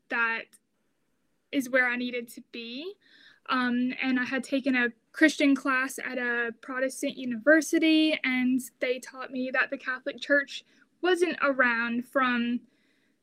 that 0.09 0.41
is 1.51 1.69
where 1.69 1.87
I 1.87 1.95
needed 1.95 2.27
to 2.33 2.43
be. 2.51 2.93
Um, 3.49 3.93
and 4.01 4.19
I 4.19 4.25
had 4.25 4.43
taken 4.43 4.75
a 4.75 4.89
Christian 5.19 5.53
class 5.53 5.99
at 5.99 6.17
a 6.17 6.53
Protestant 6.61 7.17
university, 7.17 8.17
and 8.23 8.61
they 8.79 8.99
taught 8.99 9.31
me 9.31 9.51
that 9.51 9.69
the 9.69 9.77
Catholic 9.77 10.17
Church 10.17 10.63
wasn't 11.01 11.35
around 11.41 12.05
from 12.05 12.61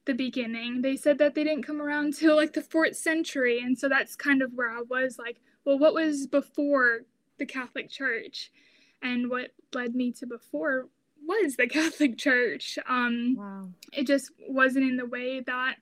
the 0.05 0.13
beginning. 0.13 0.83
They 0.83 0.95
said 0.95 1.17
that 1.17 1.35
they 1.35 1.43
didn't 1.43 1.63
come 1.63 1.81
around 1.81 2.13
till 2.13 2.37
like 2.37 2.53
the 2.53 2.61
fourth 2.61 2.97
century, 2.97 3.61
and 3.61 3.79
so 3.79 3.89
that's 3.89 4.15
kind 4.15 4.43
of 4.43 4.53
where 4.53 4.71
I 4.71 4.83
was 4.83 5.19
like, 5.19 5.41
well, 5.65 5.79
what 5.79 5.95
was 5.95 6.27
before 6.27 7.07
the 7.39 7.47
Catholic 7.47 7.89
Church? 7.89 8.53
And 9.01 9.31
what 9.31 9.53
led 9.73 9.95
me 9.95 10.13
to 10.13 10.27
before 10.27 10.89
was 11.27 11.57
the 11.57 11.67
Catholic 11.79 12.19
Church. 12.19 12.79
Um, 12.87 13.37
wow. 13.39 13.69
It 13.95 14.07
just 14.07 14.33
wasn't 14.47 14.85
in 14.85 14.99
the 14.99 15.07
way 15.07 15.41
that, 15.41 15.77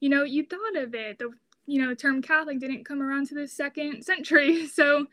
you 0.00 0.08
know, 0.08 0.24
you 0.24 0.44
thought 0.44 0.82
of 0.82 0.92
it. 0.96 1.20
The 1.20 1.30
you 1.66 1.80
know 1.80 1.94
term 1.94 2.20
Catholic 2.20 2.58
didn't 2.58 2.84
come 2.84 3.00
around 3.00 3.28
to 3.28 3.36
the 3.36 3.46
second 3.46 4.04
century, 4.04 4.66
so 4.78 5.06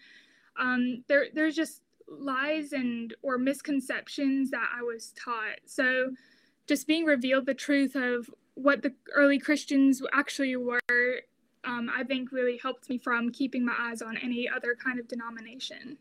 um, 0.59 1.03
there 1.07 1.27
there's 1.33 1.55
just 1.55 1.81
lies 2.07 2.73
and 2.73 3.13
or 3.21 3.37
misconceptions 3.37 4.51
that 4.51 4.67
I 4.77 4.83
was 4.83 5.13
taught. 5.23 5.59
So 5.65 6.11
just 6.67 6.87
being 6.87 7.05
revealed 7.05 7.45
the 7.45 7.53
truth 7.53 7.95
of 7.95 8.29
what 8.55 8.81
the 8.81 8.93
early 9.15 9.39
Christians 9.39 10.01
actually 10.13 10.55
were, 10.55 11.21
um, 11.63 11.89
I 11.95 12.03
think 12.03 12.31
really 12.31 12.59
helped 12.61 12.89
me 12.89 12.97
from 12.97 13.31
keeping 13.31 13.65
my 13.65 13.75
eyes 13.79 14.01
on 14.01 14.17
any 14.17 14.49
other 14.49 14.75
kind 14.75 14.99
of 14.99 15.07
denomination. 15.07 15.97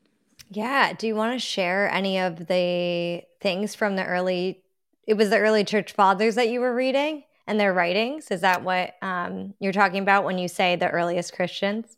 Yeah. 0.51 0.93
Do 0.93 1.07
you 1.07 1.15
want 1.15 1.35
to 1.35 1.39
share 1.39 1.91
any 1.91 2.19
of 2.19 2.47
the 2.47 3.23
things 3.41 3.75
from 3.75 3.97
the 3.97 4.05
early? 4.05 4.63
It 5.07 5.15
was 5.15 5.31
the 5.31 5.39
early 5.39 5.65
church 5.65 5.93
fathers 5.93 6.35
that 6.37 6.49
you 6.49 6.61
were 6.61 6.75
reading 6.75 7.25
and 7.47 7.61
their 7.61 7.73
writings. 7.73 8.31
Is 8.31 8.41
that 8.41 8.65
what 8.65 8.95
um, 9.03 9.55
you're 9.61 9.73
talking 9.73 10.03
about 10.03 10.25
when 10.25 10.39
you 10.39 10.49
say 10.49 10.77
the 10.77 10.89
earliest 10.89 11.35
Christians? 11.35 11.98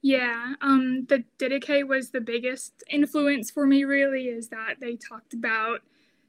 Yeah, 0.00 0.54
um, 0.60 1.06
the 1.08 1.24
Didache 1.38 1.86
was 1.86 2.10
the 2.10 2.20
biggest 2.20 2.82
influence 2.90 3.50
for 3.50 3.66
me. 3.66 3.84
Really, 3.84 4.28
is 4.28 4.48
that 4.48 4.76
they 4.80 4.96
talked 4.96 5.34
about, 5.34 5.80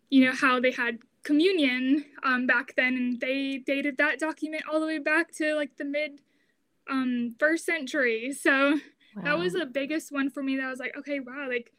you 0.09 0.25
know, 0.25 0.33
how 0.33 0.59
they 0.59 0.71
had 0.71 0.99
communion 1.23 2.05
um, 2.23 2.45
back 2.45 2.73
then, 2.75 2.95
and 2.95 3.19
they 3.19 3.57
dated 3.65 3.97
that 3.97 4.19
document 4.19 4.63
all 4.71 4.79
the 4.79 4.85
way 4.85 4.99
back 4.99 5.31
to 5.35 5.55
like 5.55 5.75
the 5.77 5.85
mid 5.85 6.21
um, 6.89 7.35
first 7.39 7.65
century. 7.65 8.33
So 8.33 8.79
wow. 9.15 9.23
that 9.23 9.37
was 9.37 9.53
the 9.53 9.65
biggest 9.65 10.11
one 10.11 10.29
for 10.29 10.43
me. 10.43 10.57
That 10.57 10.65
I 10.65 10.69
was 10.69 10.79
like, 10.79 10.97
okay, 10.97 11.19
wow, 11.19 11.47
like 11.49 11.71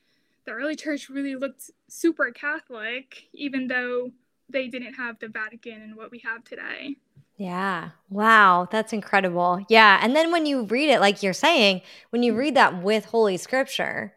the 0.47 0.53
early 0.53 0.77
church 0.77 1.09
really 1.09 1.37
looked 1.37 1.71
super 1.89 2.31
Catholic, 2.31 3.25
even 3.33 3.69
though 3.69 4.11
they 4.49 4.69
didn't 4.69 4.95
have 4.95 5.19
the 5.19 5.29
Vatican 5.29 5.81
and 5.81 5.97
what 5.97 6.11
we 6.11 6.21
have 6.21 6.45
today. 6.45 6.97
Yeah. 7.37 7.91
Wow. 8.11 8.69
That's 8.71 8.93
incredible. 8.93 9.65
Yeah. 9.69 9.99
And 10.01 10.15
then 10.15 10.31
when 10.31 10.47
you 10.47 10.65
read 10.65 10.91
it, 10.91 11.01
like 11.01 11.23
you're 11.23 11.33
saying, 11.33 11.83
when 12.11 12.23
you 12.23 12.35
read 12.35 12.55
that 12.55 12.83
with 12.83 13.07
Holy 13.07 13.37
Scripture, 13.37 14.15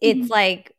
it's 0.00 0.20
mm-hmm. 0.20 0.32
like, 0.32 0.74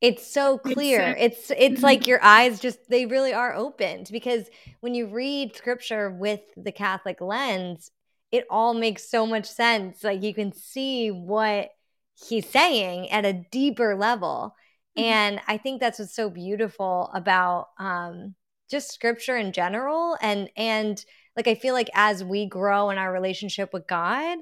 it's 0.00 0.26
so 0.26 0.58
clear. 0.58 1.16
It's 1.18 1.50
it's 1.50 1.76
mm-hmm. 1.76 1.84
like 1.84 2.06
your 2.06 2.22
eyes 2.22 2.60
just 2.60 2.78
they 2.90 3.06
really 3.06 3.32
are 3.32 3.54
opened 3.54 4.08
because 4.12 4.46
when 4.80 4.94
you 4.94 5.06
read 5.06 5.56
scripture 5.56 6.10
with 6.10 6.40
the 6.56 6.70
Catholic 6.70 7.20
lens, 7.20 7.90
it 8.30 8.44
all 8.50 8.74
makes 8.74 9.08
so 9.08 9.26
much 9.26 9.46
sense. 9.46 10.04
Like 10.04 10.22
you 10.22 10.34
can 10.34 10.52
see 10.52 11.10
what 11.10 11.70
he's 12.14 12.48
saying 12.48 13.10
at 13.10 13.24
a 13.24 13.32
deeper 13.32 13.94
level. 13.94 14.54
Mm-hmm. 14.98 15.04
And 15.04 15.40
I 15.48 15.56
think 15.56 15.80
that's 15.80 15.98
what's 15.98 16.14
so 16.14 16.30
beautiful 16.30 17.10
about 17.14 17.68
um, 17.78 18.34
just 18.70 18.92
scripture 18.92 19.36
in 19.36 19.52
general. 19.52 20.16
And 20.20 20.50
and 20.56 21.02
like 21.36 21.48
I 21.48 21.54
feel 21.54 21.74
like 21.74 21.90
as 21.94 22.24
we 22.24 22.46
grow 22.46 22.90
in 22.90 22.98
our 22.98 23.12
relationship 23.12 23.72
with 23.72 23.86
God, 23.86 24.38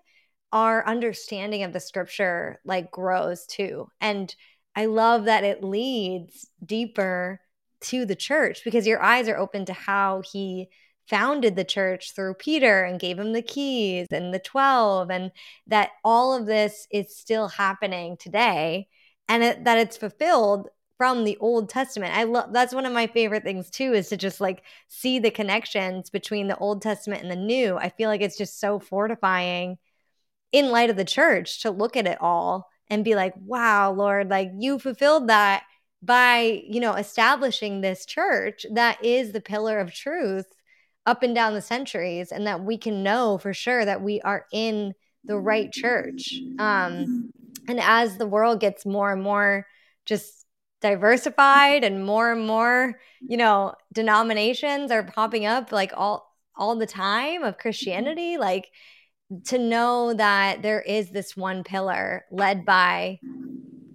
our 0.52 0.86
understanding 0.86 1.62
of 1.64 1.72
the 1.72 1.80
scripture 1.80 2.60
like 2.64 2.90
grows 2.90 3.46
too. 3.46 3.88
And 4.00 4.34
I 4.76 4.86
love 4.86 5.24
that 5.26 5.44
it 5.44 5.62
leads 5.62 6.48
deeper 6.64 7.40
to 7.82 8.06
the 8.06 8.16
church 8.16 8.62
because 8.64 8.86
your 8.86 9.02
eyes 9.02 9.28
are 9.28 9.36
open 9.36 9.64
to 9.66 9.72
how 9.72 10.22
he 10.32 10.68
founded 11.08 11.54
the 11.54 11.64
church 11.64 12.14
through 12.14 12.34
Peter 12.34 12.84
and 12.84 12.98
gave 12.98 13.18
him 13.18 13.32
the 13.32 13.42
keys 13.42 14.06
and 14.10 14.32
the 14.32 14.38
12 14.38 15.10
and 15.10 15.30
that 15.66 15.90
all 16.02 16.34
of 16.34 16.46
this 16.46 16.86
is 16.90 17.14
still 17.14 17.48
happening 17.48 18.16
today 18.16 18.88
and 19.28 19.42
it, 19.42 19.64
that 19.64 19.78
it's 19.78 19.96
fulfilled 19.96 20.68
from 20.98 21.24
the 21.24 21.36
Old 21.38 21.68
Testament. 21.68 22.16
I 22.16 22.24
love 22.24 22.52
that's 22.52 22.74
one 22.74 22.86
of 22.86 22.92
my 22.92 23.06
favorite 23.06 23.42
things 23.42 23.70
too 23.70 23.92
is 23.92 24.08
to 24.10 24.16
just 24.16 24.40
like 24.40 24.62
see 24.88 25.18
the 25.18 25.30
connections 25.30 26.10
between 26.10 26.48
the 26.48 26.56
Old 26.58 26.82
Testament 26.82 27.22
and 27.22 27.30
the 27.30 27.36
New. 27.36 27.76
I 27.76 27.88
feel 27.88 28.08
like 28.08 28.20
it's 28.20 28.38
just 28.38 28.60
so 28.60 28.78
fortifying 28.78 29.78
in 30.52 30.70
light 30.70 30.90
of 30.90 30.96
the 30.96 31.04
church 31.04 31.62
to 31.62 31.70
look 31.70 31.96
at 31.96 32.06
it 32.06 32.18
all 32.20 32.68
and 32.88 33.04
be 33.04 33.14
like, 33.14 33.34
"Wow, 33.36 33.92
Lord, 33.92 34.30
like 34.30 34.50
you 34.58 34.78
fulfilled 34.78 35.28
that 35.28 35.64
by, 36.02 36.62
you 36.68 36.80
know, 36.80 36.94
establishing 36.94 37.80
this 37.80 38.04
church 38.06 38.66
that 38.72 39.02
is 39.04 39.32
the 39.32 39.40
pillar 39.40 39.78
of 39.80 39.92
truth 39.92 40.46
up 41.06 41.22
and 41.22 41.34
down 41.34 41.54
the 41.54 41.62
centuries 41.62 42.30
and 42.32 42.46
that 42.46 42.62
we 42.62 42.78
can 42.78 43.02
know 43.02 43.38
for 43.38 43.52
sure 43.54 43.84
that 43.84 44.02
we 44.02 44.20
are 44.22 44.46
in 44.52 44.94
the 45.24 45.38
right 45.38 45.72
church 45.72 46.34
um, 46.58 47.10
and 47.68 47.80
as 47.80 48.16
the 48.18 48.26
world 48.26 48.60
gets 48.60 48.84
more 48.86 49.12
and 49.12 49.22
more 49.22 49.66
just 50.06 50.43
diversified 50.84 51.82
and 51.82 52.04
more 52.04 52.30
and 52.32 52.46
more 52.46 53.00
you 53.26 53.36
know 53.36 53.74
denominations 53.92 54.90
are 54.90 55.02
popping 55.02 55.46
up 55.46 55.72
like 55.72 55.92
all 55.96 56.36
all 56.56 56.76
the 56.76 56.86
time 56.86 57.42
of 57.42 57.58
christianity 57.58 58.36
like 58.36 58.68
to 59.44 59.58
know 59.58 60.12
that 60.12 60.60
there 60.62 60.82
is 60.82 61.10
this 61.10 61.36
one 61.36 61.64
pillar 61.64 62.24
led 62.30 62.64
by 62.66 63.18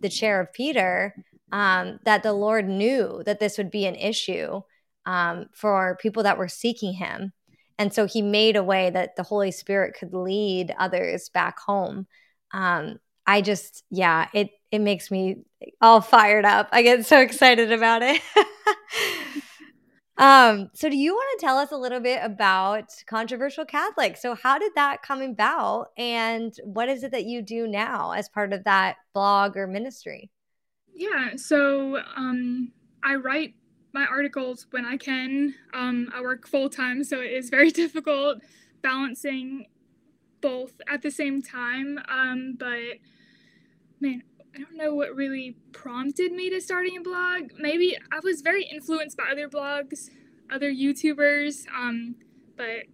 the 0.02 0.10
chair 0.10 0.42
of 0.42 0.52
peter 0.52 1.14
um, 1.52 2.00
that 2.06 2.24
the 2.24 2.34
lord 2.34 2.68
knew 2.68 3.22
that 3.26 3.40
this 3.40 3.58
would 3.58 3.70
be 3.70 3.86
an 3.86 3.96
issue 3.96 4.62
um, 5.10 5.48
for 5.54 5.98
people 6.00 6.24
that 6.24 6.38
were 6.38 6.48
seeking 6.48 6.94
him. 6.94 7.34
And 7.80 7.92
so 7.92 8.06
he 8.06 8.22
made 8.22 8.56
a 8.56 8.64
way 8.64 8.92
that 8.92 9.16
the 9.16 9.24
Holy 9.24 9.52
Spirit 9.52 9.96
could 9.98 10.14
lead 10.14 10.76
others 10.78 11.30
back 11.30 11.60
home. 11.60 12.06
Um, 12.52 13.00
I 13.30 13.42
just, 13.42 13.84
yeah, 13.92 14.28
it 14.34 14.50
it 14.72 14.80
makes 14.80 15.12
me 15.12 15.44
all 15.82 16.02
fired 16.02 16.46
up. 16.46 16.68
I 16.72 16.82
get 16.82 17.06
so 17.06 17.20
excited 17.20 17.72
about 17.72 18.02
it. 18.02 18.20
um, 20.18 20.72
so 20.74 20.90
do 20.90 20.98
you 20.98 21.14
want 21.14 21.40
to 21.40 21.46
tell 21.46 21.60
us 21.60 21.72
a 21.72 21.78
little 21.78 22.00
bit 22.00 22.22
about 22.24 22.86
controversial 23.08 23.66
Catholic? 23.66 24.18
So 24.18 24.34
how 24.34 24.58
did 24.58 24.72
that 24.74 25.04
come 25.04 25.22
about, 25.22 25.90
and 25.96 26.52
what 26.64 26.90
is 26.90 27.04
it 27.04 27.12
that 27.12 27.26
you 27.26 27.44
do 27.44 27.68
now 27.68 28.14
as 28.14 28.28
part 28.30 28.52
of 28.52 28.64
that 28.64 28.96
blog 29.14 29.56
or 29.56 29.68
ministry? 29.68 30.32
Yeah, 30.96 31.36
so 31.36 32.02
um, 32.16 32.72
I 33.04 33.14
write 33.14 33.54
my 33.94 34.08
articles 34.08 34.66
when 34.72 34.86
I 34.86 34.98
can. 34.98 35.54
Um, 35.76 36.10
I 36.16 36.22
work 36.22 36.48
full 36.48 36.68
time, 36.68 37.04
so 37.04 37.20
it 37.22 37.32
is 37.32 37.52
very 37.52 37.70
difficult 37.84 38.40
balancing 38.82 39.68
both 40.42 40.82
at 40.92 41.04
the 41.04 41.12
same 41.12 41.44
time. 41.44 42.00
Um, 42.10 42.56
but 42.58 42.98
man, 44.00 44.24
I 44.56 44.60
don't 44.60 44.76
know 44.76 44.93
what 44.93 45.16
really 45.16 45.56
prompted 45.72 46.32
me 46.32 46.50
to 46.50 46.60
starting 46.60 46.97
a 46.97 47.02
blog. 47.02 47.52
Maybe 47.58 47.97
I 48.12 48.20
was 48.24 48.41
very 48.41 48.64
influenced 48.64 49.18
by 49.18 49.26
other 49.32 49.47
blogs, 49.47 50.10
other 50.52 50.72
YouTubers, 50.72 51.68
um, 51.76 52.16
but 52.58 52.86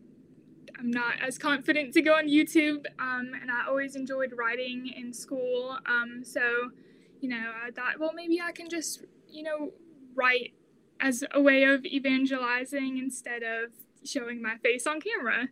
I'm 0.78 0.92
not 0.92 1.16
as 1.26 1.38
confident 1.38 1.94
to 1.94 2.02
go 2.02 2.14
on 2.14 2.28
YouTube. 2.28 2.86
Um, 3.00 3.32
and 3.42 3.50
I 3.50 3.68
always 3.68 3.96
enjoyed 3.96 4.34
writing 4.38 4.92
in 4.96 5.14
school. 5.14 5.78
Um, 5.86 6.24
so, 6.24 6.72
you 7.22 7.30
know, 7.30 7.54
I 7.66 7.72
thought, 7.72 8.00
well, 8.00 8.12
maybe 8.14 8.42
I 8.42 8.52
can 8.52 8.70
just, 8.70 9.06
you 9.28 9.44
know, 9.44 9.72
write 10.14 10.54
as 11.00 11.24
a 11.34 11.42
way 11.42 11.64
of 11.64 11.86
evangelizing 11.86 12.98
instead 12.98 13.44
of 13.44 13.72
showing 14.04 14.42
my 14.42 14.58
face 14.58 14.86
on 14.86 15.00
camera. 15.02 15.50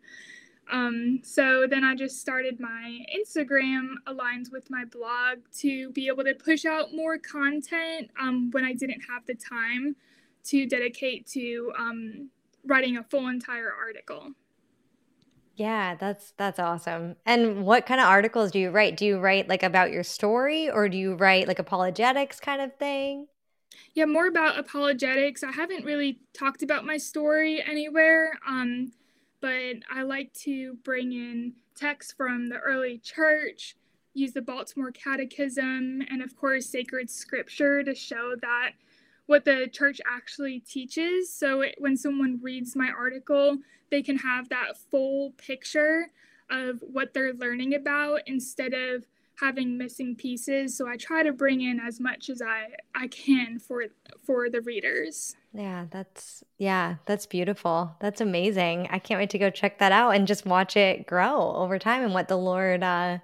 Um, 0.71 1.19
so 1.23 1.67
then 1.69 1.83
I 1.83 1.95
just 1.95 2.19
started 2.19 2.59
my 2.59 3.05
Instagram 3.15 3.95
aligns 4.07 4.51
with 4.51 4.69
my 4.69 4.85
blog 4.85 5.39
to 5.59 5.89
be 5.91 6.07
able 6.07 6.23
to 6.23 6.33
push 6.33 6.65
out 6.65 6.93
more 6.93 7.17
content 7.17 8.09
um, 8.19 8.49
when 8.51 8.63
I 8.63 8.73
didn't 8.73 9.01
have 9.09 9.25
the 9.25 9.35
time 9.35 9.95
to 10.45 10.65
dedicate 10.65 11.27
to 11.27 11.71
um, 11.77 12.29
writing 12.65 12.97
a 12.97 13.03
full 13.03 13.27
entire 13.27 13.71
article. 13.71 14.31
Yeah, 15.55 15.95
that's 15.95 16.33
that's 16.37 16.57
awesome. 16.57 17.15
And 17.25 17.63
what 17.63 17.85
kind 17.85 18.01
of 18.01 18.07
articles 18.07 18.51
do 18.51 18.59
you 18.59 18.71
write? 18.71 18.97
Do 18.97 19.05
you 19.05 19.19
write 19.19 19.47
like 19.47 19.61
about 19.61 19.91
your 19.91 20.03
story 20.03 20.69
or 20.69 20.89
do 20.89 20.97
you 20.97 21.13
write 21.13 21.47
like 21.47 21.59
apologetics 21.59 22.39
kind 22.39 22.59
of 22.59 22.75
thing? 22.77 23.27
yeah, 23.93 24.05
more 24.05 24.27
about 24.27 24.57
apologetics. 24.57 25.43
I 25.43 25.51
haven't 25.51 25.85
really 25.85 26.19
talked 26.33 26.63
about 26.63 26.85
my 26.85 26.97
story 26.97 27.63
anywhere, 27.63 28.39
um, 28.47 28.91
but 29.43 29.75
I 29.93 30.03
like 30.03 30.31
to 30.45 30.75
bring 30.85 31.11
in 31.11 31.51
texts 31.75 32.13
from 32.13 32.47
the 32.47 32.59
early 32.59 32.97
church, 32.99 33.75
use 34.13 34.31
the 34.31 34.41
Baltimore 34.41 34.93
Catechism, 34.93 36.01
and 36.09 36.21
of 36.23 36.33
course, 36.37 36.65
sacred 36.65 37.09
scripture 37.09 37.83
to 37.83 37.93
show 37.93 38.35
that 38.41 38.71
what 39.25 39.43
the 39.43 39.67
church 39.67 39.99
actually 40.09 40.61
teaches. 40.61 41.29
So 41.29 41.59
it, 41.59 41.75
when 41.77 41.97
someone 41.97 42.39
reads 42.41 42.73
my 42.73 42.89
article, 42.97 43.57
they 43.91 44.01
can 44.01 44.17
have 44.19 44.47
that 44.47 44.77
full 44.89 45.31
picture 45.31 46.09
of 46.49 46.81
what 46.81 47.13
they're 47.13 47.33
learning 47.33 47.75
about 47.75 48.21
instead 48.27 48.73
of 48.73 49.05
having 49.39 49.77
missing 49.77 50.15
pieces 50.15 50.77
so 50.77 50.87
i 50.87 50.95
try 50.95 51.23
to 51.23 51.33
bring 51.33 51.61
in 51.61 51.79
as 51.79 51.99
much 51.99 52.29
as 52.29 52.41
i 52.41 52.67
i 52.95 53.07
can 53.07 53.59
for 53.59 53.83
for 54.25 54.49
the 54.49 54.61
readers. 54.61 55.35
Yeah 55.53 55.85
that's 55.91 56.43
yeah 56.57 56.95
that's 57.05 57.25
beautiful. 57.25 57.95
That's 57.99 58.21
amazing. 58.21 58.87
I 58.89 58.99
can't 58.99 59.19
wait 59.19 59.29
to 59.31 59.39
go 59.39 59.49
check 59.49 59.79
that 59.79 59.91
out 59.91 60.11
and 60.11 60.27
just 60.27 60.45
watch 60.45 60.75
it 60.75 61.05
grow 61.05 61.53
over 61.55 61.77
time 61.79 62.03
and 62.03 62.13
what 62.13 62.27
the 62.27 62.37
lord 62.37 62.83
uh 62.83 63.19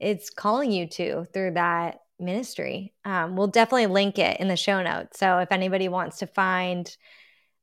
is 0.00 0.30
calling 0.30 0.72
you 0.72 0.88
to 0.88 1.26
through 1.32 1.52
that 1.52 2.00
ministry. 2.18 2.92
Um, 3.04 3.36
we'll 3.36 3.48
definitely 3.48 3.86
link 3.86 4.18
it 4.18 4.40
in 4.40 4.48
the 4.48 4.56
show 4.56 4.82
notes. 4.82 5.18
So 5.18 5.38
if 5.38 5.52
anybody 5.52 5.88
wants 5.88 6.18
to 6.18 6.26
find 6.26 6.94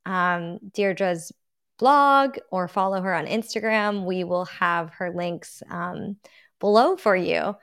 um, 0.05 0.59
deirdre's 0.73 1.31
blog 1.79 2.37
or 2.51 2.67
follow 2.67 2.99
her 3.01 3.13
on 3.13 3.27
instagram 3.27 4.03
we 4.03 4.23
will 4.23 4.45
have 4.45 4.89
her 4.89 5.11
links 5.11 5.61
um, 5.69 6.15
below 6.59 6.97
for 6.97 7.15
you 7.15 7.55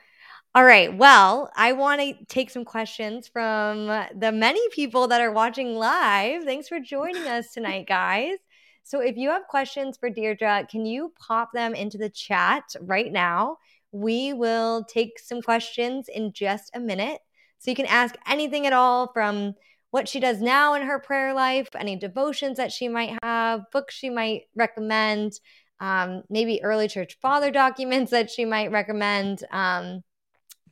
all 0.57 0.65
right. 0.65 0.97
Well, 0.97 1.51
I 1.57 1.73
want 1.73 2.01
to 2.01 2.15
take 2.27 2.49
some 2.49 2.65
questions 2.65 3.27
from 3.27 3.87
the 4.17 4.31
many 4.31 4.61
people 4.69 5.09
that 5.09 5.21
are 5.21 5.33
watching 5.33 5.75
live. 5.75 6.45
Thanks 6.45 6.69
for 6.69 6.79
joining 6.79 7.27
us 7.27 7.51
tonight, 7.55 7.89
guys. 7.89 8.37
So, 8.85 9.01
if 9.01 9.17
you 9.17 9.31
have 9.31 9.49
questions 9.49 9.97
for 9.97 10.11
Deirdre, 10.11 10.69
can 10.71 10.87
you 10.87 11.13
pop 11.19 11.51
them 11.53 11.75
into 11.75 11.99
the 11.99 12.09
chat 12.09 12.63
right 12.83 13.11
now? 13.11 13.57
We 13.91 14.33
will 14.33 14.85
take 14.85 15.19
some 15.19 15.43
questions 15.43 16.09
in 16.09 16.33
just 16.33 16.71
a 16.73 16.79
minute. 16.79 17.19
So, 17.59 17.73
you 17.73 17.75
can 17.75 17.87
ask 17.87 18.15
anything 18.29 18.65
at 18.65 18.73
all 18.73 19.13
from 19.13 19.55
what 19.91 20.09
she 20.09 20.21
does 20.21 20.41
now 20.41 20.75
in 20.75 20.83
her 20.83 21.01
prayer 21.01 21.35
life, 21.35 21.69
any 21.75 21.97
devotions 21.97 22.59
that 22.59 22.71
she 22.71 22.87
might 22.87 23.19
have, 23.25 23.63
books 23.73 23.95
she 23.95 24.09
might 24.09 24.43
recommend, 24.55 25.33
um, 25.81 26.23
maybe 26.31 26.63
early 26.63 26.87
church 26.87 27.19
father 27.21 27.51
documents 27.51 28.13
that 28.13 28.31
she 28.31 28.45
might 28.45 28.71
recommend. 28.71 29.43
Um, 29.51 30.05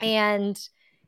and 0.03 0.59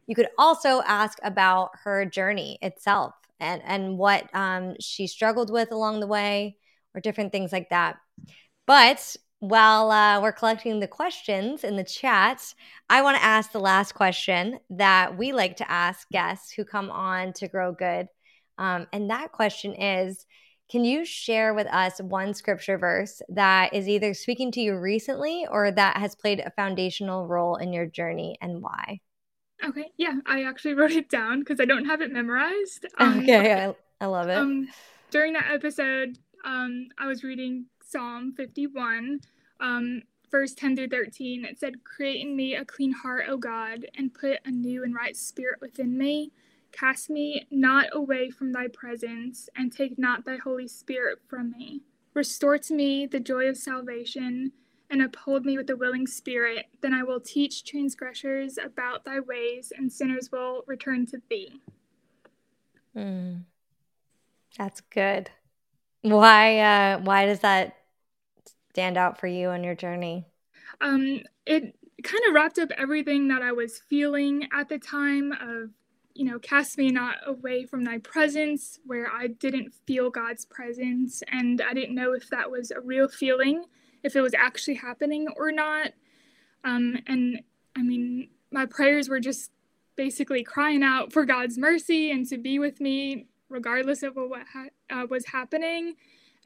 you 0.07 0.15
could 0.15 0.29
also 0.39 0.83
ask 0.87 1.19
about 1.23 1.71
her 1.85 2.05
journey 2.05 2.59
itself 2.63 3.15
and, 3.41 3.63
and 3.65 3.99
what 3.99 4.35
um, 4.35 4.75
she 4.81 5.07
struggled 5.07 5.51
with 5.51 5.73
along 5.73 6.01
the 6.01 6.07
way 6.07 6.57
or 6.95 7.01
different 7.01 7.33
things 7.33 7.53
like 7.53 7.71
that. 7.71 7.97
But 8.67 9.17
while 9.41 9.91
uh, 9.91 10.21
we're 10.23 10.33
collecting 10.33 10.81
the 10.81 10.89
questions 10.89 11.65
in 11.65 11.77
the 11.77 11.85
chat, 11.85 12.55
I 12.89 13.03
want 13.03 13.17
to 13.19 13.25
ask 13.25 13.53
the 13.53 13.61
last 13.61 13.93
question 13.95 14.59
that 14.71 15.19
we 15.19 15.33
like 15.33 15.57
to 15.57 15.71
ask 15.71 16.09
guests 16.11 16.53
who 16.53 16.65
come 16.65 16.91
on 16.91 17.33
to 17.35 17.49
Grow 17.49 17.73
Good. 17.73 18.09
Um, 18.57 18.87
and 18.93 19.11
that 19.11 19.33
question 19.33 19.75
is 19.75 20.25
can 20.75 20.85
you 20.85 21.05
share 21.05 21.55
with 21.55 21.69
us 21.69 22.01
one 22.01 22.35
scripture 22.35 22.77
verse 22.77 23.23
that 23.29 23.73
is 23.73 23.89
either 23.89 24.13
speaking 24.13 24.51
to 24.51 24.61
you 24.61 24.77
recently 24.77 25.47
or 25.49 25.71
that 25.71 25.99
has 25.99 26.17
played 26.17 26.41
a 26.41 26.51
foundational 26.51 27.29
role 27.29 27.55
in 27.55 27.73
your 27.73 27.87
journey 27.87 28.37
and 28.41 28.61
why? 28.61 28.99
Okay, 29.65 29.93
yeah, 29.99 30.15
I 30.27 30.43
actually 30.43 30.75
wrote 30.75 30.91
it 30.91 31.09
down 31.09 31.39
because 31.39 31.61
I 31.61 31.65
don't 31.65 31.85
have 31.85 32.01
it 32.01 32.13
memorized. 32.13 32.87
Um, 32.99 33.21
okay, 33.21 33.67
I, 33.67 33.77
I 34.01 34.07
love 34.07 34.29
it. 34.29 34.37
Um, 34.37 34.67
during 35.13 35.35
that 35.35 35.49
episode, 35.53 36.19
um, 36.45 36.89
I 36.99 37.07
was 37.07 37.23
reading 37.23 37.67
Psalm 37.81 38.35
51, 38.37 39.21
um, 39.61 40.03
verse 40.29 40.55
10 40.55 40.75
through 40.75 40.89
13. 40.89 41.45
It 41.45 41.61
said, 41.61 41.85
Create 41.85 42.27
in 42.27 42.35
me 42.35 42.57
a 42.57 42.65
clean 42.65 42.91
heart, 42.91 43.27
O 43.29 43.37
God, 43.37 43.87
and 43.97 44.13
put 44.13 44.41
a 44.45 44.51
new 44.51 44.83
and 44.83 44.93
right 44.93 45.17
spirit 45.17 45.61
within 45.61 45.97
me. 45.97 46.33
Cast 46.79 47.09
me 47.09 47.47
not 47.51 47.87
away 47.93 48.31
from 48.31 48.53
thy 48.53 48.67
presence, 48.69 49.49
and 49.57 49.73
take 49.73 49.99
not 49.99 50.25
thy 50.25 50.37
Holy 50.37 50.67
Spirit 50.67 51.21
from 51.29 51.53
me. 51.53 51.83
Restore 52.15 52.59
to 52.59 52.75
me 52.75 53.07
the 53.07 53.21
joy 53.21 53.49
of 53.49 53.57
salvation, 53.57 54.53
and 54.91 55.01
uphold 55.01 55.45
me 55.45 55.57
with 55.57 55.71
a 55.71 55.77
willing 55.77 56.07
spirit. 56.07 56.67
Then 56.81 56.93
I 56.93 57.03
will 57.03 57.21
teach 57.21 57.65
transgressors 57.65 58.59
about 58.59 59.05
thy 59.05 59.21
ways, 59.21 59.73
and 59.77 59.93
sinners 59.93 60.31
will 60.33 60.63
return 60.67 61.07
to 61.07 61.23
thee. 61.31 61.61
Mm. 62.97 63.45
That's 64.59 64.81
good. 64.81 65.31
Why 66.03 66.59
uh 66.59 66.99
why 66.99 67.27
does 67.27 67.41
that 67.41 67.77
stand 68.71 68.97
out 68.97 69.19
for 69.19 69.27
you 69.27 69.49
on 69.49 69.65
your 69.65 69.75
journey? 69.75 70.27
Um 70.81 71.21
it 71.47 71.77
kind 72.03 72.23
of 72.29 72.35
wrapped 72.35 72.59
up 72.59 72.71
everything 72.77 73.29
that 73.29 73.43
I 73.43 73.53
was 73.53 73.81
feeling 73.89 74.49
at 74.53 74.69
the 74.69 74.79
time 74.79 75.33
of 75.33 75.71
you 76.15 76.25
know, 76.25 76.39
cast 76.39 76.79
me 76.79 76.91
not 76.91 77.17
away 77.27 77.65
from 77.65 77.85
thy 77.85 77.99
presence, 77.99 78.79
where 78.87 79.11
I 79.13 79.27
didn't 79.27 79.75
feel 79.87 80.11
God's 80.11 80.45
presence. 80.45 81.23
And 81.31 81.61
I 81.61 81.75
didn't 81.75 81.95
know 81.95 82.13
if 82.13 82.31
that 82.31 82.51
was 82.51 82.71
a 82.71 82.81
real 82.81 83.09
feeling, 83.09 83.65
if 84.05 84.15
it 84.15 84.21
was 84.21 84.35
actually 84.35 84.75
happening 84.75 85.27
or 85.37 85.51
not. 85.51 85.91
Um, 86.63 86.99
and 87.09 87.41
I 87.77 87.83
mean, 87.83 88.29
my 88.53 88.65
prayers 88.65 89.09
were 89.09 89.21
just 89.21 89.51
basically 89.97 90.45
crying 90.45 90.83
out 90.83 91.13
for 91.13 91.25
God's 91.25 91.59
mercy 91.59 92.11
and 92.11 92.27
to 92.29 92.39
be 92.39 92.59
with 92.59 92.81
me 92.81 93.27
regardless 93.49 94.03
of 94.03 94.15
what 94.15 94.43
ha- 94.53 94.69
uh, 94.91 95.07
was 95.09 95.27
happening. 95.27 95.95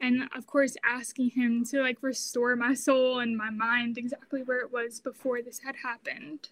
And 0.01 0.29
of 0.35 0.47
course 0.47 0.77
asking 0.83 1.31
him 1.31 1.65
to 1.71 1.81
like 1.81 1.97
restore 2.01 2.55
my 2.55 2.73
soul 2.73 3.19
and 3.19 3.37
my 3.37 3.49
mind 3.49 3.97
exactly 3.97 4.41
where 4.43 4.59
it 4.59 4.71
was 4.71 4.99
before 4.99 5.41
this 5.41 5.59
had 5.59 5.77
happened. 5.77 6.49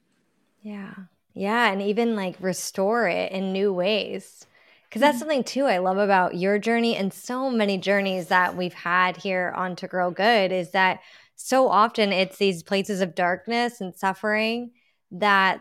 Yeah 0.62 0.94
yeah 1.38 1.72
and 1.72 1.82
even 1.82 2.16
like 2.16 2.36
restore 2.40 3.08
it 3.08 3.32
in 3.32 3.52
new 3.52 3.74
ways 3.74 4.46
because 4.86 5.02
that's 5.02 5.16
mm-hmm. 5.16 5.20
something 5.20 5.44
too 5.44 5.66
i 5.66 5.78
love 5.78 5.98
about 5.98 6.36
your 6.36 6.60
journey 6.60 6.96
and 6.96 7.14
so 7.14 7.50
many 7.50 7.78
journeys 7.78 8.28
that 8.28 8.56
we've 8.56 8.74
had 8.74 9.18
here 9.18 9.54
on 9.56 9.76
to 9.76 9.88
grow 9.88 10.12
good 10.12 10.52
is 10.52 10.72
that 10.72 11.00
so 11.36 11.68
often 11.68 12.12
it's 12.12 12.38
these 12.38 12.64
places 12.64 13.02
of 13.02 13.16
darkness 13.16 13.80
and 13.82 13.96
suffering 13.96 14.72
that 15.12 15.60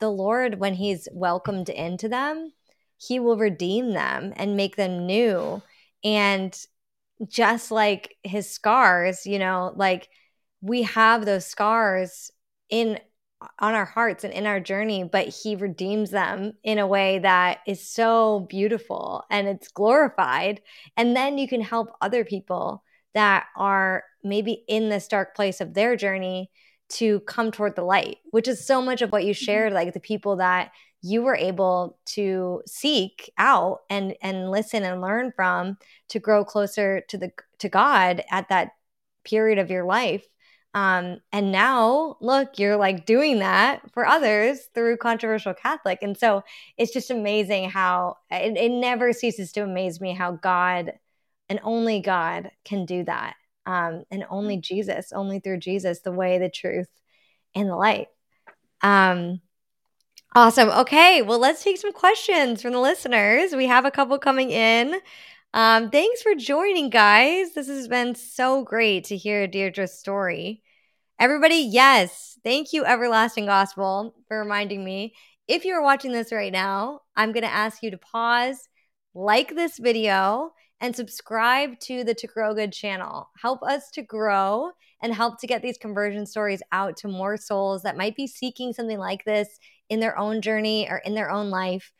the 0.00 0.10
lord 0.10 0.58
when 0.60 0.74
he's 0.74 1.08
welcomed 1.12 1.68
into 1.68 2.08
them 2.08 2.52
he 2.98 3.18
will 3.18 3.36
redeem 3.36 3.92
them 3.92 4.32
and 4.36 4.56
make 4.56 4.76
them 4.76 5.06
new. 5.06 5.62
And 6.04 6.56
just 7.26 7.70
like 7.70 8.16
his 8.22 8.50
scars, 8.50 9.26
you 9.26 9.38
know, 9.38 9.72
like 9.76 10.08
we 10.60 10.82
have 10.82 11.24
those 11.24 11.46
scars 11.46 12.30
in 12.70 12.98
on 13.58 13.74
our 13.74 13.84
hearts 13.84 14.24
and 14.24 14.32
in 14.32 14.46
our 14.46 14.60
journey, 14.60 15.04
but 15.04 15.28
he 15.28 15.56
redeems 15.56 16.10
them 16.10 16.52
in 16.62 16.78
a 16.78 16.86
way 16.86 17.18
that 17.20 17.58
is 17.66 17.88
so 17.88 18.46
beautiful 18.48 19.24
and 19.30 19.48
it's 19.48 19.68
glorified. 19.68 20.60
And 20.96 21.16
then 21.16 21.38
you 21.38 21.48
can 21.48 21.60
help 21.60 21.90
other 22.00 22.24
people 22.24 22.82
that 23.14 23.46
are 23.56 24.04
maybe 24.22 24.64
in 24.68 24.88
this 24.88 25.08
dark 25.08 25.34
place 25.34 25.60
of 25.60 25.74
their 25.74 25.96
journey 25.96 26.50
to 26.88 27.20
come 27.20 27.50
toward 27.50 27.74
the 27.76 27.82
light, 27.82 28.18
which 28.30 28.48
is 28.48 28.66
so 28.66 28.80
much 28.80 29.02
of 29.02 29.10
what 29.10 29.24
you 29.24 29.32
mm-hmm. 29.32 29.44
shared, 29.44 29.72
like 29.72 29.92
the 29.92 30.00
people 30.00 30.36
that 30.36 30.70
you 31.02 31.22
were 31.22 31.36
able 31.36 31.98
to 32.06 32.62
seek 32.66 33.30
out 33.38 33.80
and 33.90 34.14
and 34.22 34.50
listen 34.50 34.82
and 34.82 35.00
learn 35.00 35.32
from 35.36 35.76
to 36.08 36.18
grow 36.18 36.44
closer 36.44 37.02
to 37.08 37.18
the 37.18 37.30
to 37.58 37.68
God 37.68 38.22
at 38.30 38.48
that 38.48 38.70
period 39.24 39.58
of 39.58 39.70
your 39.70 39.84
life. 39.84 40.26
Um, 40.76 41.20
and 41.32 41.50
now 41.50 42.18
look, 42.20 42.58
you're 42.58 42.76
like 42.76 43.06
doing 43.06 43.38
that 43.38 43.80
for 43.94 44.06
others 44.06 44.68
through 44.74 44.98
controversial 44.98 45.54
Catholic. 45.54 46.00
And 46.02 46.18
so 46.18 46.42
it's 46.76 46.92
just 46.92 47.10
amazing 47.10 47.70
how 47.70 48.18
it, 48.30 48.58
it 48.58 48.70
never 48.70 49.14
ceases 49.14 49.52
to 49.52 49.62
amaze 49.62 50.02
me 50.02 50.12
how 50.12 50.32
God 50.32 50.92
and 51.48 51.60
only 51.62 52.00
God 52.00 52.50
can 52.66 52.84
do 52.84 53.04
that. 53.04 53.36
Um, 53.64 54.04
and 54.10 54.26
only 54.28 54.58
Jesus, 54.58 55.12
only 55.12 55.40
through 55.40 55.60
Jesus, 55.60 56.00
the 56.00 56.12
way, 56.12 56.38
the 56.38 56.50
truth, 56.50 56.88
and 57.54 57.70
the 57.70 57.76
light. 57.76 58.08
Um, 58.82 59.40
Awesome. 60.34 60.68
Okay. 60.68 61.22
Well, 61.22 61.38
let's 61.38 61.64
take 61.64 61.78
some 61.78 61.94
questions 61.94 62.60
from 62.60 62.72
the 62.72 62.80
listeners. 62.80 63.56
We 63.56 63.66
have 63.68 63.86
a 63.86 63.90
couple 63.90 64.18
coming 64.18 64.50
in. 64.50 65.00
Um, 65.54 65.88
thanks 65.88 66.20
for 66.20 66.34
joining, 66.34 66.90
guys. 66.90 67.54
This 67.54 67.68
has 67.68 67.88
been 67.88 68.14
so 68.14 68.62
great 68.62 69.04
to 69.04 69.16
hear 69.16 69.48
Deirdre's 69.48 69.98
story. 69.98 70.62
Everybody, 71.18 71.56
yes. 71.56 72.38
Thank 72.44 72.74
you, 72.74 72.84
Everlasting 72.84 73.46
Gospel, 73.46 74.14
for 74.28 74.38
reminding 74.38 74.84
me. 74.84 75.14
If 75.48 75.64
you're 75.64 75.82
watching 75.82 76.12
this 76.12 76.30
right 76.30 76.52
now, 76.52 77.00
I'm 77.16 77.32
going 77.32 77.42
to 77.42 77.48
ask 77.48 77.82
you 77.82 77.90
to 77.90 77.96
pause, 77.96 78.68
like 79.14 79.54
this 79.54 79.78
video, 79.78 80.50
and 80.78 80.94
subscribe 80.94 81.80
to 81.80 82.04
the 82.04 82.12
To 82.12 82.26
Grow 82.26 82.52
Good 82.52 82.70
channel. 82.70 83.30
Help 83.40 83.62
us 83.62 83.90
to 83.92 84.02
grow 84.02 84.72
and 85.00 85.14
help 85.14 85.40
to 85.40 85.46
get 85.46 85.62
these 85.62 85.78
conversion 85.78 86.26
stories 86.26 86.62
out 86.70 86.98
to 86.98 87.08
more 87.08 87.38
souls 87.38 87.82
that 87.84 87.96
might 87.96 88.14
be 88.14 88.26
seeking 88.26 88.74
something 88.74 88.98
like 88.98 89.24
this 89.24 89.48
in 89.88 90.00
their 90.00 90.18
own 90.18 90.42
journey 90.42 90.86
or 90.86 90.98
in 90.98 91.14
their 91.14 91.30
own 91.30 91.48
life. 91.48 91.92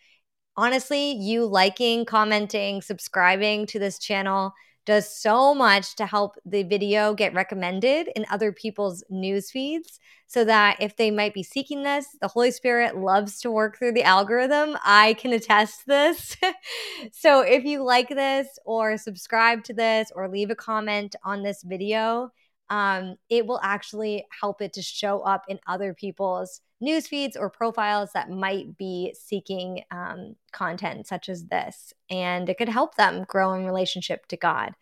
Honestly, 0.58 1.12
you 1.12 1.46
liking, 1.46 2.04
commenting, 2.04 2.82
subscribing 2.82 3.64
to 3.68 3.78
this 3.78 3.98
channel 3.98 4.52
does 4.86 5.14
so 5.14 5.54
much 5.54 5.96
to 5.96 6.06
help 6.06 6.36
the 6.46 6.62
video 6.62 7.12
get 7.12 7.34
recommended 7.34 8.08
in 8.16 8.24
other 8.30 8.52
people's 8.52 9.04
news 9.10 9.50
feeds 9.50 10.00
so 10.28 10.44
that 10.44 10.76
if 10.80 10.96
they 10.96 11.10
might 11.10 11.34
be 11.34 11.42
seeking 11.42 11.82
this, 11.82 12.06
the 12.20 12.28
Holy 12.28 12.50
Spirit 12.50 12.96
loves 12.96 13.40
to 13.40 13.50
work 13.50 13.76
through 13.76 13.92
the 13.92 14.04
algorithm. 14.04 14.76
I 14.84 15.14
can 15.14 15.32
attest 15.32 15.86
this. 15.86 16.36
so 17.12 17.40
if 17.40 17.64
you 17.64 17.84
like 17.84 18.08
this 18.08 18.58
or 18.64 18.96
subscribe 18.96 19.64
to 19.64 19.74
this 19.74 20.10
or 20.14 20.28
leave 20.28 20.50
a 20.50 20.56
comment 20.56 21.14
on 21.24 21.42
this 21.42 21.62
video, 21.62 22.30
um, 22.70 23.16
it 23.28 23.46
will 23.46 23.60
actually 23.62 24.24
help 24.40 24.62
it 24.62 24.72
to 24.74 24.82
show 24.82 25.20
up 25.20 25.44
in 25.48 25.60
other 25.66 25.94
people's 25.94 26.60
news 26.80 27.06
feeds 27.06 27.36
or 27.36 27.50
profiles 27.50 28.10
that 28.12 28.30
might 28.30 28.76
be 28.76 29.14
seeking 29.18 29.82
um, 29.90 30.36
content 30.52 31.06
such 31.06 31.28
as 31.28 31.46
this. 31.46 31.92
And 32.10 32.48
it 32.48 32.58
could 32.58 32.68
help 32.68 32.96
them 32.96 33.24
grow 33.24 33.54
in 33.54 33.64
relationship 33.64 34.26
to 34.28 34.36
God. 34.36 34.72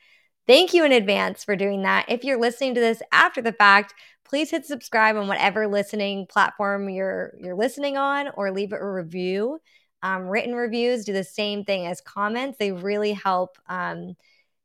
Thank 0.47 0.75
you 0.75 0.85
in 0.85 0.93
advance 0.93 1.43
for 1.45 1.57
doing 1.57 1.83
that. 1.83 2.07
If 2.09 2.23
you're 2.23 2.41
listening 2.41 2.75
to 2.75 2.81
this 2.81 3.01
after 3.13 3.41
the 3.41 3.53
fact, 3.53 3.95
please 4.25 4.51
hit 4.51 4.67
subscribe 4.67 5.17
on 5.17 5.29
whatever 5.29 5.67
listening 5.67 6.27
platform 6.27 6.89
you're 6.89 7.35
you're 7.39 7.55
listening 7.55 7.97
on, 7.97 8.29
or 8.35 8.51
leave 8.51 8.73
a 8.73 8.93
review. 8.93 9.59
Um, 10.03 10.29
written 10.29 10.55
reviews 10.55 11.05
do 11.05 11.15
the 11.15 11.25
same 11.25 11.65
thing 11.65 11.87
as 11.87 12.01
comments; 12.01 12.59
they 12.59 12.73
really 12.73 13.13
help 13.13 13.57
um, 13.69 14.17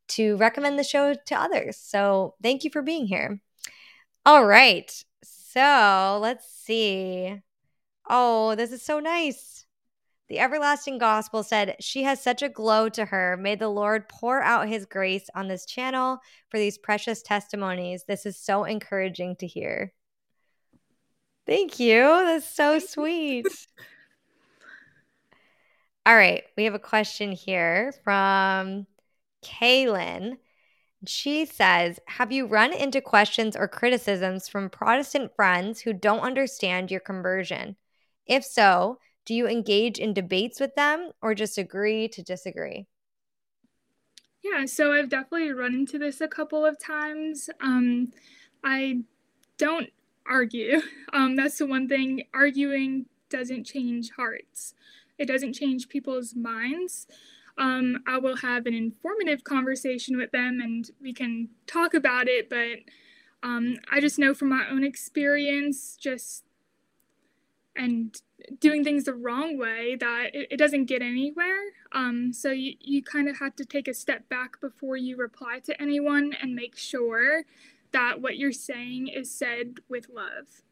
to 0.08 0.36
recommend 0.36 0.78
the 0.78 0.84
show 0.84 1.14
to 1.14 1.34
others. 1.34 1.78
So, 1.78 2.34
thank 2.42 2.64
you 2.64 2.70
for 2.70 2.82
being 2.82 3.06
here. 3.06 3.40
All 4.26 4.44
right, 4.44 4.92
so 5.52 6.18
let's 6.20 6.46
see. 6.46 7.40
Oh, 8.08 8.54
this 8.54 8.72
is 8.72 8.82
so 8.82 9.00
nice. 9.00 9.66
The 10.28 10.38
everlasting 10.38 10.98
gospel 10.98 11.42
said, 11.42 11.76
She 11.80 12.04
has 12.04 12.22
such 12.22 12.42
a 12.42 12.48
glow 12.48 12.88
to 12.90 13.04
her. 13.04 13.36
May 13.36 13.56
the 13.56 13.68
Lord 13.68 14.08
pour 14.08 14.40
out 14.42 14.68
his 14.68 14.86
grace 14.86 15.28
on 15.34 15.48
this 15.48 15.66
channel 15.66 16.18
for 16.50 16.58
these 16.58 16.78
precious 16.78 17.20
testimonies. 17.20 18.04
This 18.06 18.26
is 18.26 18.36
so 18.36 18.64
encouraging 18.64 19.36
to 19.36 19.46
hear. 19.46 19.92
Thank 21.46 21.80
you. 21.80 22.02
That's 22.02 22.48
so 22.48 22.78
sweet. 22.78 23.46
All 26.06 26.14
right. 26.14 26.44
We 26.56 26.64
have 26.64 26.74
a 26.74 26.78
question 26.78 27.32
here 27.32 27.92
from 28.04 28.86
Kaylin. 29.44 30.36
She 31.06 31.44
says, 31.44 32.00
Have 32.06 32.32
you 32.32 32.46
run 32.46 32.72
into 32.72 33.02
questions 33.02 33.54
or 33.54 33.68
criticisms 33.68 34.48
from 34.48 34.70
Protestant 34.70 35.34
friends 35.36 35.80
who 35.82 35.92
don't 35.92 36.20
understand 36.20 36.90
your 36.90 37.00
conversion? 37.00 37.76
If 38.26 38.44
so, 38.46 38.98
do 39.26 39.34
you 39.34 39.46
engage 39.46 39.98
in 39.98 40.14
debates 40.14 40.58
with 40.58 40.74
them 40.76 41.12
or 41.20 41.34
just 41.34 41.58
agree 41.58 42.08
to 42.08 42.22
disagree? 42.22 42.86
Yeah, 44.42 44.64
so 44.66 44.92
I've 44.92 45.08
definitely 45.08 45.52
run 45.52 45.74
into 45.74 45.98
this 45.98 46.20
a 46.20 46.28
couple 46.28 46.64
of 46.64 46.78
times. 46.78 47.50
Um, 47.60 48.12
I 48.64 49.00
don't 49.58 49.90
argue. 50.26 50.80
Um, 51.12 51.34
that's 51.34 51.58
the 51.58 51.66
one 51.66 51.88
thing. 51.88 52.22
Arguing 52.32 53.06
doesn't 53.30 53.64
change 53.64 54.10
hearts, 54.12 54.74
it 55.18 55.26
doesn't 55.26 55.54
change 55.54 55.88
people's 55.88 56.36
minds. 56.36 57.08
Um, 57.60 58.02
I 58.06 58.18
will 58.18 58.36
have 58.36 58.64
an 58.66 58.74
informative 58.74 59.44
conversation 59.44 60.16
with 60.16 60.32
them 60.32 60.60
and 60.60 60.90
we 61.00 61.12
can 61.12 61.50
talk 61.66 61.92
about 61.92 62.26
it. 62.26 62.48
But 62.48 62.80
um, 63.42 63.76
I 63.92 64.00
just 64.00 64.18
know 64.18 64.34
from 64.34 64.48
my 64.48 64.66
own 64.68 64.82
experience, 64.82 65.96
just 65.96 66.44
and 67.76 68.20
doing 68.58 68.82
things 68.82 69.04
the 69.04 69.14
wrong 69.14 69.58
way, 69.58 69.94
that 70.00 70.34
it, 70.34 70.48
it 70.52 70.56
doesn't 70.56 70.86
get 70.86 71.02
anywhere. 71.02 71.60
Um, 71.92 72.32
so 72.32 72.50
you, 72.50 72.74
you 72.80 73.02
kind 73.02 73.28
of 73.28 73.38
have 73.38 73.54
to 73.56 73.64
take 73.64 73.86
a 73.86 73.94
step 73.94 74.28
back 74.30 74.60
before 74.60 74.96
you 74.96 75.16
reply 75.16 75.60
to 75.64 75.80
anyone 75.80 76.32
and 76.40 76.54
make 76.54 76.76
sure 76.76 77.44
that 77.92 78.22
what 78.22 78.38
you're 78.38 78.52
saying 78.52 79.08
is 79.08 79.30
said 79.30 79.80
with 79.88 80.08
love. 80.08 80.62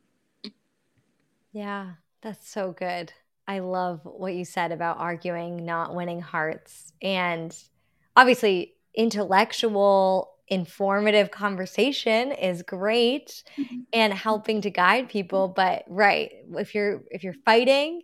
Yeah, 1.53 1.93
that's 2.22 2.49
so 2.49 2.72
good. 2.72 3.12
I 3.49 3.61
love 3.61 4.03
what 4.05 4.34
you 4.34 4.44
said 4.44 4.72
about 4.72 4.99
arguing, 4.99 5.64
not 5.64 5.94
winning 5.94 6.20
hearts. 6.20 6.92
And 7.01 7.57
obviously, 8.14 8.74
intellectual, 8.94 10.34
informative 10.49 11.30
conversation 11.30 12.30
is 12.32 12.62
great 12.62 13.42
mm-hmm. 13.59 13.80
and 13.94 14.12
helping 14.12 14.61
to 14.61 14.70
guide 14.70 15.09
people. 15.09 15.49
But 15.49 15.84
right, 15.88 16.30
if 16.57 16.74
you're 16.74 17.03
if 17.11 17.24
you're 17.24 17.32
fighting, 17.32 18.03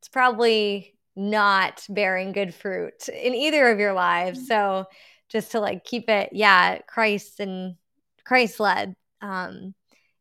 it's 0.00 0.08
probably 0.08 0.96
not 1.14 1.86
bearing 1.88 2.32
good 2.32 2.52
fruit 2.52 3.08
in 3.08 3.34
either 3.34 3.70
of 3.70 3.78
your 3.78 3.92
lives. 3.92 4.40
Mm-hmm. 4.40 4.46
So 4.46 4.86
just 5.28 5.52
to 5.52 5.60
like 5.60 5.84
keep 5.84 6.08
it, 6.08 6.30
yeah, 6.32 6.78
Christ 6.88 7.38
and 7.38 7.76
Christ 8.24 8.58
led. 8.58 8.96
Um, 9.20 9.74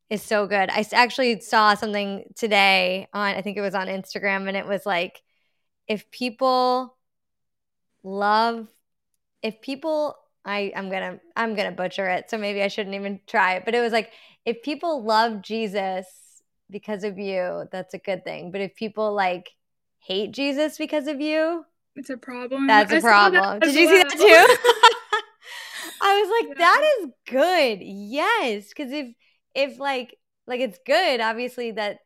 is 0.10 0.24
so 0.24 0.48
good. 0.48 0.70
I 0.70 0.86
actually 0.92 1.40
saw 1.42 1.76
something 1.76 2.24
today 2.36 3.08
on, 3.14 3.36
I 3.36 3.42
think 3.42 3.58
it 3.58 3.62
was 3.62 3.76
on 3.76 3.88
Instagram, 3.88 4.48
and 4.48 4.58
it 4.58 4.66
was 4.66 4.86
like, 4.86 5.22
if 5.88 6.10
people 6.12 6.98
love, 8.04 8.68
if 9.44 9.62
people, 9.62 10.16
I, 10.44 10.72
I'm 10.76 10.90
gonna, 10.90 11.20
I'm 11.36 11.56
gonna 11.56 11.72
butcher 11.72 12.08
it, 12.08 12.30
so 12.30 12.38
maybe 12.38 12.62
I 12.62 12.68
shouldn't 12.68 12.96
even 12.96 13.20
try 13.28 13.56
it. 13.56 13.66
But 13.66 13.76
it 13.76 13.82
was 13.82 13.94
like, 13.94 14.12
if 14.46 14.64
people 14.64 15.04
love 15.04 15.42
Jesus 15.42 16.08
because 16.70 17.04
of 17.04 17.18
you, 17.18 17.68
that's 17.72 17.94
a 17.94 18.00
good 18.00 18.24
thing. 18.24 18.52
But 18.52 18.62
if 18.62 18.76
people 18.76 19.14
like 19.14 19.52
hate 20.00 20.32
Jesus 20.32 20.78
because 20.78 21.08
of 21.08 21.22
you, 21.22 21.66
it's 21.96 22.10
a 22.10 22.18
problem. 22.18 22.66
That's 22.66 22.94
a 22.94 23.02
problem. 23.02 23.60
That 23.60 23.62
Did 23.62 23.76
you 23.76 23.88
well. 23.88 24.10
see 24.10 24.18
that 24.18 24.58
too? 24.58 25.20
I 26.02 26.22
was 26.22 26.30
like, 26.40 26.50
yeah. 26.58 26.66
that 26.66 26.92
is 27.00 27.08
good. 27.28 27.80
Yes, 27.82 28.70
because 28.70 28.92
if 28.92 29.14
if 29.54 29.80
like 29.80 30.18
like 30.48 30.60
it's 30.60 30.80
good 30.86 31.22
obviously 31.22 31.72
that 31.72 32.00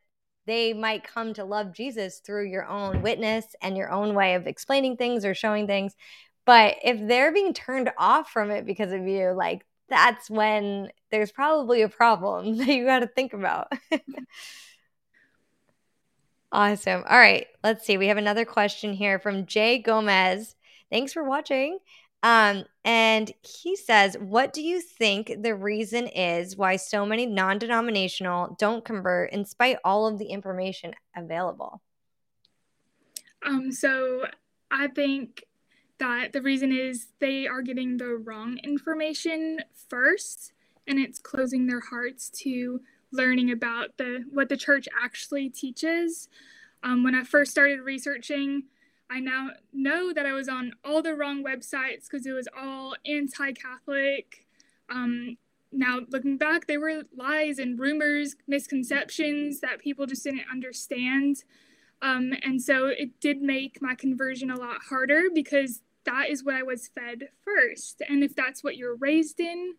they 0.46 0.72
might 0.72 1.04
come 1.04 1.32
to 1.34 1.44
love 1.44 1.72
Jesus 1.72 2.18
through 2.18 2.48
your 2.48 2.66
own 2.66 3.02
witness 3.02 3.46
and 3.62 3.76
your 3.76 3.90
own 3.90 4.14
way 4.14 4.34
of 4.34 4.46
explaining 4.46 4.96
things 4.96 5.24
or 5.24 5.34
showing 5.34 5.66
things. 5.66 5.94
But 6.44 6.76
if 6.84 7.06
they're 7.06 7.32
being 7.32 7.54
turned 7.54 7.90
off 7.96 8.30
from 8.30 8.50
it 8.50 8.66
because 8.66 8.92
of 8.92 9.06
you, 9.06 9.32
like 9.32 9.64
that's 9.88 10.28
when 10.28 10.90
there's 11.10 11.32
probably 11.32 11.82
a 11.82 11.88
problem 11.88 12.56
that 12.58 12.68
you 12.68 12.84
got 12.84 13.00
to 13.00 13.06
think 13.06 13.32
about. 13.32 13.72
awesome. 16.52 17.04
All 17.08 17.18
right, 17.18 17.46
let's 17.62 17.86
see. 17.86 17.96
We 17.96 18.08
have 18.08 18.18
another 18.18 18.44
question 18.44 18.92
here 18.92 19.18
from 19.18 19.46
Jay 19.46 19.78
Gomez. 19.78 20.56
Thanks 20.90 21.12
for 21.12 21.24
watching. 21.24 21.78
Um, 22.24 22.64
and 22.86 23.30
he 23.42 23.76
says, 23.76 24.16
What 24.18 24.54
do 24.54 24.62
you 24.62 24.80
think 24.80 25.42
the 25.42 25.54
reason 25.54 26.06
is 26.08 26.56
why 26.56 26.76
so 26.76 27.04
many 27.04 27.26
non 27.26 27.58
denominational 27.58 28.56
don't 28.58 28.84
convert 28.84 29.30
in 29.32 29.44
spite 29.44 29.76
all 29.84 30.06
of 30.06 30.18
the 30.18 30.24
information 30.24 30.94
available? 31.14 31.82
Um, 33.44 33.70
so 33.70 34.24
I 34.70 34.88
think 34.88 35.44
that 35.98 36.32
the 36.32 36.40
reason 36.40 36.72
is 36.72 37.08
they 37.20 37.46
are 37.46 37.60
getting 37.60 37.98
the 37.98 38.16
wrong 38.16 38.58
information 38.64 39.60
first 39.88 40.54
and 40.86 40.98
it's 40.98 41.18
closing 41.18 41.66
their 41.66 41.80
hearts 41.80 42.30
to 42.30 42.80
learning 43.12 43.50
about 43.50 43.98
the 43.98 44.24
what 44.32 44.48
the 44.48 44.56
church 44.56 44.88
actually 45.02 45.50
teaches. 45.50 46.30
Um, 46.82 47.04
when 47.04 47.14
I 47.14 47.22
first 47.22 47.50
started 47.50 47.80
researching, 47.80 48.64
I 49.10 49.20
now 49.20 49.50
know 49.72 50.12
that 50.12 50.26
I 50.26 50.32
was 50.32 50.48
on 50.48 50.72
all 50.84 51.02
the 51.02 51.14
wrong 51.14 51.44
websites 51.44 52.08
because 52.10 52.26
it 52.26 52.32
was 52.32 52.48
all 52.56 52.94
anti 53.06 53.52
Catholic. 53.52 54.46
Um, 54.90 55.36
now, 55.72 56.00
looking 56.08 56.36
back, 56.36 56.66
they 56.66 56.78
were 56.78 57.02
lies 57.16 57.58
and 57.58 57.78
rumors, 57.78 58.36
misconceptions 58.46 59.60
that 59.60 59.80
people 59.80 60.06
just 60.06 60.24
didn't 60.24 60.44
understand. 60.50 61.44
Um, 62.00 62.32
and 62.42 62.62
so 62.62 62.86
it 62.86 63.18
did 63.20 63.42
make 63.42 63.82
my 63.82 63.94
conversion 63.94 64.50
a 64.50 64.58
lot 64.58 64.82
harder 64.88 65.24
because 65.34 65.80
that 66.04 66.28
is 66.28 66.44
what 66.44 66.54
I 66.54 66.62
was 66.62 66.88
fed 66.88 67.28
first. 67.44 68.02
And 68.08 68.22
if 68.22 68.36
that's 68.36 68.62
what 68.62 68.76
you're 68.76 68.94
raised 68.94 69.40
in, 69.40 69.74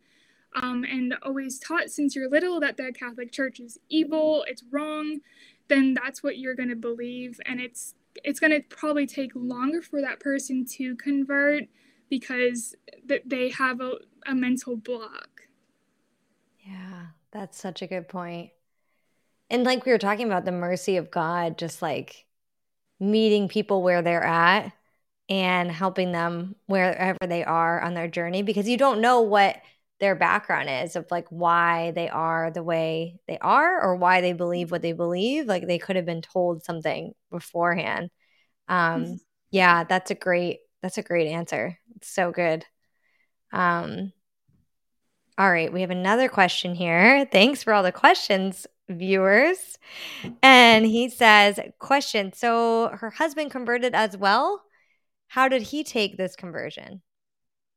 um, 0.55 0.85
and 0.85 1.15
always 1.21 1.59
taught 1.59 1.89
since 1.89 2.15
you're 2.15 2.29
little 2.29 2.59
that 2.61 2.77
the 2.77 2.93
Catholic 2.97 3.31
Church 3.31 3.59
is 3.59 3.77
evil, 3.89 4.45
it's 4.47 4.63
wrong, 4.71 5.19
then 5.67 5.93
that's 5.93 6.23
what 6.23 6.37
you're 6.37 6.55
going 6.55 6.69
to 6.69 6.75
believe. 6.75 7.39
And 7.45 7.59
it's 7.59 7.93
it's 8.23 8.39
going 8.39 8.51
to 8.51 8.61
probably 8.69 9.05
take 9.05 9.31
longer 9.35 9.81
for 9.81 10.01
that 10.01 10.19
person 10.19 10.65
to 10.65 10.95
convert 10.95 11.63
because 12.09 12.75
th- 13.07 13.23
they 13.25 13.49
have 13.49 13.81
a, 13.81 13.93
a 14.25 14.35
mental 14.35 14.75
block. 14.75 15.41
Yeah, 16.59 17.07
that's 17.31 17.59
such 17.59 17.81
a 17.81 17.87
good 17.87 18.07
point. 18.07 18.51
And 19.49 19.63
like 19.63 19.85
we 19.85 19.91
were 19.91 19.97
talking 19.97 20.25
about 20.25 20.45
the 20.45 20.51
mercy 20.51 20.97
of 20.97 21.11
God, 21.11 21.57
just 21.57 21.81
like 21.81 22.25
meeting 22.99 23.47
people 23.47 23.83
where 23.83 24.01
they're 24.01 24.23
at 24.23 24.71
and 25.29 25.71
helping 25.71 26.11
them 26.11 26.55
wherever 26.67 27.17
they 27.27 27.43
are 27.43 27.81
on 27.81 27.93
their 27.93 28.07
journey 28.07 28.41
because 28.41 28.67
you 28.67 28.77
don't 28.77 29.01
know 29.01 29.21
what 29.21 29.57
their 29.99 30.15
background 30.15 30.69
is 30.69 30.95
of 30.95 31.05
like 31.09 31.27
why 31.29 31.91
they 31.91 32.09
are 32.09 32.51
the 32.51 32.63
way 32.63 33.19
they 33.27 33.37
are 33.39 33.81
or 33.81 33.95
why 33.95 34.21
they 34.21 34.33
believe 34.33 34.71
what 34.71 34.81
they 34.81 34.91
believe 34.91 35.45
like 35.45 35.65
they 35.65 35.77
could 35.77 35.95
have 35.95 36.05
been 36.05 36.21
told 36.21 36.63
something 36.63 37.13
beforehand. 37.31 38.09
Um 38.67 39.03
mm-hmm. 39.03 39.13
yeah 39.51 39.83
that's 39.85 40.11
a 40.11 40.15
great 40.15 40.59
that's 40.81 40.97
a 40.97 41.03
great 41.03 41.27
answer. 41.27 41.77
It's 41.95 42.09
so 42.09 42.31
good. 42.31 42.65
Um 43.51 44.11
all 45.37 45.51
right 45.51 45.71
we 45.71 45.81
have 45.81 45.91
another 45.91 46.27
question 46.27 46.75
here. 46.75 47.25
Thanks 47.31 47.63
for 47.63 47.73
all 47.73 47.83
the 47.83 47.91
questions 47.91 48.67
viewers. 48.89 49.77
And 50.43 50.85
he 50.85 51.09
says 51.09 51.59
question 51.79 52.33
so 52.33 52.89
her 52.89 53.11
husband 53.11 53.51
converted 53.51 53.95
as 53.95 54.17
well? 54.17 54.61
How 55.29 55.47
did 55.47 55.63
he 55.63 55.83
take 55.83 56.17
this 56.17 56.35
conversion 56.35 57.01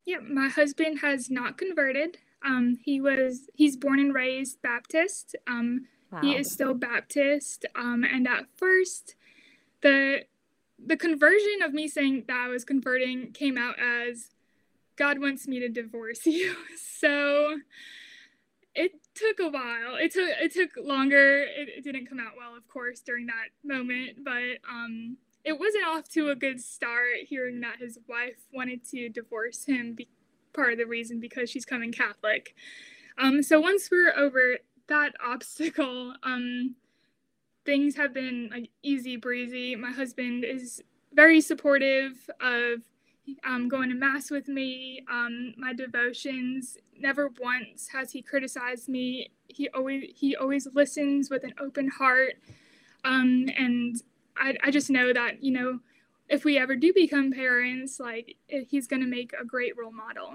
yeah, 0.08 0.20
my 0.26 0.48
husband 0.48 1.00
has 1.00 1.30
not 1.30 1.58
converted. 1.58 2.16
Um, 2.42 2.78
he 2.82 2.98
was 2.98 3.50
he's 3.54 3.76
born 3.76 4.00
and 4.00 4.14
raised 4.14 4.62
Baptist. 4.62 5.36
Um, 5.46 5.86
wow. 6.10 6.22
he 6.22 6.34
is 6.34 6.50
still 6.50 6.72
Baptist. 6.72 7.66
Um, 7.76 8.04
and 8.10 8.26
at 8.26 8.46
first, 8.56 9.16
the 9.82 10.24
the 10.82 10.96
conversion 10.96 11.60
of 11.62 11.74
me 11.74 11.88
saying 11.88 12.24
that 12.26 12.46
I 12.46 12.48
was 12.48 12.64
converting 12.64 13.32
came 13.32 13.58
out 13.58 13.74
as 13.78 14.30
God 14.96 15.20
wants 15.20 15.46
me 15.46 15.60
to 15.60 15.68
divorce 15.68 16.24
you. 16.26 16.56
so 16.78 17.58
it 18.74 18.92
took 19.14 19.40
a 19.40 19.50
while. 19.50 19.96
It 19.96 20.14
took 20.14 20.30
it 20.40 20.54
took 20.54 20.70
longer. 20.82 21.42
It, 21.42 21.68
it 21.68 21.84
didn't 21.84 22.06
come 22.06 22.18
out 22.18 22.32
well, 22.38 22.56
of 22.56 22.66
course, 22.66 23.00
during 23.00 23.26
that 23.26 23.50
moment. 23.62 24.24
But 24.24 24.66
um, 24.66 25.18
it 25.48 25.58
wasn't 25.58 25.86
off 25.86 26.06
to 26.10 26.28
a 26.28 26.36
good 26.36 26.60
start 26.60 27.14
hearing 27.26 27.60
that 27.60 27.78
his 27.78 27.98
wife 28.06 28.36
wanted 28.52 28.84
to 28.84 29.08
divorce 29.08 29.64
him 29.64 29.94
be- 29.94 30.08
part 30.52 30.72
of 30.72 30.78
the 30.78 30.84
reason 30.86 31.20
because 31.20 31.48
she's 31.48 31.64
coming 31.64 31.90
catholic. 31.90 32.54
Um, 33.16 33.42
so 33.42 33.58
once 33.58 33.90
we're 33.90 34.12
over 34.14 34.58
that 34.88 35.12
obstacle 35.26 36.12
um, 36.22 36.74
things 37.64 37.96
have 37.96 38.12
been 38.12 38.50
like 38.52 38.68
easy 38.82 39.16
breezy. 39.16 39.74
My 39.74 39.90
husband 39.90 40.44
is 40.44 40.82
very 41.14 41.40
supportive 41.40 42.28
of 42.40 42.82
um, 43.46 43.68
going 43.68 43.88
to 43.88 43.94
mass 43.94 44.30
with 44.30 44.48
me. 44.48 45.02
Um, 45.10 45.54
my 45.56 45.72
devotions 45.72 46.76
never 46.98 47.30
once 47.40 47.88
has 47.88 48.12
he 48.12 48.20
criticized 48.20 48.88
me. 48.90 49.30
He 49.48 49.70
always 49.70 50.04
he 50.14 50.36
always 50.36 50.68
listens 50.74 51.30
with 51.30 51.42
an 51.44 51.54
open 51.58 51.88
heart. 51.88 52.34
Um, 53.04 53.46
and 53.56 54.02
I, 54.38 54.56
I 54.64 54.70
just 54.70 54.90
know 54.90 55.12
that, 55.12 55.42
you 55.42 55.52
know, 55.52 55.80
if 56.28 56.44
we 56.44 56.58
ever 56.58 56.76
do 56.76 56.92
become 56.92 57.32
parents, 57.32 57.98
like 57.98 58.36
he's 58.46 58.86
going 58.86 59.02
to 59.02 59.08
make 59.08 59.32
a 59.32 59.44
great 59.44 59.76
role 59.76 59.92
model. 59.92 60.34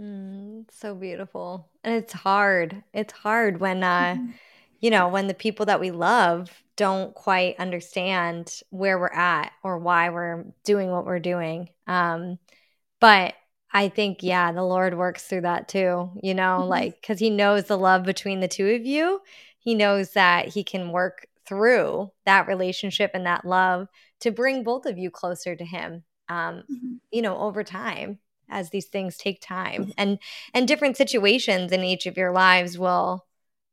Mm, 0.00 0.66
so 0.70 0.94
beautiful. 0.94 1.68
And 1.84 1.94
it's 1.94 2.12
hard. 2.12 2.82
It's 2.92 3.12
hard 3.12 3.60
when, 3.60 3.82
uh, 3.82 4.16
you 4.80 4.90
know, 4.90 5.08
when 5.08 5.26
the 5.26 5.34
people 5.34 5.66
that 5.66 5.80
we 5.80 5.90
love 5.90 6.50
don't 6.76 7.14
quite 7.14 7.58
understand 7.58 8.60
where 8.70 8.98
we're 8.98 9.08
at 9.08 9.52
or 9.62 9.78
why 9.78 10.10
we're 10.10 10.44
doing 10.64 10.90
what 10.90 11.06
we're 11.06 11.20
doing. 11.20 11.70
Um, 11.86 12.38
but 13.00 13.34
I 13.72 13.88
think, 13.88 14.22
yeah, 14.22 14.52
the 14.52 14.62
Lord 14.62 14.96
works 14.96 15.24
through 15.24 15.42
that 15.42 15.68
too, 15.68 16.10
you 16.22 16.34
know, 16.34 16.58
mm-hmm. 16.60 16.68
like, 16.68 17.00
because 17.00 17.18
He 17.18 17.30
knows 17.30 17.64
the 17.64 17.78
love 17.78 18.04
between 18.04 18.40
the 18.40 18.48
two 18.48 18.68
of 18.68 18.84
you. 18.84 19.20
He 19.58 19.74
knows 19.74 20.10
that 20.10 20.48
He 20.48 20.62
can 20.62 20.92
work 20.92 21.26
through 21.46 22.10
that 22.24 22.46
relationship 22.46 23.12
and 23.14 23.26
that 23.26 23.44
love 23.44 23.88
to 24.20 24.30
bring 24.30 24.64
both 24.64 24.86
of 24.86 24.98
you 24.98 25.10
closer 25.10 25.54
to 25.54 25.64
him 25.64 26.04
um, 26.28 26.64
mm-hmm. 26.70 26.94
you 27.10 27.22
know, 27.22 27.38
over 27.38 27.62
time 27.62 28.18
as 28.48 28.70
these 28.70 28.86
things 28.86 29.16
take 29.16 29.40
time. 29.40 29.92
And 29.98 30.18
and 30.54 30.68
different 30.68 30.96
situations 30.96 31.72
in 31.72 31.82
each 31.82 32.06
of 32.06 32.16
your 32.16 32.32
lives 32.32 32.78
will 32.78 33.26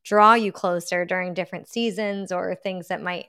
draw 0.04 0.34
you 0.34 0.52
closer 0.52 1.06
during 1.06 1.34
different 1.34 1.68
seasons 1.68 2.32
or 2.32 2.56
things 2.56 2.88
that 2.88 3.02
might 3.02 3.28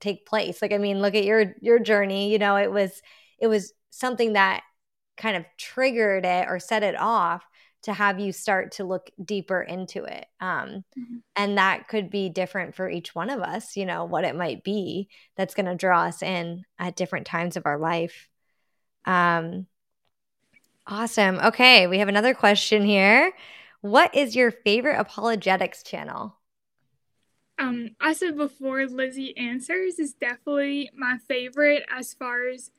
take 0.00 0.26
place. 0.26 0.62
Like 0.62 0.72
i 0.72 0.78
mean 0.78 1.00
look 1.00 1.14
at 1.14 1.24
your 1.24 1.54
your 1.60 1.78
journey 1.78 2.30
you 2.32 2.38
know 2.38 2.56
it 2.56 2.70
was 2.70 3.02
it 3.38 3.46
was 3.46 3.72
something 3.90 4.34
that 4.34 4.62
kind 5.16 5.36
of 5.36 5.44
triggered 5.58 6.24
it 6.24 6.46
or 6.48 6.58
set 6.58 6.82
it 6.82 6.98
off 6.98 7.44
to 7.82 7.92
have 7.92 8.20
you 8.20 8.32
start 8.32 8.72
to 8.72 8.84
look 8.84 9.10
deeper 9.22 9.60
into 9.60 10.04
it 10.04 10.26
um, 10.40 10.84
mm-hmm. 10.98 11.16
and 11.36 11.58
that 11.58 11.88
could 11.88 12.10
be 12.10 12.28
different 12.28 12.74
for 12.74 12.88
each 12.88 13.14
one 13.14 13.30
of 13.30 13.40
us 13.40 13.76
you 13.76 13.86
know 13.86 14.04
what 14.04 14.24
it 14.24 14.36
might 14.36 14.62
be 14.62 15.08
that's 15.36 15.54
going 15.54 15.66
to 15.66 15.74
draw 15.74 16.04
us 16.04 16.22
in 16.22 16.64
at 16.78 16.96
different 16.96 17.26
times 17.26 17.56
of 17.56 17.66
our 17.66 17.78
life 17.78 18.28
um, 19.06 19.66
awesome 20.86 21.38
okay 21.38 21.86
we 21.86 21.98
have 21.98 22.08
another 22.08 22.34
question 22.34 22.84
here 22.84 23.32
what 23.80 24.14
is 24.14 24.36
your 24.36 24.50
favorite 24.50 24.98
apologetics 24.98 25.82
channel 25.82 26.36
um, 27.60 27.90
I 28.00 28.14
said 28.14 28.38
before, 28.38 28.86
Lizzie 28.86 29.36
Answers 29.36 29.98
is 29.98 30.14
definitely 30.14 30.90
my 30.96 31.18
favorite 31.28 31.82
as 31.94 32.14
far 32.14 32.48
as 32.48 32.70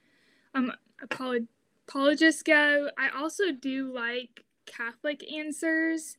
um, 0.55 0.71
apolog- 1.05 1.47
apologists 1.87 2.41
go. 2.41 2.89
I 2.97 3.09
also 3.15 3.51
do 3.51 3.93
like 3.93 4.43
Catholic 4.75 5.23
Answers. 5.31 6.17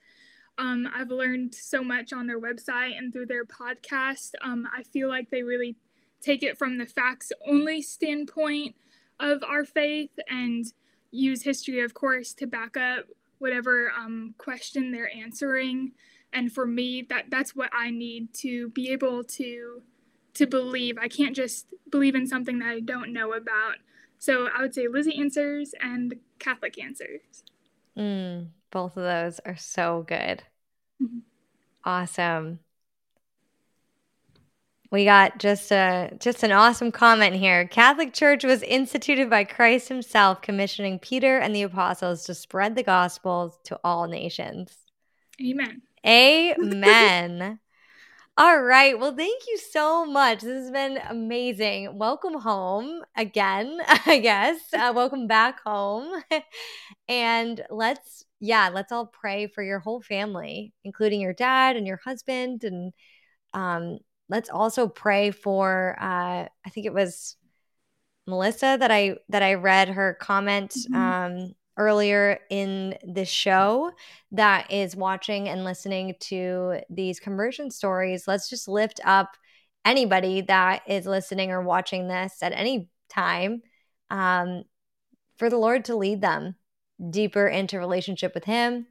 Um, 0.59 0.88
I've 0.94 1.11
learned 1.11 1.55
so 1.55 1.82
much 1.82 2.12
on 2.12 2.26
their 2.26 2.40
website 2.40 2.96
and 2.98 3.12
through 3.12 3.26
their 3.26 3.44
podcast. 3.44 4.32
Um, 4.42 4.68
I 4.76 4.82
feel 4.82 5.09
like 5.09 5.30
they 5.30 5.42
really 5.42 5.76
take 6.20 6.42
it 6.42 6.59
from 6.59 6.78
the 6.78 6.86
facts 6.86 7.32
only 7.48 7.82
standpoint 7.82 8.76
of 9.18 9.42
our 9.42 9.64
faith 9.64 10.11
and 10.28 10.66
use 11.11 11.42
history, 11.42 11.80
of 11.80 11.94
course, 11.94 12.32
to 12.34 12.46
back 12.46 12.76
up 12.76 13.07
whatever 13.38 13.90
um, 13.98 14.34
question 14.38 14.92
they're 14.92 15.11
answering 15.14 15.92
and 16.32 16.53
for 16.53 16.66
me 16.66 17.05
that 17.09 17.26
that's 17.28 17.55
what 17.55 17.70
i 17.72 17.90
need 17.90 18.32
to 18.32 18.68
be 18.70 18.90
able 18.90 19.22
to 19.24 19.82
to 20.34 20.46
believe 20.46 20.96
i 20.98 21.09
can't 21.09 21.36
just 21.36 21.66
believe 21.90 22.14
in 22.14 22.26
something 22.26 22.59
that 22.59 22.68
i 22.68 22.80
don't 22.80 23.12
know 23.12 23.32
about 23.32 23.76
so 24.18 24.48
i 24.57 24.61
would 24.61 24.74
say 24.74 24.88
lizzie 24.88 25.18
answers 25.18 25.74
and 25.80 26.14
catholic 26.38 26.78
answers 26.78 27.44
mm, 27.97 28.49
both 28.70 28.97
of 28.97 29.03
those 29.03 29.40
are 29.45 29.57
so 29.57 30.05
good 30.07 30.43
mm-hmm. 31.03 31.18
awesome 31.84 32.59
we 34.93 35.07
got 35.07 35.38
just 35.38 35.72
a 35.72 36.12
just 36.20 36.43
an 36.43 36.53
awesome 36.53 36.93
comment 36.93 37.34
here. 37.34 37.66
Catholic 37.66 38.12
Church 38.12 38.45
was 38.45 38.62
instituted 38.62 39.30
by 39.30 39.43
Christ 39.43 39.88
himself 39.88 40.43
commissioning 40.43 40.99
Peter 40.99 41.38
and 41.38 41.57
the 41.57 41.62
apostles 41.62 42.24
to 42.24 42.34
spread 42.34 42.76
the 42.76 42.82
gospel 42.82 43.59
to 43.64 43.80
all 43.82 44.07
nations. 44.07 44.76
Amen. 45.40 45.80
Amen. 46.07 47.59
All 48.38 48.62
right. 48.62 48.98
Well, 48.98 49.14
thank 49.14 49.42
you 49.46 49.58
so 49.58 50.06
much. 50.06 50.40
This 50.40 50.62
has 50.62 50.70
been 50.70 50.98
amazing. 51.10 51.98
Welcome 51.98 52.40
home 52.40 53.02
again, 53.14 53.78
I 54.06 54.20
guess. 54.20 54.58
Uh, 54.72 54.90
welcome 54.96 55.26
back 55.26 55.60
home. 55.62 56.22
and 57.08 57.62
let's, 57.68 58.24
yeah, 58.40 58.70
let's 58.72 58.90
all 58.90 59.04
pray 59.04 59.48
for 59.48 59.62
your 59.62 59.80
whole 59.80 60.00
family, 60.00 60.72
including 60.82 61.20
your 61.20 61.34
dad 61.34 61.76
and 61.76 61.86
your 61.86 62.00
husband. 62.02 62.64
And 62.64 62.94
um, 63.52 63.98
let's 64.30 64.48
also 64.48 64.88
pray 64.88 65.30
for, 65.30 65.98
uh, 66.00 66.46
I 66.64 66.70
think 66.70 66.86
it 66.86 66.94
was 66.94 67.36
Melissa 68.26 68.78
that 68.80 68.90
I 68.90 69.16
that 69.28 69.42
I 69.42 69.54
read 69.54 69.88
her 69.88 70.16
comment 70.18 70.70
mm-hmm. 70.70 70.94
um, 70.94 71.52
earlier 71.76 72.38
in 72.50 72.96
the 73.02 73.24
show 73.24 73.90
that 74.32 74.70
is 74.70 74.94
watching 74.94 75.48
and 75.48 75.64
listening 75.64 76.14
to 76.20 76.80
these 76.90 77.20
conversion 77.20 77.70
stories, 77.70 78.26
let's 78.26 78.48
just 78.48 78.68
lift 78.68 79.00
up 79.04 79.36
anybody 79.84 80.42
that 80.42 80.82
is 80.86 81.06
listening 81.06 81.50
or 81.50 81.62
watching 81.62 82.08
this 82.08 82.42
at 82.42 82.52
any 82.52 82.88
time 83.08 83.62
um, 84.10 84.64
for 85.36 85.50
the 85.50 85.58
Lord 85.58 85.86
to 85.86 85.96
lead 85.96 86.20
them 86.20 86.54
deeper 87.10 87.48
into 87.48 87.78
relationship 87.78 88.34
with 88.34 88.44
Him 88.44 88.86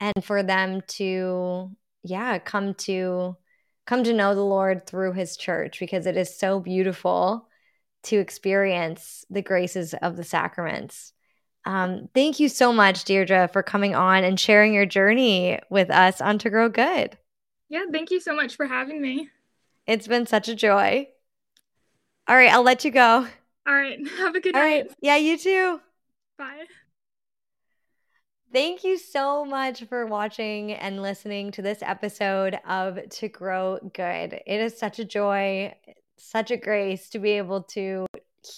and 0.00 0.24
for 0.24 0.42
them 0.42 0.82
to, 0.88 1.70
yeah, 2.02 2.38
come 2.38 2.74
to 2.74 3.36
come 3.86 4.02
to 4.02 4.12
know 4.12 4.34
the 4.34 4.44
Lord 4.44 4.86
through 4.86 5.12
His 5.12 5.36
church 5.36 5.78
because 5.78 6.06
it 6.06 6.16
is 6.16 6.36
so 6.36 6.58
beautiful 6.58 7.48
to 8.04 8.16
experience 8.18 9.24
the 9.30 9.42
graces 9.42 9.94
of 9.94 10.16
the 10.16 10.24
sacraments. 10.24 11.12
Um, 11.66 12.08
thank 12.14 12.38
you 12.38 12.48
so 12.48 12.72
much, 12.72 13.04
Deirdre, 13.04 13.48
for 13.48 13.60
coming 13.60 13.96
on 13.96 14.22
and 14.22 14.38
sharing 14.38 14.72
your 14.72 14.86
journey 14.86 15.58
with 15.68 15.90
us 15.90 16.20
on 16.20 16.38
To 16.38 16.48
Grow 16.50 16.68
Good. 16.68 17.18
Yeah, 17.68 17.86
thank 17.90 18.12
you 18.12 18.20
so 18.20 18.34
much 18.34 18.54
for 18.54 18.66
having 18.66 19.02
me. 19.02 19.28
It's 19.84 20.06
been 20.06 20.26
such 20.26 20.48
a 20.48 20.54
joy. 20.54 21.08
All 22.28 22.36
right, 22.36 22.52
I'll 22.52 22.62
let 22.62 22.84
you 22.84 22.92
go. 22.92 23.26
All 23.66 23.74
right, 23.74 23.98
have 24.18 24.36
a 24.36 24.40
good 24.40 24.54
All 24.54 24.62
night. 24.62 24.86
Right. 24.86 24.96
Yeah, 25.00 25.16
you 25.16 25.36
too. 25.36 25.80
Bye. 26.38 26.66
Thank 28.52 28.84
you 28.84 28.96
so 28.96 29.44
much 29.44 29.82
for 29.84 30.06
watching 30.06 30.72
and 30.72 31.02
listening 31.02 31.50
to 31.50 31.62
this 31.62 31.82
episode 31.82 32.60
of 32.64 33.00
To 33.08 33.28
Grow 33.28 33.80
Good. 33.92 34.40
It 34.46 34.60
is 34.60 34.78
such 34.78 35.00
a 35.00 35.04
joy, 35.04 35.74
such 36.16 36.52
a 36.52 36.56
grace 36.56 37.10
to 37.10 37.18
be 37.18 37.32
able 37.32 37.64
to 37.64 38.06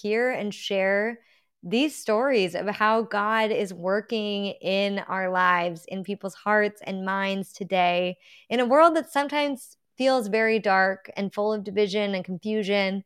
hear 0.01 0.29
and 0.29 0.53
share 0.53 1.19
these 1.61 1.95
stories 1.95 2.55
of 2.55 2.67
how 2.67 3.01
God 3.01 3.51
is 3.51 3.73
working 3.73 4.47
in 4.61 4.99
our 4.99 5.29
lives, 5.29 5.85
in 5.87 6.03
people's 6.03 6.35
hearts 6.35 6.81
and 6.85 7.05
minds 7.05 7.51
today, 7.51 8.17
in 8.49 8.59
a 8.59 8.65
world 8.65 8.95
that 8.95 9.11
sometimes 9.11 9.75
feels 9.97 10.27
very 10.27 10.59
dark 10.59 11.09
and 11.17 11.33
full 11.33 11.51
of 11.51 11.65
division 11.65 12.15
and 12.15 12.23
confusion. 12.23 13.03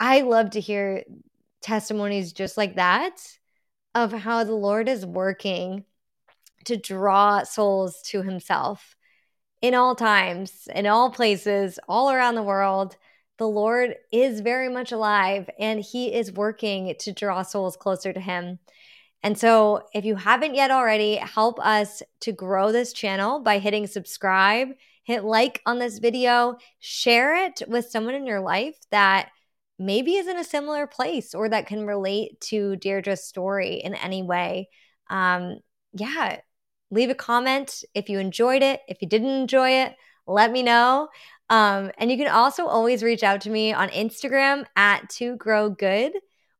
I 0.00 0.22
love 0.22 0.50
to 0.50 0.60
hear 0.60 1.04
testimonies 1.60 2.32
just 2.32 2.56
like 2.56 2.76
that 2.76 3.20
of 3.94 4.12
how 4.12 4.44
the 4.44 4.54
Lord 4.54 4.88
is 4.88 5.04
working 5.04 5.84
to 6.64 6.76
draw 6.76 7.42
souls 7.42 8.00
to 8.06 8.22
Himself 8.22 8.96
in 9.60 9.74
all 9.74 9.94
times, 9.94 10.68
in 10.74 10.86
all 10.86 11.10
places, 11.10 11.78
all 11.88 12.10
around 12.10 12.34
the 12.34 12.42
world 12.42 12.96
the 13.42 13.48
Lord 13.48 13.96
is 14.12 14.40
very 14.40 14.68
much 14.68 14.92
alive 14.92 15.50
and 15.58 15.80
he 15.80 16.14
is 16.14 16.30
working 16.30 16.94
to 17.00 17.12
draw 17.12 17.42
souls 17.42 17.76
closer 17.76 18.12
to 18.12 18.20
him. 18.20 18.60
And 19.24 19.36
so, 19.36 19.88
if 19.92 20.04
you 20.04 20.14
haven't 20.14 20.54
yet 20.54 20.70
already, 20.70 21.16
help 21.16 21.58
us 21.58 22.04
to 22.20 22.30
grow 22.30 22.70
this 22.70 22.92
channel 22.92 23.40
by 23.40 23.58
hitting 23.58 23.88
subscribe, 23.88 24.68
hit 25.02 25.24
like 25.24 25.60
on 25.66 25.80
this 25.80 25.98
video, 25.98 26.56
share 26.78 27.46
it 27.46 27.62
with 27.66 27.90
someone 27.90 28.14
in 28.14 28.28
your 28.28 28.38
life 28.40 28.76
that 28.92 29.30
maybe 29.76 30.14
is 30.14 30.28
in 30.28 30.38
a 30.38 30.44
similar 30.44 30.86
place 30.86 31.34
or 31.34 31.48
that 31.48 31.66
can 31.66 31.84
relate 31.84 32.40
to 32.42 32.76
Deirdre's 32.76 33.24
story 33.24 33.74
in 33.82 33.96
any 33.96 34.22
way. 34.22 34.68
Um, 35.10 35.58
yeah, 35.94 36.38
leave 36.92 37.10
a 37.10 37.16
comment 37.16 37.82
if 37.92 38.08
you 38.08 38.20
enjoyed 38.20 38.62
it. 38.62 38.82
If 38.86 39.02
you 39.02 39.08
didn't 39.08 39.30
enjoy 39.30 39.82
it, 39.82 39.96
let 40.28 40.52
me 40.52 40.62
know. 40.62 41.08
Um, 41.52 41.90
and 41.98 42.10
you 42.10 42.16
can 42.16 42.28
also 42.28 42.66
always 42.66 43.02
reach 43.02 43.22
out 43.22 43.42
to 43.42 43.50
me 43.50 43.74
on 43.74 43.90
Instagram 43.90 44.64
at 44.74 45.10
to 45.10 45.36
grow 45.36 45.68
good, 45.68 46.14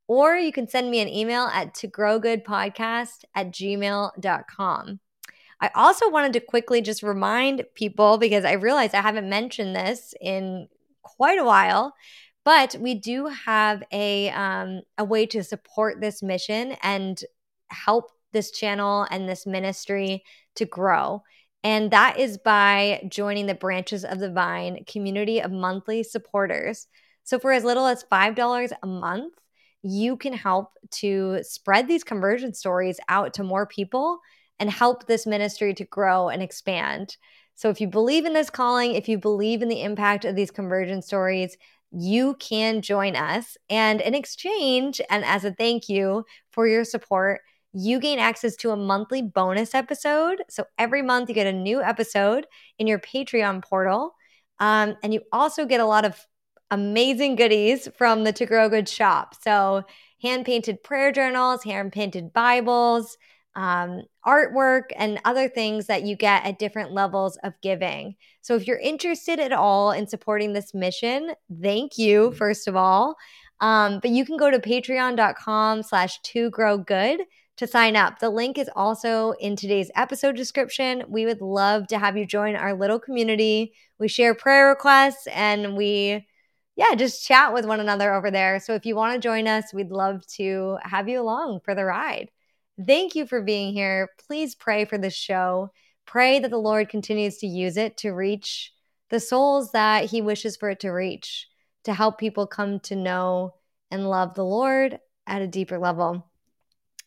or 0.07 0.35
you 0.35 0.53
can 0.53 0.69
send 0.69 0.91
me 0.91 1.01
an 1.01 1.09
email 1.09 1.45
at 1.45 1.73
to 1.77 1.87
grow 1.87 2.19
good 2.19 2.45
podcast 2.45 3.25
at 3.35 3.53
gmail.com. 3.53 5.01
I 5.63 5.71
also 5.75 6.11
wanted 6.11 6.35
to 6.35 6.41
quickly 6.41 6.83
just 6.83 7.03
remind 7.03 7.65
people 7.75 8.19
because 8.19 8.45
I 8.45 8.53
realized 8.53 8.95
I 8.95 9.01
haven't 9.01 9.31
mentioned 9.31 9.75
this 9.75 10.13
in 10.21 10.69
quite 11.01 11.39
a 11.39 11.45
while, 11.45 11.95
but 12.45 12.77
we 12.79 12.95
do 12.95 13.29
have 13.29 13.83
a 13.93 14.29
um, 14.29 14.83
a 14.99 15.05
way 15.05 15.25
to 15.25 15.43
support 15.43 16.03
this 16.03 16.23
mission 16.23 16.73
and 16.83 17.19
help 17.71 18.11
this 18.33 18.51
channel 18.51 19.07
and 19.11 19.27
this 19.27 19.47
ministry 19.47 20.23
to 20.57 20.67
grow. 20.67 21.23
And 21.65 21.91
that 21.93 22.19
is 22.19 22.39
by 22.39 23.07
joining 23.09 23.47
the 23.47 23.55
Branches 23.55 24.05
of 24.05 24.19
the 24.19 24.31
Vine 24.31 24.85
community 24.87 25.41
of 25.41 25.53
monthly 25.53 26.03
supporters. 26.03 26.89
So, 27.25 27.39
for 27.39 27.53
as 27.53 27.65
little 27.65 27.87
as 27.87 28.05
$5 28.05 28.73
a 28.83 28.87
month, 28.87 29.35
you 29.83 30.17
can 30.17 30.33
help 30.33 30.71
to 30.91 31.43
spread 31.43 31.87
these 31.87 32.05
conversion 32.05 32.53
stories 32.55 32.99
out 33.09 33.35
to 33.35 33.45
more 33.45 33.67
people 33.67 34.19
and 34.59 34.71
help 34.71 35.07
this 35.07 35.27
ministry 35.27 35.75
to 35.75 35.85
grow 35.85 36.29
and 36.29 36.43
expand. 36.43 37.17
So, 37.55 37.71
if 37.71 37.81
you 37.81 37.87
believe 37.87 38.25
in 38.25 38.33
this 38.33 38.51
calling, 38.51 38.95
if 38.95 39.09
you 39.09 39.19
believe 39.19 39.63
in 39.63 39.69
the 39.69 39.83
impact 39.83 40.25
of 40.25 40.35
these 40.35 40.51
conversion 40.51 41.01
stories, 41.01 41.57
you 41.93 42.35
can 42.41 42.83
join 42.83 43.15
us. 43.15 43.57
And 43.71 44.01
in 44.01 44.15
exchange, 44.15 45.01
and 45.11 45.25
as 45.25 45.45
a 45.45 45.53
thank 45.53 45.89
you 45.89 46.25
for 46.51 46.67
your 46.67 46.85
support, 46.85 47.43
you 47.73 47.99
gain 47.99 48.19
access 48.19 48.57
to 48.57 48.71
a 48.71 48.77
monthly 48.77 49.23
bonus 49.23 49.75
episode. 49.75 50.43
So 50.49 50.65
every 50.79 51.03
month 51.03 51.29
you 51.29 51.35
get 51.35 51.47
a 51.47 51.53
new 51.53 51.83
episode 51.83 52.47
in 52.79 52.87
your 52.87 52.99
Patreon 52.99 53.65
portal. 53.65 54.15
Um, 54.59 54.97
and 55.03 55.13
you 55.15 55.23
also 55.33 55.65
get 55.65 55.81
a 55.81 55.87
lot 55.87 56.05
of 56.05 56.19
amazing 56.71 57.37
goodies 57.37 57.89
from 57.97 58.25
the 58.25 58.33
To 58.33 58.47
Grow 58.47 58.69
Good 58.69 58.89
shop. 58.89 59.35
So 59.43 59.85
hand 60.23 60.45
painted 60.45 60.83
prayer 60.83 61.13
journals, 61.13 61.65
hand 61.65 61.93
painted 61.93 62.33
Bibles, 62.33 63.17
um, 63.55 64.03
artwork, 64.27 64.85
and 64.97 65.21
other 65.25 65.49
things 65.49 65.87
that 65.87 66.05
you 66.05 66.17
get 66.17 66.45
at 66.47 66.59
different 66.59 66.93
levels 66.93 67.37
of 67.43 67.53
giving. 67.63 68.17
So 68.41 68.55
if 68.55 68.67
you're 68.67 68.79
interested 68.79 69.41
at 69.41 69.53
all 69.53 69.93
in 69.93 70.07
supporting 70.07 70.53
this 70.53 70.73
mission, 70.73 71.33
thank 71.61 71.99
you, 71.99 72.33
first 72.33 72.69
of 72.69 72.77
all. 72.77 73.17
Um, 73.61 74.01
but 74.01 74.11
you 74.11 74.25
can 74.25 74.37
go 74.37 74.51
to 74.51 74.59
patreon.com 74.59 75.83
slash 75.83 76.21
to 76.23 76.51
grow 76.51 76.79
good 76.79 77.21
to 77.57 77.67
sign 77.67 77.97
up. 77.97 78.19
The 78.19 78.31
link 78.31 78.59
is 78.59 78.71
also 78.75 79.33
in 79.33 79.57
today's 79.57 79.91
episode 79.95 80.37
description. 80.37 81.05
We 81.09 81.27
would 81.27 81.41
love 81.41 81.87
to 81.89 81.99
have 81.99 82.17
you 82.17 82.27
join 82.27 82.57
our 82.57 82.75
little 82.75 82.99
community. 82.99 83.75
We 83.99 84.09
share 84.09 84.35
prayer 84.35 84.69
requests 84.69 85.27
and 85.29 85.77
we, 85.77 86.27
yeah, 86.77 86.95
just 86.95 87.27
chat 87.27 87.53
with 87.53 87.67
one 87.67 87.81
another 87.81 88.15
over 88.15 88.31
there. 88.31 88.59
So 88.59 88.75
if 88.75 88.87
you 88.87 88.97
want 88.97 89.15
to 89.15 89.21
join 89.21 89.47
us, 89.47 89.73
we'd 89.73 89.91
love 89.91 90.27
to 90.39 90.79
have 90.83 91.09
you 91.09 91.21
along 91.21 91.61
for 91.65 91.75
the 91.75 91.85
ride. 91.85 92.31
Thank 92.85 93.15
you 93.15 93.27
for 93.27 93.43
being 93.43 93.75
here. 93.75 94.09
Please 94.27 94.55
pray 94.55 94.87
for 94.87 94.97
this 94.97 95.15
show. 95.15 95.71
Pray 96.07 96.39
that 96.39 96.51
the 96.51 96.57
Lord 96.57 96.89
continues 96.89 97.39
to 97.39 97.47
use 97.47 97.77
it 97.77 97.99
to 97.99 98.11
reach 98.11 98.73
the 99.11 99.21
souls 99.21 99.73
that 99.73 100.07
He 100.07 100.23
wishes 100.23 100.57
for 100.57 100.71
it 100.71 100.81
to 100.81 100.91
reach, 100.91 101.47
to 101.85 101.93
help 101.93 102.19
people 102.19 102.47
come 102.47 102.81
to 102.81 102.97
know 102.97 103.55
and 103.91 104.09
love 104.09 104.35
the 104.35 104.45
Lord 104.45 104.99
at 105.27 105.43
a 105.43 105.47
deeper 105.47 105.79
level. 105.79 106.32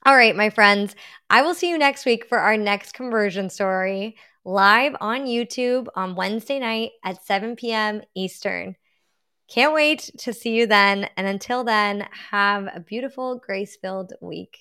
All 0.05 0.15
right, 0.15 0.35
my 0.35 0.51
friends, 0.51 0.95
I 1.31 1.41
will 1.41 1.55
see 1.55 1.67
you 1.67 1.79
next 1.79 2.05
week 2.05 2.27
for 2.27 2.37
our 2.37 2.57
next 2.57 2.93
conversion 2.93 3.49
story 3.49 4.15
live 4.43 4.95
on 5.01 5.25
YouTube 5.25 5.87
on 5.95 6.13
Wednesday 6.13 6.59
night 6.59 6.91
at 7.03 7.25
7 7.25 7.55
p.m. 7.55 8.03
Eastern. 8.13 8.75
Can't 9.47 9.73
wait 9.73 10.11
to 10.19 10.31
see 10.31 10.51
you 10.51 10.67
then. 10.67 11.09
And 11.17 11.25
until 11.25 11.63
then, 11.63 12.07
have 12.29 12.67
a 12.71 12.79
beautiful, 12.79 13.39
grace 13.39 13.77
filled 13.77 14.13
week. 14.21 14.59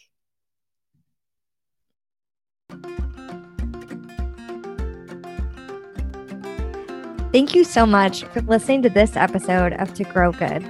Thank 7.32 7.54
you 7.54 7.64
so 7.64 7.84
much 7.84 8.24
for 8.24 8.40
listening 8.40 8.80
to 8.80 8.88
this 8.88 9.14
episode 9.14 9.74
of 9.74 9.92
To 9.92 10.04
Grow 10.04 10.32
Good. 10.32 10.62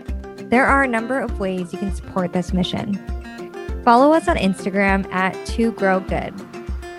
There 0.50 0.66
are 0.66 0.82
a 0.82 0.88
number 0.88 1.20
of 1.20 1.38
ways 1.38 1.72
you 1.72 1.78
can 1.78 1.94
support 1.94 2.32
this 2.32 2.52
mission. 2.52 3.23
Follow 3.84 4.14
us 4.14 4.28
on 4.28 4.36
Instagram 4.36 5.06
at 5.12 5.34
To 5.44 5.70
Grow 5.72 6.00
Good. 6.00 6.32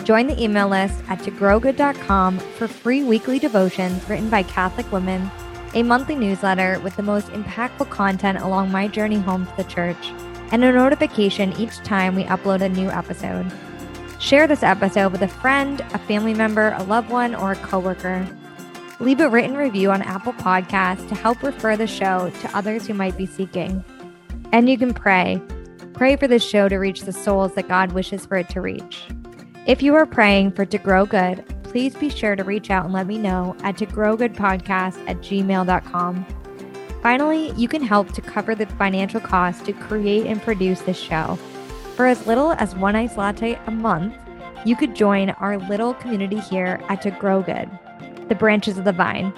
Join 0.04 0.28
the 0.28 0.40
email 0.40 0.68
list 0.68 1.04
at 1.08 1.18
togrowgood.com 1.18 2.38
for 2.38 2.68
free 2.68 3.04
weekly 3.04 3.40
devotions 3.40 4.08
written 4.08 4.30
by 4.30 4.44
Catholic 4.44 4.92
women, 4.92 5.32
a 5.74 5.82
monthly 5.82 6.14
newsletter 6.14 6.80
with 6.82 6.96
the 6.96 7.02
most 7.02 7.28
impactful 7.30 7.90
content 7.90 8.38
along 8.38 8.72
my 8.72 8.88
journey 8.88 9.18
home 9.18 9.48
to 9.48 9.58
the 9.58 9.64
church, 9.64 10.12
and 10.52 10.64
a 10.64 10.72
notification 10.72 11.54
each 11.54 11.76
time 11.78 12.16
we 12.16 12.24
upload 12.26 12.62
a 12.62 12.70
new 12.70 12.92
episode. 12.92 13.52
Share 14.20 14.46
this 14.46 14.62
episode 14.62 15.12
with 15.12 15.24
a 15.24 15.28
friend, 15.28 15.82
a 15.94 15.98
family 15.98 16.36
member, 16.36 16.76
a 16.78 16.84
loved 16.84 17.10
one, 17.10 17.34
or 17.34 17.54
a 17.54 17.56
coworker. 17.56 18.28
Leave 19.00 19.22
a 19.22 19.28
written 19.28 19.58
review 19.58 19.90
on 19.90 20.04
Apple 20.04 20.34
Podcasts 20.34 21.10
to 21.10 21.16
help 21.16 21.42
refer 21.42 21.76
the 21.76 21.88
show 21.88 22.32
to 22.42 22.56
others 22.56 22.86
who 22.86 22.94
might 22.94 23.18
be 23.18 23.26
seeking. 23.26 23.84
And 24.52 24.70
you 24.70 24.78
can 24.78 24.94
pray 24.94 25.42
Pray 25.96 26.18
for 26.18 26.28
this 26.28 26.43
show 26.43 26.68
to 26.68 26.76
reach 26.76 27.04
the 27.04 27.14
souls 27.14 27.54
that 27.54 27.70
God 27.70 27.93
wishes 27.93 28.26
for 28.26 28.36
it 28.36 28.50
to 28.50 28.60
reach. 28.60 29.06
If 29.66 29.82
you 29.82 29.96
are 29.96 30.06
praying 30.06 30.52
for 30.52 30.66
To 30.66 30.78
Grow 30.78 31.06
Good, 31.06 31.46
please 31.64 31.96
be 31.96 32.10
sure 32.10 32.36
to 32.36 32.43
reach 32.43 32.70
out 32.70 32.84
and 32.84 32.93
let 32.93 33.08
me 33.08 33.18
know 33.18 33.56
at 33.64 33.78
to 33.78 33.86
grow 33.86 34.18
good 34.18 34.34
podcast 34.34 35.02
at 35.08 35.18
gmail.com. 35.20 36.26
Finally, 37.02 37.52
you 37.52 37.70
can 37.70 37.82
help 37.82 38.12
to 38.12 38.22
cover 38.22 38.56
the 38.56 38.66
financial 38.66 39.22
cost 39.22 39.64
to 39.66 39.72
create 39.72 40.26
and 40.26 40.41
produce 40.41 40.82
this 40.82 41.00
show. 41.00 41.36
For 41.96 42.08
as 42.08 42.28
little 42.28 42.52
as 42.54 42.76
one 42.76 42.98
ice 42.98 43.16
latte 43.16 43.58
a 43.66 43.72
month, 43.72 44.16
you 44.66 44.76
could 44.76 44.96
join 44.96 45.30
our 45.30 45.58
little 45.70 45.93
community 45.93 46.39
here 46.39 46.82
at 46.89 47.02
To 47.04 47.12
Grow 47.12 47.41
Good, 47.41 47.70
the 48.28 48.36
branches 48.36 48.78
of 48.78 48.84
the 48.84 48.91
vine, 48.91 49.32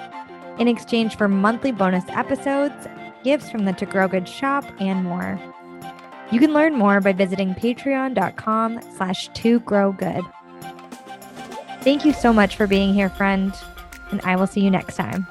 in 0.57 0.67
exchange 0.67 1.17
for 1.17 1.27
monthly 1.27 1.71
bonus 1.71 2.05
episodes, 2.09 2.87
gifts 3.23 3.51
from 3.51 3.65
the 3.65 3.73
To 3.73 3.85
Grow 3.85 4.07
Good 4.07 4.27
shop, 4.27 4.63
and 4.79 5.03
more. 5.03 5.39
You 6.31 6.39
can 6.39 6.53
learn 6.53 6.75
more 6.75 6.99
by 6.99 7.13
visiting 7.13 7.55
patreon.com 7.55 8.81
slash 8.95 9.29
to 9.29 9.59
grow 9.61 9.93
good. 9.93 10.23
Thank 11.81 12.03
you 12.03 12.11
so 12.11 12.33
much 12.33 12.57
for 12.57 12.67
being 12.67 12.93
here, 12.93 13.09
friend, 13.09 13.53
and 14.11 14.19
I 14.21 14.35
will 14.35 14.47
see 14.47 14.59
you 14.59 14.69
next 14.69 14.95
time. 14.95 15.25